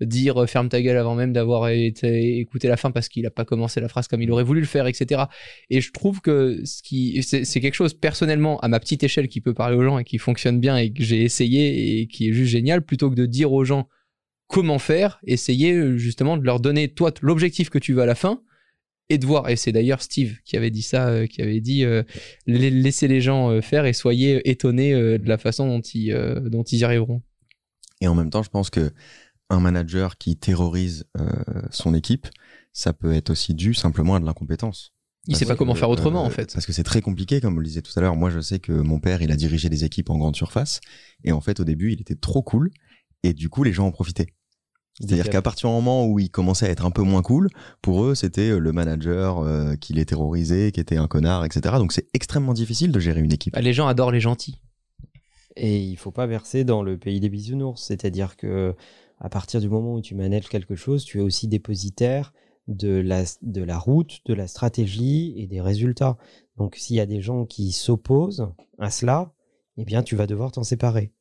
dire 0.00 0.48
ferme 0.48 0.68
ta 0.68 0.80
gueule 0.80 0.96
avant 0.96 1.16
même 1.16 1.32
d'avoir 1.32 1.68
été 1.68 2.38
écouté 2.38 2.68
la 2.68 2.76
fin 2.76 2.92
parce 2.92 3.08
qu'il 3.08 3.26
a 3.26 3.30
pas 3.30 3.44
commencé 3.44 3.80
la 3.80 3.88
phrase 3.88 4.06
comme 4.06 4.22
il 4.22 4.30
aurait 4.30 4.44
voulu 4.44 4.60
le 4.60 4.66
faire, 4.66 4.86
etc. 4.86 5.24
Et 5.68 5.80
je 5.80 5.90
trouve 5.90 6.20
que 6.20 6.60
ce 6.64 6.80
qui 6.80 7.24
c'est 7.24 7.60
quelque 7.60 7.74
chose 7.74 7.92
personnellement 7.92 8.60
à 8.60 8.68
ma 8.68 8.78
petite 8.78 9.02
échelle 9.02 9.26
qui 9.26 9.40
peut 9.40 9.54
parler 9.54 9.76
aux 9.76 9.82
gens 9.82 9.98
et 9.98 10.04
qui 10.04 10.18
fonctionne 10.18 10.60
bien 10.60 10.76
et 10.76 10.92
que 10.92 11.02
j'ai 11.02 11.22
essayé 11.22 12.00
et 12.00 12.06
qui 12.06 12.28
est 12.28 12.32
juste 12.32 12.52
génial 12.52 12.82
plutôt 12.82 13.10
que 13.10 13.16
de 13.16 13.26
dire 13.26 13.52
aux 13.52 13.64
gens 13.64 13.88
comment 14.46 14.78
faire, 14.78 15.18
essayer 15.26 15.98
justement 15.98 16.36
de 16.36 16.44
leur 16.44 16.60
donner 16.60 16.86
toi 16.86 17.10
l'objectif 17.20 17.68
que 17.68 17.78
tu 17.78 17.94
veux 17.94 18.02
à 18.02 18.06
la 18.06 18.14
fin 18.14 18.42
et 19.08 19.18
de 19.18 19.26
voir, 19.26 19.48
et 19.48 19.56
c'est 19.56 19.72
d'ailleurs 19.72 20.02
Steve 20.02 20.36
qui 20.44 20.56
avait 20.56 20.70
dit 20.70 20.82
ça, 20.82 21.08
euh, 21.08 21.26
qui 21.26 21.40
avait 21.42 21.60
dit 21.60 21.84
euh, 21.84 22.02
la- 22.46 22.70
laissez 22.70 23.08
les 23.08 23.20
gens 23.20 23.50
euh, 23.50 23.60
faire 23.60 23.86
et 23.86 23.92
soyez 23.92 24.48
étonnés 24.50 24.92
euh, 24.94 25.18
de 25.18 25.28
la 25.28 25.38
façon 25.38 25.66
dont 25.68 25.80
ils, 25.80 26.12
dont 26.46 26.64
ils 26.64 26.78
y 26.78 26.84
arriveront. 26.84 27.22
Et 28.00 28.08
en 28.08 28.14
même 28.14 28.30
temps, 28.30 28.42
je 28.42 28.50
pense 28.50 28.70
que 28.70 28.92
un 29.48 29.60
manager 29.60 30.18
qui 30.18 30.36
terrorise 30.36 31.04
son 31.70 31.94
équipe, 31.94 32.26
ça 32.72 32.92
peut 32.92 33.12
être 33.12 33.30
aussi 33.30 33.54
dû 33.54 33.74
simplement 33.74 34.16
à 34.16 34.20
de 34.20 34.26
l'incompétence. 34.26 34.92
Il 35.28 35.32
Parce 35.32 35.40
sait 35.40 35.46
pas 35.46 35.56
comment 35.56 35.74
faire 35.74 35.90
autrement 35.90 36.24
en 36.24 36.30
fait. 36.30 36.52
Parce 36.52 36.66
que 36.66 36.72
c'est 36.72 36.82
très 36.84 37.00
compliqué, 37.00 37.40
comme 37.40 37.54
vous 37.54 37.60
le 37.60 37.66
disiez 37.66 37.82
tout 37.82 37.92
à 37.96 38.00
l'heure. 38.00 38.16
Moi, 38.16 38.30
je 38.30 38.40
sais 38.40 38.58
que 38.58 38.72
mon 38.72 39.00
père, 39.00 39.22
il 39.22 39.32
a 39.32 39.36
dirigé 39.36 39.68
des 39.68 39.84
équipes 39.84 40.10
en 40.10 40.18
grande 40.18 40.36
surface. 40.36 40.80
Et 41.24 41.32
en 41.32 41.40
fait, 41.40 41.58
au 41.58 41.64
début, 41.64 41.92
il 41.92 42.00
était 42.00 42.14
trop 42.14 42.42
cool. 42.42 42.70
Et 43.22 43.32
du 43.32 43.48
coup, 43.48 43.64
les 43.64 43.72
gens 43.72 43.86
en 43.86 43.92
profitaient. 43.92 44.28
C'est-à-dire 45.00 45.28
qu'à 45.28 45.42
partir 45.42 45.68
du 45.68 45.74
moment 45.74 46.06
où 46.06 46.18
il 46.18 46.30
commençait 46.30 46.66
à 46.66 46.70
être 46.70 46.86
un 46.86 46.90
peu 46.90 47.02
moins 47.02 47.20
cool, 47.20 47.50
pour 47.82 48.04
eux, 48.04 48.14
c'était 48.14 48.50
euh, 48.50 48.58
le 48.58 48.72
manager 48.72 49.40
euh, 49.40 49.74
qui 49.76 49.92
les 49.92 50.06
terrorisait, 50.06 50.72
qui 50.72 50.80
était 50.80 50.96
un 50.96 51.06
connard, 51.06 51.44
etc. 51.44 51.76
Donc 51.78 51.92
c'est 51.92 52.06
extrêmement 52.14 52.54
difficile 52.54 52.92
de 52.92 52.98
gérer 52.98 53.20
une 53.20 53.32
équipe. 53.32 53.52
Bah, 53.52 53.60
les 53.60 53.74
gens 53.74 53.88
adorent 53.88 54.12
les 54.12 54.20
gentils. 54.20 54.58
Et 55.54 55.78
il 55.78 55.96
faut 55.96 56.10
pas 56.10 56.26
verser 56.26 56.64
dans 56.64 56.82
le 56.82 56.96
pays 56.96 57.20
des 57.20 57.28
bisounours. 57.28 57.82
C'est-à-dire 57.82 58.36
que 58.36 58.74
à 59.18 59.28
partir 59.28 59.60
du 59.60 59.68
moment 59.68 59.94
où 59.94 60.00
tu 60.00 60.14
manages 60.14 60.48
quelque 60.48 60.74
chose, 60.74 61.04
tu 61.04 61.18
es 61.18 61.22
aussi 61.22 61.48
dépositaire 61.48 62.32
de 62.68 63.00
la, 63.00 63.24
de 63.42 63.62
la 63.62 63.78
route, 63.78 64.20
de 64.26 64.34
la 64.34 64.46
stratégie 64.46 65.34
et 65.36 65.46
des 65.46 65.60
résultats. 65.60 66.16
Donc 66.56 66.76
s'il 66.76 66.96
y 66.96 67.00
a 67.00 67.06
des 67.06 67.20
gens 67.20 67.44
qui 67.44 67.72
s'opposent 67.72 68.48
à 68.78 68.90
cela, 68.90 69.32
eh 69.76 69.84
bien 69.84 70.02
tu 70.02 70.16
vas 70.16 70.26
devoir 70.26 70.52
t'en 70.52 70.64
séparer. 70.64 71.12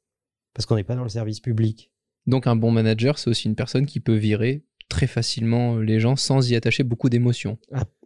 Parce 0.53 0.65
qu'on 0.65 0.75
n'est 0.75 0.83
pas 0.83 0.95
dans 0.95 1.03
le 1.03 1.09
service 1.09 1.39
public. 1.41 1.91
Donc 2.27 2.47
un 2.47 2.55
bon 2.55 2.71
manager, 2.71 3.17
c'est 3.19 3.29
aussi 3.29 3.47
une 3.47 3.55
personne 3.55 3.85
qui 3.85 3.99
peut 3.99 4.15
virer 4.15 4.63
très 4.89 5.07
facilement 5.07 5.77
les 5.77 5.99
gens 5.99 6.15
sans 6.15 6.49
y 6.49 6.55
attacher 6.55 6.83
beaucoup 6.83 7.09
d'émotions. 7.09 7.57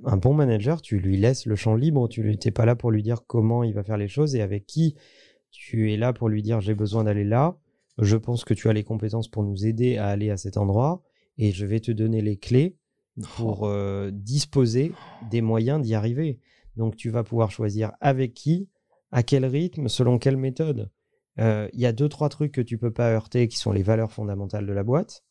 Un- 0.05 0.17
bon 0.17 0.33
manager, 0.33 0.81
tu 0.81 0.99
lui 0.99 1.17
laisses 1.17 1.45
le 1.45 1.55
champ 1.55 1.75
libre, 1.75 2.07
tu 2.07 2.21
n'es 2.23 2.51
pas 2.51 2.65
là 2.65 2.75
pour 2.75 2.91
lui 2.91 3.03
dire 3.03 3.25
comment 3.27 3.63
il 3.63 3.73
va 3.73 3.83
faire 3.83 3.97
les 3.97 4.07
choses 4.07 4.35
et 4.35 4.41
avec 4.41 4.65
qui. 4.65 4.95
Tu 5.51 5.91
es 5.91 5.97
là 5.97 6.13
pour 6.13 6.29
lui 6.29 6.41
dire 6.41 6.61
j'ai 6.61 6.75
besoin 6.75 7.03
d'aller 7.03 7.23
là, 7.25 7.57
je 7.97 8.15
pense 8.15 8.45
que 8.45 8.53
tu 8.53 8.69
as 8.69 8.73
les 8.73 8.83
compétences 8.83 9.27
pour 9.27 9.43
nous 9.43 9.65
aider 9.65 9.97
à 9.97 10.07
aller 10.07 10.29
à 10.29 10.37
cet 10.37 10.57
endroit 10.57 11.03
et 11.37 11.51
je 11.51 11.65
vais 11.65 11.79
te 11.79 11.91
donner 11.91 12.21
les 12.21 12.37
clés 12.37 12.77
pour 13.35 13.65
euh, 13.65 14.11
disposer 14.13 14.93
des 15.29 15.41
moyens 15.41 15.81
d'y 15.81 15.95
arriver. 15.95 16.39
Donc 16.77 16.95
tu 16.95 17.09
vas 17.09 17.23
pouvoir 17.23 17.51
choisir 17.51 17.91
avec 17.99 18.33
qui, 18.33 18.69
à 19.11 19.23
quel 19.23 19.45
rythme, 19.45 19.89
selon 19.89 20.17
quelle 20.17 20.37
méthode. 20.37 20.89
Euh, 21.39 21.69
Il 21.73 21.79
y 21.79 21.85
a 21.85 21.91
deux, 21.93 22.09
trois 22.09 22.29
trucs 22.29 22.51
que 22.51 22.61
tu 22.61 22.77
peux 22.77 22.91
pas 22.91 23.11
heurter 23.11 23.47
qui 23.47 23.57
sont 23.57 23.71
les 23.71 23.83
valeurs 23.83 24.11
fondamentales 24.11 24.65
de 24.65 24.73
la 24.73 24.83
boîte, 24.83 25.23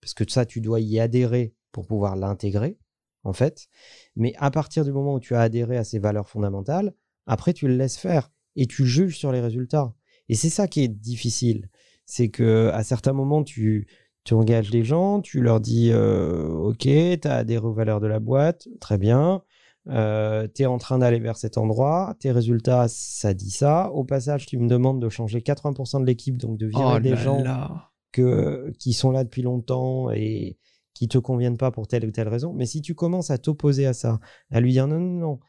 parce 0.00 0.14
que 0.14 0.24
ça, 0.28 0.46
tu 0.46 0.60
dois 0.60 0.80
y 0.80 1.00
adhérer 1.00 1.54
pour 1.72 1.86
pouvoir 1.86 2.16
l'intégrer, 2.16 2.78
en 3.22 3.32
fait. 3.32 3.68
Mais 4.16 4.34
à 4.38 4.50
partir 4.50 4.84
du 4.84 4.92
moment 4.92 5.14
où 5.14 5.20
tu 5.20 5.34
as 5.34 5.40
adhéré 5.40 5.76
à 5.76 5.84
ces 5.84 5.98
valeurs 5.98 6.28
fondamentales, 6.28 6.94
après, 7.26 7.52
tu 7.52 7.68
le 7.68 7.76
laisses 7.76 7.96
faire 7.96 8.30
et 8.56 8.66
tu 8.66 8.86
juges 8.86 9.16
sur 9.16 9.32
les 9.32 9.40
résultats. 9.40 9.94
Et 10.28 10.34
c'est 10.34 10.50
ça 10.50 10.68
qui 10.68 10.82
est 10.82 10.88
difficile. 10.88 11.68
C'est 12.06 12.28
que 12.28 12.70
à 12.74 12.84
certains 12.84 13.12
moments, 13.12 13.42
tu, 13.42 13.86
tu 14.24 14.34
engages 14.34 14.70
les 14.70 14.84
gens, 14.84 15.20
tu 15.20 15.40
leur 15.40 15.60
dis 15.60 15.90
euh, 15.92 16.48
Ok, 16.48 16.80
tu 16.80 17.18
as 17.24 17.36
adhéré 17.36 17.66
aux 17.66 17.72
valeurs 17.72 18.00
de 18.00 18.06
la 18.06 18.20
boîte, 18.20 18.68
très 18.80 18.98
bien. 18.98 19.42
Euh, 19.88 20.48
tu 20.54 20.62
es 20.62 20.66
en 20.66 20.78
train 20.78 20.98
d'aller 20.98 21.18
vers 21.18 21.36
cet 21.36 21.58
endroit, 21.58 22.14
tes 22.18 22.32
résultats, 22.32 22.86
ça 22.88 23.34
dit 23.34 23.50
ça. 23.50 23.90
Au 23.92 24.04
passage, 24.04 24.46
tu 24.46 24.58
me 24.58 24.68
demandes 24.68 25.00
de 25.00 25.08
changer 25.08 25.40
80% 25.40 26.00
de 26.00 26.06
l'équipe, 26.06 26.36
donc 26.38 26.58
de 26.58 26.66
virer 26.66 26.94
Oh 26.96 27.00
des 27.00 27.10
là 27.10 27.16
gens 27.16 27.42
là. 27.42 27.90
que, 28.12 28.72
qui 28.78 28.92
sont 28.94 29.10
là 29.10 29.24
depuis 29.24 29.42
longtemps 29.42 30.10
et 30.10 30.56
qui 30.94 31.08
te 31.08 31.18
conviennent 31.18 31.58
pas 31.58 31.70
pour 31.70 31.86
telle 31.86 32.06
ou 32.06 32.10
telle 32.12 32.28
raison. 32.28 32.52
Mais 32.54 32.66
si 32.66 32.80
tu 32.80 32.94
commences 32.94 33.30
à 33.30 33.38
t'opposer 33.38 33.84
à 33.86 33.92
ça, 33.92 34.20
à 34.50 34.60
lui 34.60 34.72
dire 34.72 34.86
non, 34.86 34.98
non, 35.00 35.18
non, 35.20 35.40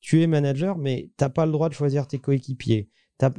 tu 0.00 0.22
es 0.22 0.26
manager, 0.26 0.78
mais 0.78 1.10
t'as 1.16 1.30
pas 1.30 1.46
le 1.46 1.52
droit 1.52 1.68
de 1.68 1.74
choisir 1.74 2.06
tes 2.06 2.18
coéquipiers. 2.18 2.88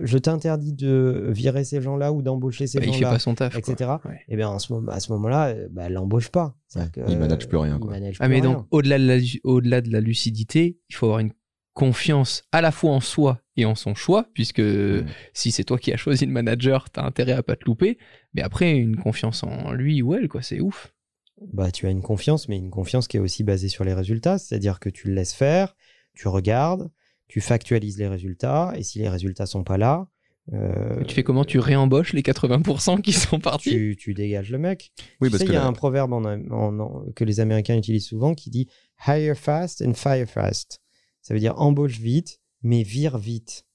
Je 0.01 0.17
t'interdis 0.17 0.73
de 0.73 1.27
virer 1.29 1.63
ces 1.63 1.81
gens-là 1.81 2.11
ou 2.11 2.21
d'embaucher 2.23 2.65
ces 2.67 2.79
Bah, 2.79 2.85
il 2.87 2.93
fait 2.93 2.99
gens-là, 3.01 3.11
pas 3.13 3.19
son 3.19 3.35
taf. 3.35 3.53
quoi. 3.59 3.73
etc. 3.73 3.91
Ouais. 4.05 4.19
Et 4.27 4.35
bien, 4.35 4.49
en 4.49 4.57
ce 4.59 4.73
moment, 4.73 4.91
à 4.91 4.99
ce 4.99 5.11
moment-là, 5.13 5.49
euh, 5.49 5.67
bah, 5.71 5.83
elle 5.85 5.93
l'embauche 5.93 6.29
pas. 6.29 6.55
Ouais, 6.75 6.81
il 6.85 6.91
que, 6.91 7.15
manage 7.15 7.47
plus 7.47 7.57
rien, 7.57 7.75
il 7.75 7.79
quoi. 7.79 7.91
manage 7.91 8.17
Ah 8.19 8.25
plus 8.25 8.29
mais 8.35 8.41
rien. 8.41 8.53
donc 8.53 8.65
au-delà 8.71 8.97
de, 8.97 9.05
la, 9.07 9.17
au-delà 9.43 9.81
de 9.81 9.91
la 9.91 9.99
lucidité, 10.01 10.79
il 10.89 10.95
faut 10.95 11.05
avoir 11.05 11.19
une 11.19 11.31
confiance 11.73 12.43
à 12.51 12.61
la 12.61 12.71
fois 12.71 12.91
en 12.91 12.99
soi 13.01 13.39
et 13.55 13.65
en 13.65 13.75
son 13.75 13.93
choix, 13.93 14.27
puisque 14.33 14.59
Mm. 14.61 15.05
si 15.33 15.51
c'est 15.51 15.63
toi 15.63 15.77
qui 15.77 15.93
as 15.93 15.97
choisi 15.97 16.25
le 16.25 16.31
manager, 16.31 16.89
t'as 16.89 17.03
intérêt 17.03 17.33
à 17.33 17.43
pas 17.43 17.55
te 17.55 17.65
louper. 17.65 17.99
Mais 18.33 18.41
après, 18.41 18.75
une 18.75 18.95
confiance 18.97 19.43
en 19.43 19.71
lui 19.73 20.01
ou 20.01 20.15
elle, 20.15 20.27
quoi, 20.27 20.41
c'est 20.41 20.59
ouf. 20.59 20.91
bah, 21.53 21.69
tu 21.71 21.85
as 21.85 21.91
une 21.91 22.01
confiance, 22.01 22.49
mais 22.49 22.57
une 22.57 22.71
confiance 22.71 23.07
qui 23.07 23.17
est 23.17 23.19
aussi 23.19 23.43
basée 23.43 23.69
sur 23.69 23.83
les 23.83 23.93
résultats, 23.93 24.39
c'est-à-dire 24.39 24.79
que 24.79 24.89
tu 24.89 25.07
le 25.07 25.13
laisses 25.13 25.35
faire, 25.35 25.75
tu 26.15 26.27
regardes, 26.27 26.89
tu 27.27 27.41
factualises 27.41 27.97
les 27.97 28.07
résultats, 28.07 28.73
et 28.75 28.83
si 28.83 28.99
les 28.99 29.09
résultats 29.09 29.45
sont 29.45 29.63
pas 29.63 29.77
là, 29.77 30.07
euh, 30.53 31.03
tu 31.03 31.13
fais 31.13 31.23
comment? 31.23 31.43
Tu 31.43 31.59
réembauches 31.59 32.13
les 32.13 32.21
80% 32.21 33.01
qui 33.01 33.11
sont 33.11 33.39
partis? 33.39 33.69
tu, 33.71 33.97
tu 33.99 34.13
dégages 34.13 34.49
le 34.49 34.57
mec. 34.57 34.91
Oui, 35.19 35.27
tu 35.27 35.31
parce 35.31 35.39
sais, 35.39 35.45
que 35.45 35.51
il 35.51 35.55
y 35.55 35.57
a 35.57 35.65
un 35.65 35.73
proverbe 35.73 36.13
en, 36.13 36.23
en- 36.23 36.79
en- 36.79 37.05
que 37.15 37.25
les 37.25 37.41
Américains 37.41 37.75
utilisent 37.77 38.07
souvent 38.07 38.33
qui 38.33 38.49
dit 38.49 38.67
hire 39.05 39.35
fast 39.35 39.81
and 39.85 39.93
fire 39.95 40.25
fast. 40.29 40.79
Ça 41.21 41.33
veut 41.33 41.41
dire 41.41 41.59
embauche 41.59 41.99
vite, 41.99 42.39
mais 42.63 42.83
vire 42.83 43.17
vite. 43.17 43.65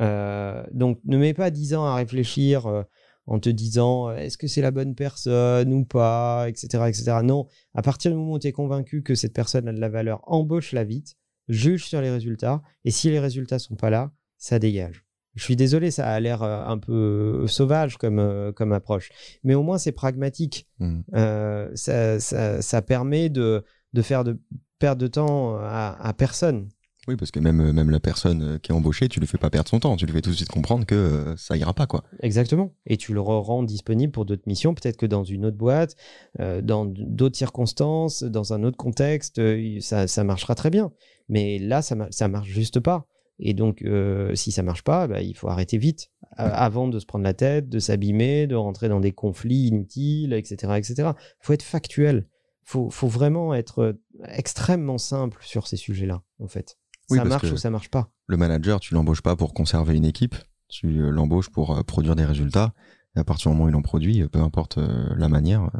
Euh, 0.00 0.64
donc 0.72 0.98
ne 1.04 1.16
mets 1.16 1.32
pas 1.34 1.50
10 1.50 1.74
ans 1.74 1.86
à 1.86 1.94
réfléchir 1.94 2.66
euh, 2.66 2.82
en 3.26 3.38
te 3.38 3.48
disant 3.48 4.08
euh, 4.10 4.16
est-ce 4.16 4.36
que 4.36 4.46
c'est 4.48 4.60
la 4.60 4.70
bonne 4.72 4.94
personne 4.96 5.72
ou 5.72 5.84
pas, 5.84 6.46
etc. 6.48 6.84
etc. 6.88 7.18
Non, 7.22 7.46
à 7.74 7.82
partir 7.82 8.10
du 8.10 8.16
moment 8.16 8.32
où 8.32 8.38
tu 8.40 8.48
es 8.48 8.52
convaincu 8.52 9.02
que 9.02 9.14
cette 9.14 9.32
personne 9.32 9.68
a 9.68 9.72
de 9.72 9.80
la 9.80 9.88
valeur, 9.88 10.20
embauche-la 10.24 10.82
vite, 10.84 11.14
juge 11.48 11.86
sur 11.86 12.00
les 12.00 12.10
résultats, 12.10 12.62
et 12.84 12.90
si 12.90 13.10
les 13.10 13.20
résultats 13.20 13.58
sont 13.58 13.76
pas 13.76 13.90
là, 13.90 14.10
ça 14.38 14.58
dégage. 14.58 15.04
Je 15.34 15.44
suis 15.44 15.56
désolé, 15.56 15.90
ça 15.90 16.08
a 16.08 16.18
l'air 16.18 16.42
euh, 16.42 16.64
un 16.64 16.78
peu 16.78 17.46
sauvage 17.46 17.98
comme, 17.98 18.18
euh, 18.18 18.52
comme 18.52 18.72
approche, 18.72 19.10
mais 19.44 19.54
au 19.54 19.62
moins 19.62 19.78
c'est 19.78 19.92
pragmatique. 19.92 20.66
Mm. 20.78 21.00
Euh, 21.14 21.70
ça, 21.74 22.18
ça, 22.20 22.62
ça 22.62 22.82
permet 22.82 23.28
de, 23.28 23.62
de 23.92 24.02
faire 24.02 24.24
de 24.24 24.40
perdre 24.78 25.02
de 25.02 25.06
temps 25.06 25.56
à, 25.58 25.96
à 26.00 26.12
personne. 26.14 26.68
Oui, 27.08 27.16
parce 27.16 27.30
que 27.30 27.38
même, 27.38 27.72
même 27.72 27.90
la 27.90 28.00
personne 28.00 28.42
euh, 28.42 28.58
qui 28.58 28.72
est 28.72 28.74
embauchée, 28.74 29.08
tu 29.08 29.20
lui 29.20 29.26
fais 29.26 29.38
pas 29.38 29.50
perdre 29.50 29.68
son 29.68 29.78
temps. 29.78 29.96
Tu 29.96 30.06
lui 30.06 30.12
fais 30.12 30.22
tout 30.22 30.30
de 30.30 30.34
suite 30.34 30.50
comprendre 30.50 30.84
que 30.84 30.94
euh, 30.94 31.36
ça 31.36 31.56
ira 31.56 31.72
pas, 31.72 31.86
quoi. 31.86 32.02
Exactement. 32.20 32.72
Et 32.86 32.96
tu 32.96 33.14
le 33.14 33.20
rends 33.20 33.62
disponible 33.62 34.12
pour 34.12 34.24
d'autres 34.24 34.46
missions, 34.46 34.74
peut-être 34.74 34.96
que 34.96 35.06
dans 35.06 35.24
une 35.24 35.46
autre 35.46 35.56
boîte, 35.56 35.94
euh, 36.40 36.60
dans 36.60 36.84
d'autres 36.84 37.36
circonstances, 37.36 38.22
dans 38.22 38.52
un 38.52 38.64
autre 38.64 38.76
contexte, 38.76 39.38
euh, 39.38 39.78
ça, 39.80 40.06
ça 40.08 40.24
marchera 40.24 40.54
très 40.54 40.70
bien. 40.70 40.92
Mais 41.28 41.58
là, 41.58 41.82
ça, 41.82 41.96
ça 42.10 42.28
marche 42.28 42.48
juste 42.48 42.80
pas. 42.80 43.06
Et 43.38 43.54
donc, 43.54 43.82
euh, 43.82 44.34
si 44.34 44.50
ça 44.50 44.62
marche 44.62 44.82
pas, 44.82 45.06
bah, 45.06 45.20
il 45.20 45.36
faut 45.36 45.48
arrêter 45.48 45.78
vite, 45.78 46.10
avant 46.36 46.88
de 46.88 46.98
se 46.98 47.06
prendre 47.06 47.24
la 47.24 47.34
tête, 47.34 47.68
de 47.68 47.78
s'abîmer, 47.78 48.46
de 48.46 48.54
rentrer 48.54 48.88
dans 48.88 49.00
des 49.00 49.12
conflits 49.12 49.68
inutiles, 49.68 50.32
etc., 50.32 50.74
etc. 50.76 51.10
Faut 51.40 51.52
être 51.52 51.62
factuel. 51.62 52.26
Faut, 52.64 52.90
faut 52.90 53.06
vraiment 53.06 53.54
être 53.54 53.78
euh, 53.78 53.92
extrêmement 54.28 54.98
simple 54.98 55.38
sur 55.42 55.68
ces 55.68 55.76
sujets-là, 55.76 56.22
en 56.40 56.48
fait. 56.48 56.78
Oui, 57.10 57.18
ça 57.18 57.22
parce 57.22 57.28
marche 57.34 57.48
que- 57.50 57.54
ou 57.54 57.56
ça 57.58 57.70
marche 57.70 57.88
pas? 57.90 58.10
Le 58.26 58.36
manager, 58.36 58.80
tu 58.80 58.94
l'embauches 58.94 59.22
pas 59.22 59.36
pour 59.36 59.54
conserver 59.54 59.94
une 59.96 60.04
équipe. 60.04 60.34
Tu 60.68 60.98
euh, 61.00 61.10
l'embauches 61.10 61.48
pour 61.50 61.76
euh, 61.76 61.82
produire 61.82 62.16
des 62.16 62.24
résultats. 62.24 62.72
Et 63.16 63.20
à 63.20 63.24
partir 63.24 63.50
du 63.50 63.56
moment 63.56 63.66
où 63.66 63.68
il 63.70 63.76
en 63.76 63.82
produit, 63.82 64.22
euh, 64.22 64.28
peu 64.28 64.40
importe 64.40 64.78
la 64.78 65.28
manière. 65.28 65.70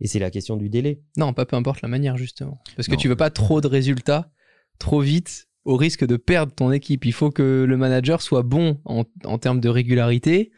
Et 0.00 0.06
c'est 0.08 0.18
la 0.18 0.30
question 0.30 0.56
du 0.56 0.68
délai. 0.70 1.02
Non, 1.16 1.32
pas 1.32 1.44
peu 1.46 1.56
importe 1.56 1.82
la 1.82 1.88
manière, 1.88 2.16
justement. 2.16 2.60
Parce 2.76 2.88
que 2.88 2.92
Non. 2.94 2.98
tu 2.98 3.08
veux 3.08 3.16
pas 3.16 3.30
trop 3.30 3.60
de 3.60 3.66
résultats, 3.68 4.30
trop 4.78 5.00
vite, 5.00 5.48
au 5.64 5.76
risque 5.76 6.04
de 6.06 6.16
perdre 6.16 6.52
ton 6.54 6.72
équipe. 6.72 7.04
Il 7.04 7.12
faut 7.12 7.30
que 7.30 7.64
le 7.68 7.76
manager 7.76 8.22
soit 8.22 8.42
bon 8.42 8.80
en, 8.86 9.04
en 9.24 9.38
termes 9.38 9.60
de 9.60 9.68
régularité, 9.68 10.50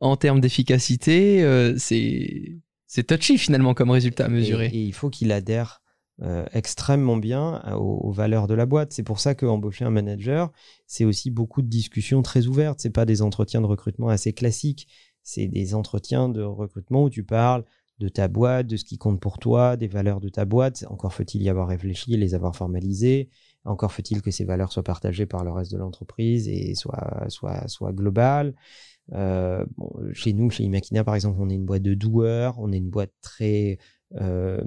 en 0.00 0.16
termes 0.16 0.40
d'efficacité. 0.40 1.42
euh, 1.42 1.74
c'est 1.78 3.02
touchy 3.06 3.38
finalement 3.38 3.74
comme 3.74 3.90
résultat 3.90 4.26
à 4.26 4.28
Et, 4.28 4.30
mesurer. 4.32 4.66
et 4.66 4.82
il 4.84 4.92
faut 4.92 5.10
qu'il 5.10 5.32
adhère 5.32 5.82
euh, 6.22 6.44
extrêmement 6.52 7.16
bien 7.16 7.60
aux, 7.76 8.00
aux, 8.04 8.12
valeurs 8.12 8.46
de 8.46 8.54
la 8.54 8.66
boîte. 8.66 8.92
C'est 8.92 9.02
pour 9.02 9.18
ça 9.18 9.34
qu'embaucher 9.34 9.84
un 9.84 9.90
manager, 9.90 10.52
c'est 10.86 11.04
aussi 11.04 11.30
beaucoup 11.30 11.60
de 11.60 11.66
discussions 11.66 12.22
très 12.22 12.46
ouvertes. 12.46 12.80
C'est 12.80 12.90
pas 12.90 13.04
des 13.04 13.20
entretiens 13.20 13.60
de 13.60 13.66
recrutement 13.66 14.08
assez 14.08 14.32
classiques. 14.32 14.86
C'est 15.22 15.48
des 15.48 15.74
entretiens 15.74 16.28
de 16.28 16.42
recrutement 16.42 17.04
où 17.04 17.10
tu 17.10 17.24
parles 17.24 17.64
de 17.98 18.08
ta 18.08 18.28
boîte, 18.28 18.66
de 18.66 18.76
ce 18.76 18.84
qui 18.84 18.98
compte 18.98 19.20
pour 19.20 19.38
toi, 19.38 19.76
des 19.76 19.88
valeurs 19.88 20.20
de 20.20 20.28
ta 20.28 20.44
boîte. 20.44 20.84
Encore 20.88 21.12
faut-il 21.12 21.42
y 21.42 21.48
avoir 21.48 21.68
réfléchi 21.68 22.16
les 22.16 22.34
avoir 22.34 22.54
formalisées. 22.54 23.28
Encore 23.64 23.92
faut-il 23.92 24.20
que 24.20 24.30
ces 24.30 24.44
valeurs 24.44 24.72
soient 24.72 24.82
partagées 24.82 25.26
par 25.26 25.44
le 25.44 25.50
reste 25.50 25.72
de 25.72 25.78
l'entreprise 25.78 26.48
et 26.48 26.74
soient, 26.74 27.24
soient, 27.28 27.66
soient 27.68 27.92
globales. 27.92 28.54
Euh, 29.12 29.64
chez 30.12 30.32
nous, 30.32 30.50
chez 30.50 30.64
Imakina, 30.64 31.04
par 31.04 31.14
exemple, 31.14 31.38
on 31.40 31.48
est 31.50 31.54
une 31.54 31.64
boîte 31.64 31.82
de 31.82 31.94
doueurs, 31.94 32.58
on 32.58 32.72
est 32.72 32.78
une 32.78 32.90
boîte 32.90 33.12
très 33.20 33.78
euh, 34.16 34.60
euh, 34.60 34.62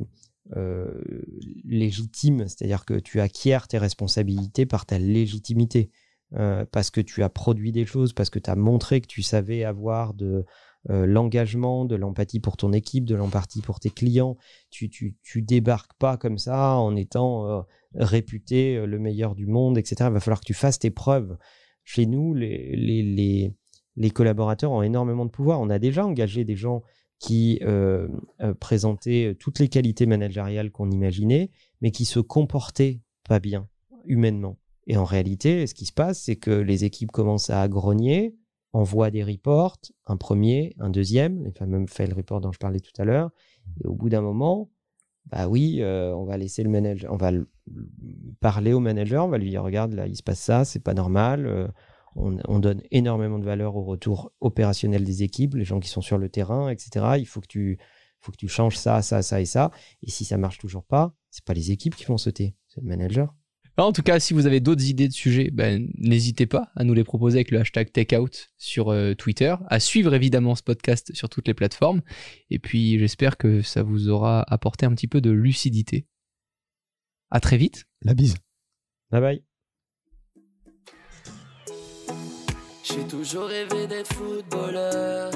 légitime, 1.66 2.48
c'est-à-dire 2.48 2.86
que 2.86 2.94
tu 2.94 3.20
acquiers 3.20 3.60
tes 3.68 3.78
responsabilités 3.78 4.66
par 4.66 4.86
ta 4.86 4.98
légitimité, 4.98 5.92
euh, 6.34 6.66
parce 6.72 6.92
que 6.92 7.00
tu 7.00 7.24
as 7.24 7.30
produit 7.30 7.72
des 7.72 7.86
choses, 7.86 8.12
parce 8.12 8.30
que 8.30 8.40
tu 8.40 8.50
as 8.50 8.56
montré 8.56 9.00
que 9.00 9.08
tu 9.08 9.22
savais 9.22 9.64
avoir 9.64 10.14
de 10.14 10.46
euh, 10.90 11.06
l'engagement, 11.06 11.86
de 11.86 11.96
l'empathie 11.96 12.42
pour 12.42 12.58
ton 12.58 12.74
équipe, 12.74 13.06
de 13.06 13.16
l'empathie 13.16 13.62
pour 13.62 13.80
tes 13.80 13.90
clients. 13.90 14.36
Tu, 14.70 14.90
tu, 14.90 15.42
débarques 15.42 15.94
pas 15.98 16.18
comme 16.18 16.38
ça 16.38 16.76
en 16.76 16.98
étant 16.98 17.48
euh, 17.48 17.62
réputé 17.96 18.86
le 18.86 19.00
meilleur 19.00 19.36
du 19.36 19.48
monde, 19.48 19.78
etc. 19.78 19.96
Il 20.02 20.14
va 20.14 20.20
falloir 20.20 20.42
que 20.42 20.46
tu 20.46 20.54
fasses 20.54 20.80
tes 20.80 20.92
preuves. 20.92 21.38
Chez 21.86 22.06
nous, 22.06 22.34
les, 22.34 22.76
les, 22.76 23.04
les, 23.04 23.54
les 23.96 24.10
collaborateurs 24.12 24.74
ont 24.74 24.82
énormément 24.82 25.26
de 25.26 25.32
pouvoir. 25.32 25.62
On 25.62 25.70
a 25.70 25.80
déjà 25.80 26.06
engagé 26.06 26.44
des 26.44 26.58
gens 26.58 26.84
qui 27.20 27.60
euh, 27.64 28.08
euh, 28.42 28.54
présentaient 28.54 29.36
toutes 29.40 29.60
les 29.60 29.70
qualités 29.70 30.06
managériales 30.06 30.72
qu'on 30.72 30.92
imaginait, 30.92 31.52
mais 31.82 31.92
qui 31.92 32.06
se 32.06 32.20
comportaient 32.20 33.02
pas 33.28 33.40
bien 33.40 33.68
humainement. 34.06 34.58
Et 34.88 34.98
en 34.98 35.04
réalité, 35.04 35.68
ce 35.68 35.74
qui 35.74 35.86
se 35.86 35.94
passe, 35.94 36.22
c'est 36.22 36.38
que 36.38 36.52
les 36.52 36.86
équipes 36.86 37.12
commencent 37.12 37.50
à 37.50 37.68
grogner, 37.68 38.36
envoient 38.72 39.12
des 39.12 39.24
reports, 39.24 39.78
un 40.06 40.18
premier, 40.18 40.76
un 40.80 40.90
deuxième, 40.90 41.44
les 41.44 41.52
fameux 41.52 41.86
fail 41.88 42.14
reports 42.14 42.42
dont 42.42 42.52
je 42.52 42.60
parlais 42.60 42.80
tout 42.80 42.94
à 42.98 43.06
l'heure. 43.06 43.32
Et 43.84 43.88
au 43.88 43.94
bout 43.94 44.10
d'un 44.10 44.22
moment, 44.22 44.70
bah 45.26 45.48
oui, 45.48 45.80
euh, 45.82 46.16
on 46.16 46.24
va 46.24 46.38
laisser 46.38 46.64
le 46.64 46.70
manager, 46.70 47.12
on 47.12 47.18
va 47.18 47.32
parler 48.40 48.72
au 48.72 48.80
manager, 48.80 49.26
on 49.26 49.30
va 49.30 49.38
lui 49.38 49.50
dire 49.50 49.64
regarde 49.64 49.94
là, 49.94 50.08
il 50.08 50.16
se 50.16 50.24
passe 50.24 50.40
ça, 50.40 50.64
c'est 50.64 50.80
pas 50.80 50.94
normal. 50.94 51.46
Euh, 51.48 51.68
on, 52.18 52.38
on, 52.48 52.60
donne 52.60 52.82
énormément 52.92 53.40
de 53.40 53.46
valeur 53.46 53.76
au 53.76 53.84
retour 53.84 54.34
opérationnel 54.42 55.04
des 55.04 55.24
équipes, 55.24 55.56
les 55.56 55.66
gens 55.66 55.80
qui 55.80 55.90
sont 55.90 56.02
sur 56.02 56.18
le 56.18 56.30
terrain, 56.30 56.70
etc. 56.70 57.06
Il 57.18 57.26
faut 57.26 57.42
que 57.42 57.48
tu, 57.48 57.78
faut 58.20 58.32
que 58.32 58.38
tu 58.38 58.48
changes 58.48 58.78
ça, 58.78 59.02
ça, 59.02 59.22
ça 59.22 59.40
et 59.42 59.46
ça. 59.46 59.72
Et 60.04 60.10
si 60.10 60.26
ça 60.26 60.38
marche 60.38 60.58
toujours 60.58 60.84
pas, 60.84 61.14
c'est 61.30 61.46
pas 61.46 61.54
les 61.54 61.72
équipes 61.72 61.96
qui 61.96 62.06
vont 62.06 62.18
sauter, 62.18 62.56
c'est 62.68 62.82
le 62.82 62.88
manager. 62.88 63.34
En 63.80 63.92
tout 63.92 64.02
cas, 64.02 64.20
si 64.20 64.34
vous 64.34 64.48
avez 64.48 64.60
d'autres 64.60 64.86
idées 64.86 65.08
de 65.08 65.14
sujets, 65.14 65.52
ben, 65.52 65.88
n'hésitez 66.00 66.48
pas 66.48 66.72
à 66.76 66.84
nous 66.84 66.96
les 66.96 67.04
proposer 67.04 67.38
avec 67.38 67.52
le 67.52 67.60
hashtag 67.60 67.92
TakeOut 67.92 68.50
sur 68.58 68.90
euh, 68.90 69.14
Twitter, 69.14 69.56
à 69.68 69.80
suivre 69.80 70.16
évidemment 70.16 70.56
ce 70.56 70.64
podcast 70.64 71.14
sur 71.14 71.30
toutes 71.30 71.48
les 71.48 71.54
plateformes. 71.54 72.02
Et 72.50 72.58
puis, 72.58 72.98
j'espère 72.98 73.38
que 73.38 73.62
ça 73.62 73.84
vous 73.84 74.10
aura 74.10 74.44
apporté 74.52 74.88
un 74.88 74.96
petit 74.96 75.08
peu 75.08 75.22
de 75.22 75.30
lucidité. 75.30 76.08
À 77.30 77.40
très 77.40 77.58
vite. 77.58 77.86
La 78.02 78.16
bise. 78.16 78.38
Bye 79.12 79.22
bye. 79.22 79.57
J'ai 82.90 83.04
toujours 83.04 83.48
rêvé 83.48 83.86
d'être 83.86 84.14
footballeur. 84.14 85.32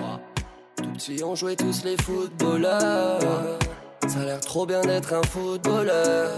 Tout 0.77 0.91
petit, 0.93 1.21
on 1.21 1.35
jouait 1.35 1.57
tous 1.57 1.83
les 1.83 1.97
footballeurs. 1.97 3.19
Ça 4.07 4.21
a 4.21 4.25
l'air 4.25 4.39
trop 4.39 4.65
bien 4.65 4.79
d'être 4.81 5.13
un 5.13 5.23
footballeur. 5.23 6.31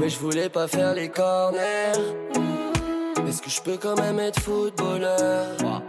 Mais 0.00 0.08
je 0.08 0.18
voulais 0.18 0.48
pas 0.48 0.68
faire 0.68 0.94
les 0.94 1.10
corners. 1.10 1.92
Est-ce 3.26 3.42
que 3.42 3.50
je 3.50 3.60
peux 3.60 3.76
quand 3.76 4.00
même 4.00 4.18
être 4.18 4.40
footballeur? 4.40 5.82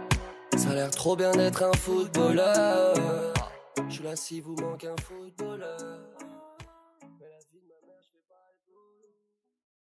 Ça 0.56 0.70
a 0.70 0.74
l'air 0.74 0.90
trop 0.90 1.16
bien 1.16 1.30
d'être 1.30 1.62
un 1.62 1.72
footballeur. 1.72 2.94
Je 3.88 3.94
suis 3.94 4.04
là 4.04 4.14
si 4.14 4.40
vous 4.42 4.56
manque 4.56 4.84
un 4.84 4.96
footballeur. 5.02 6.00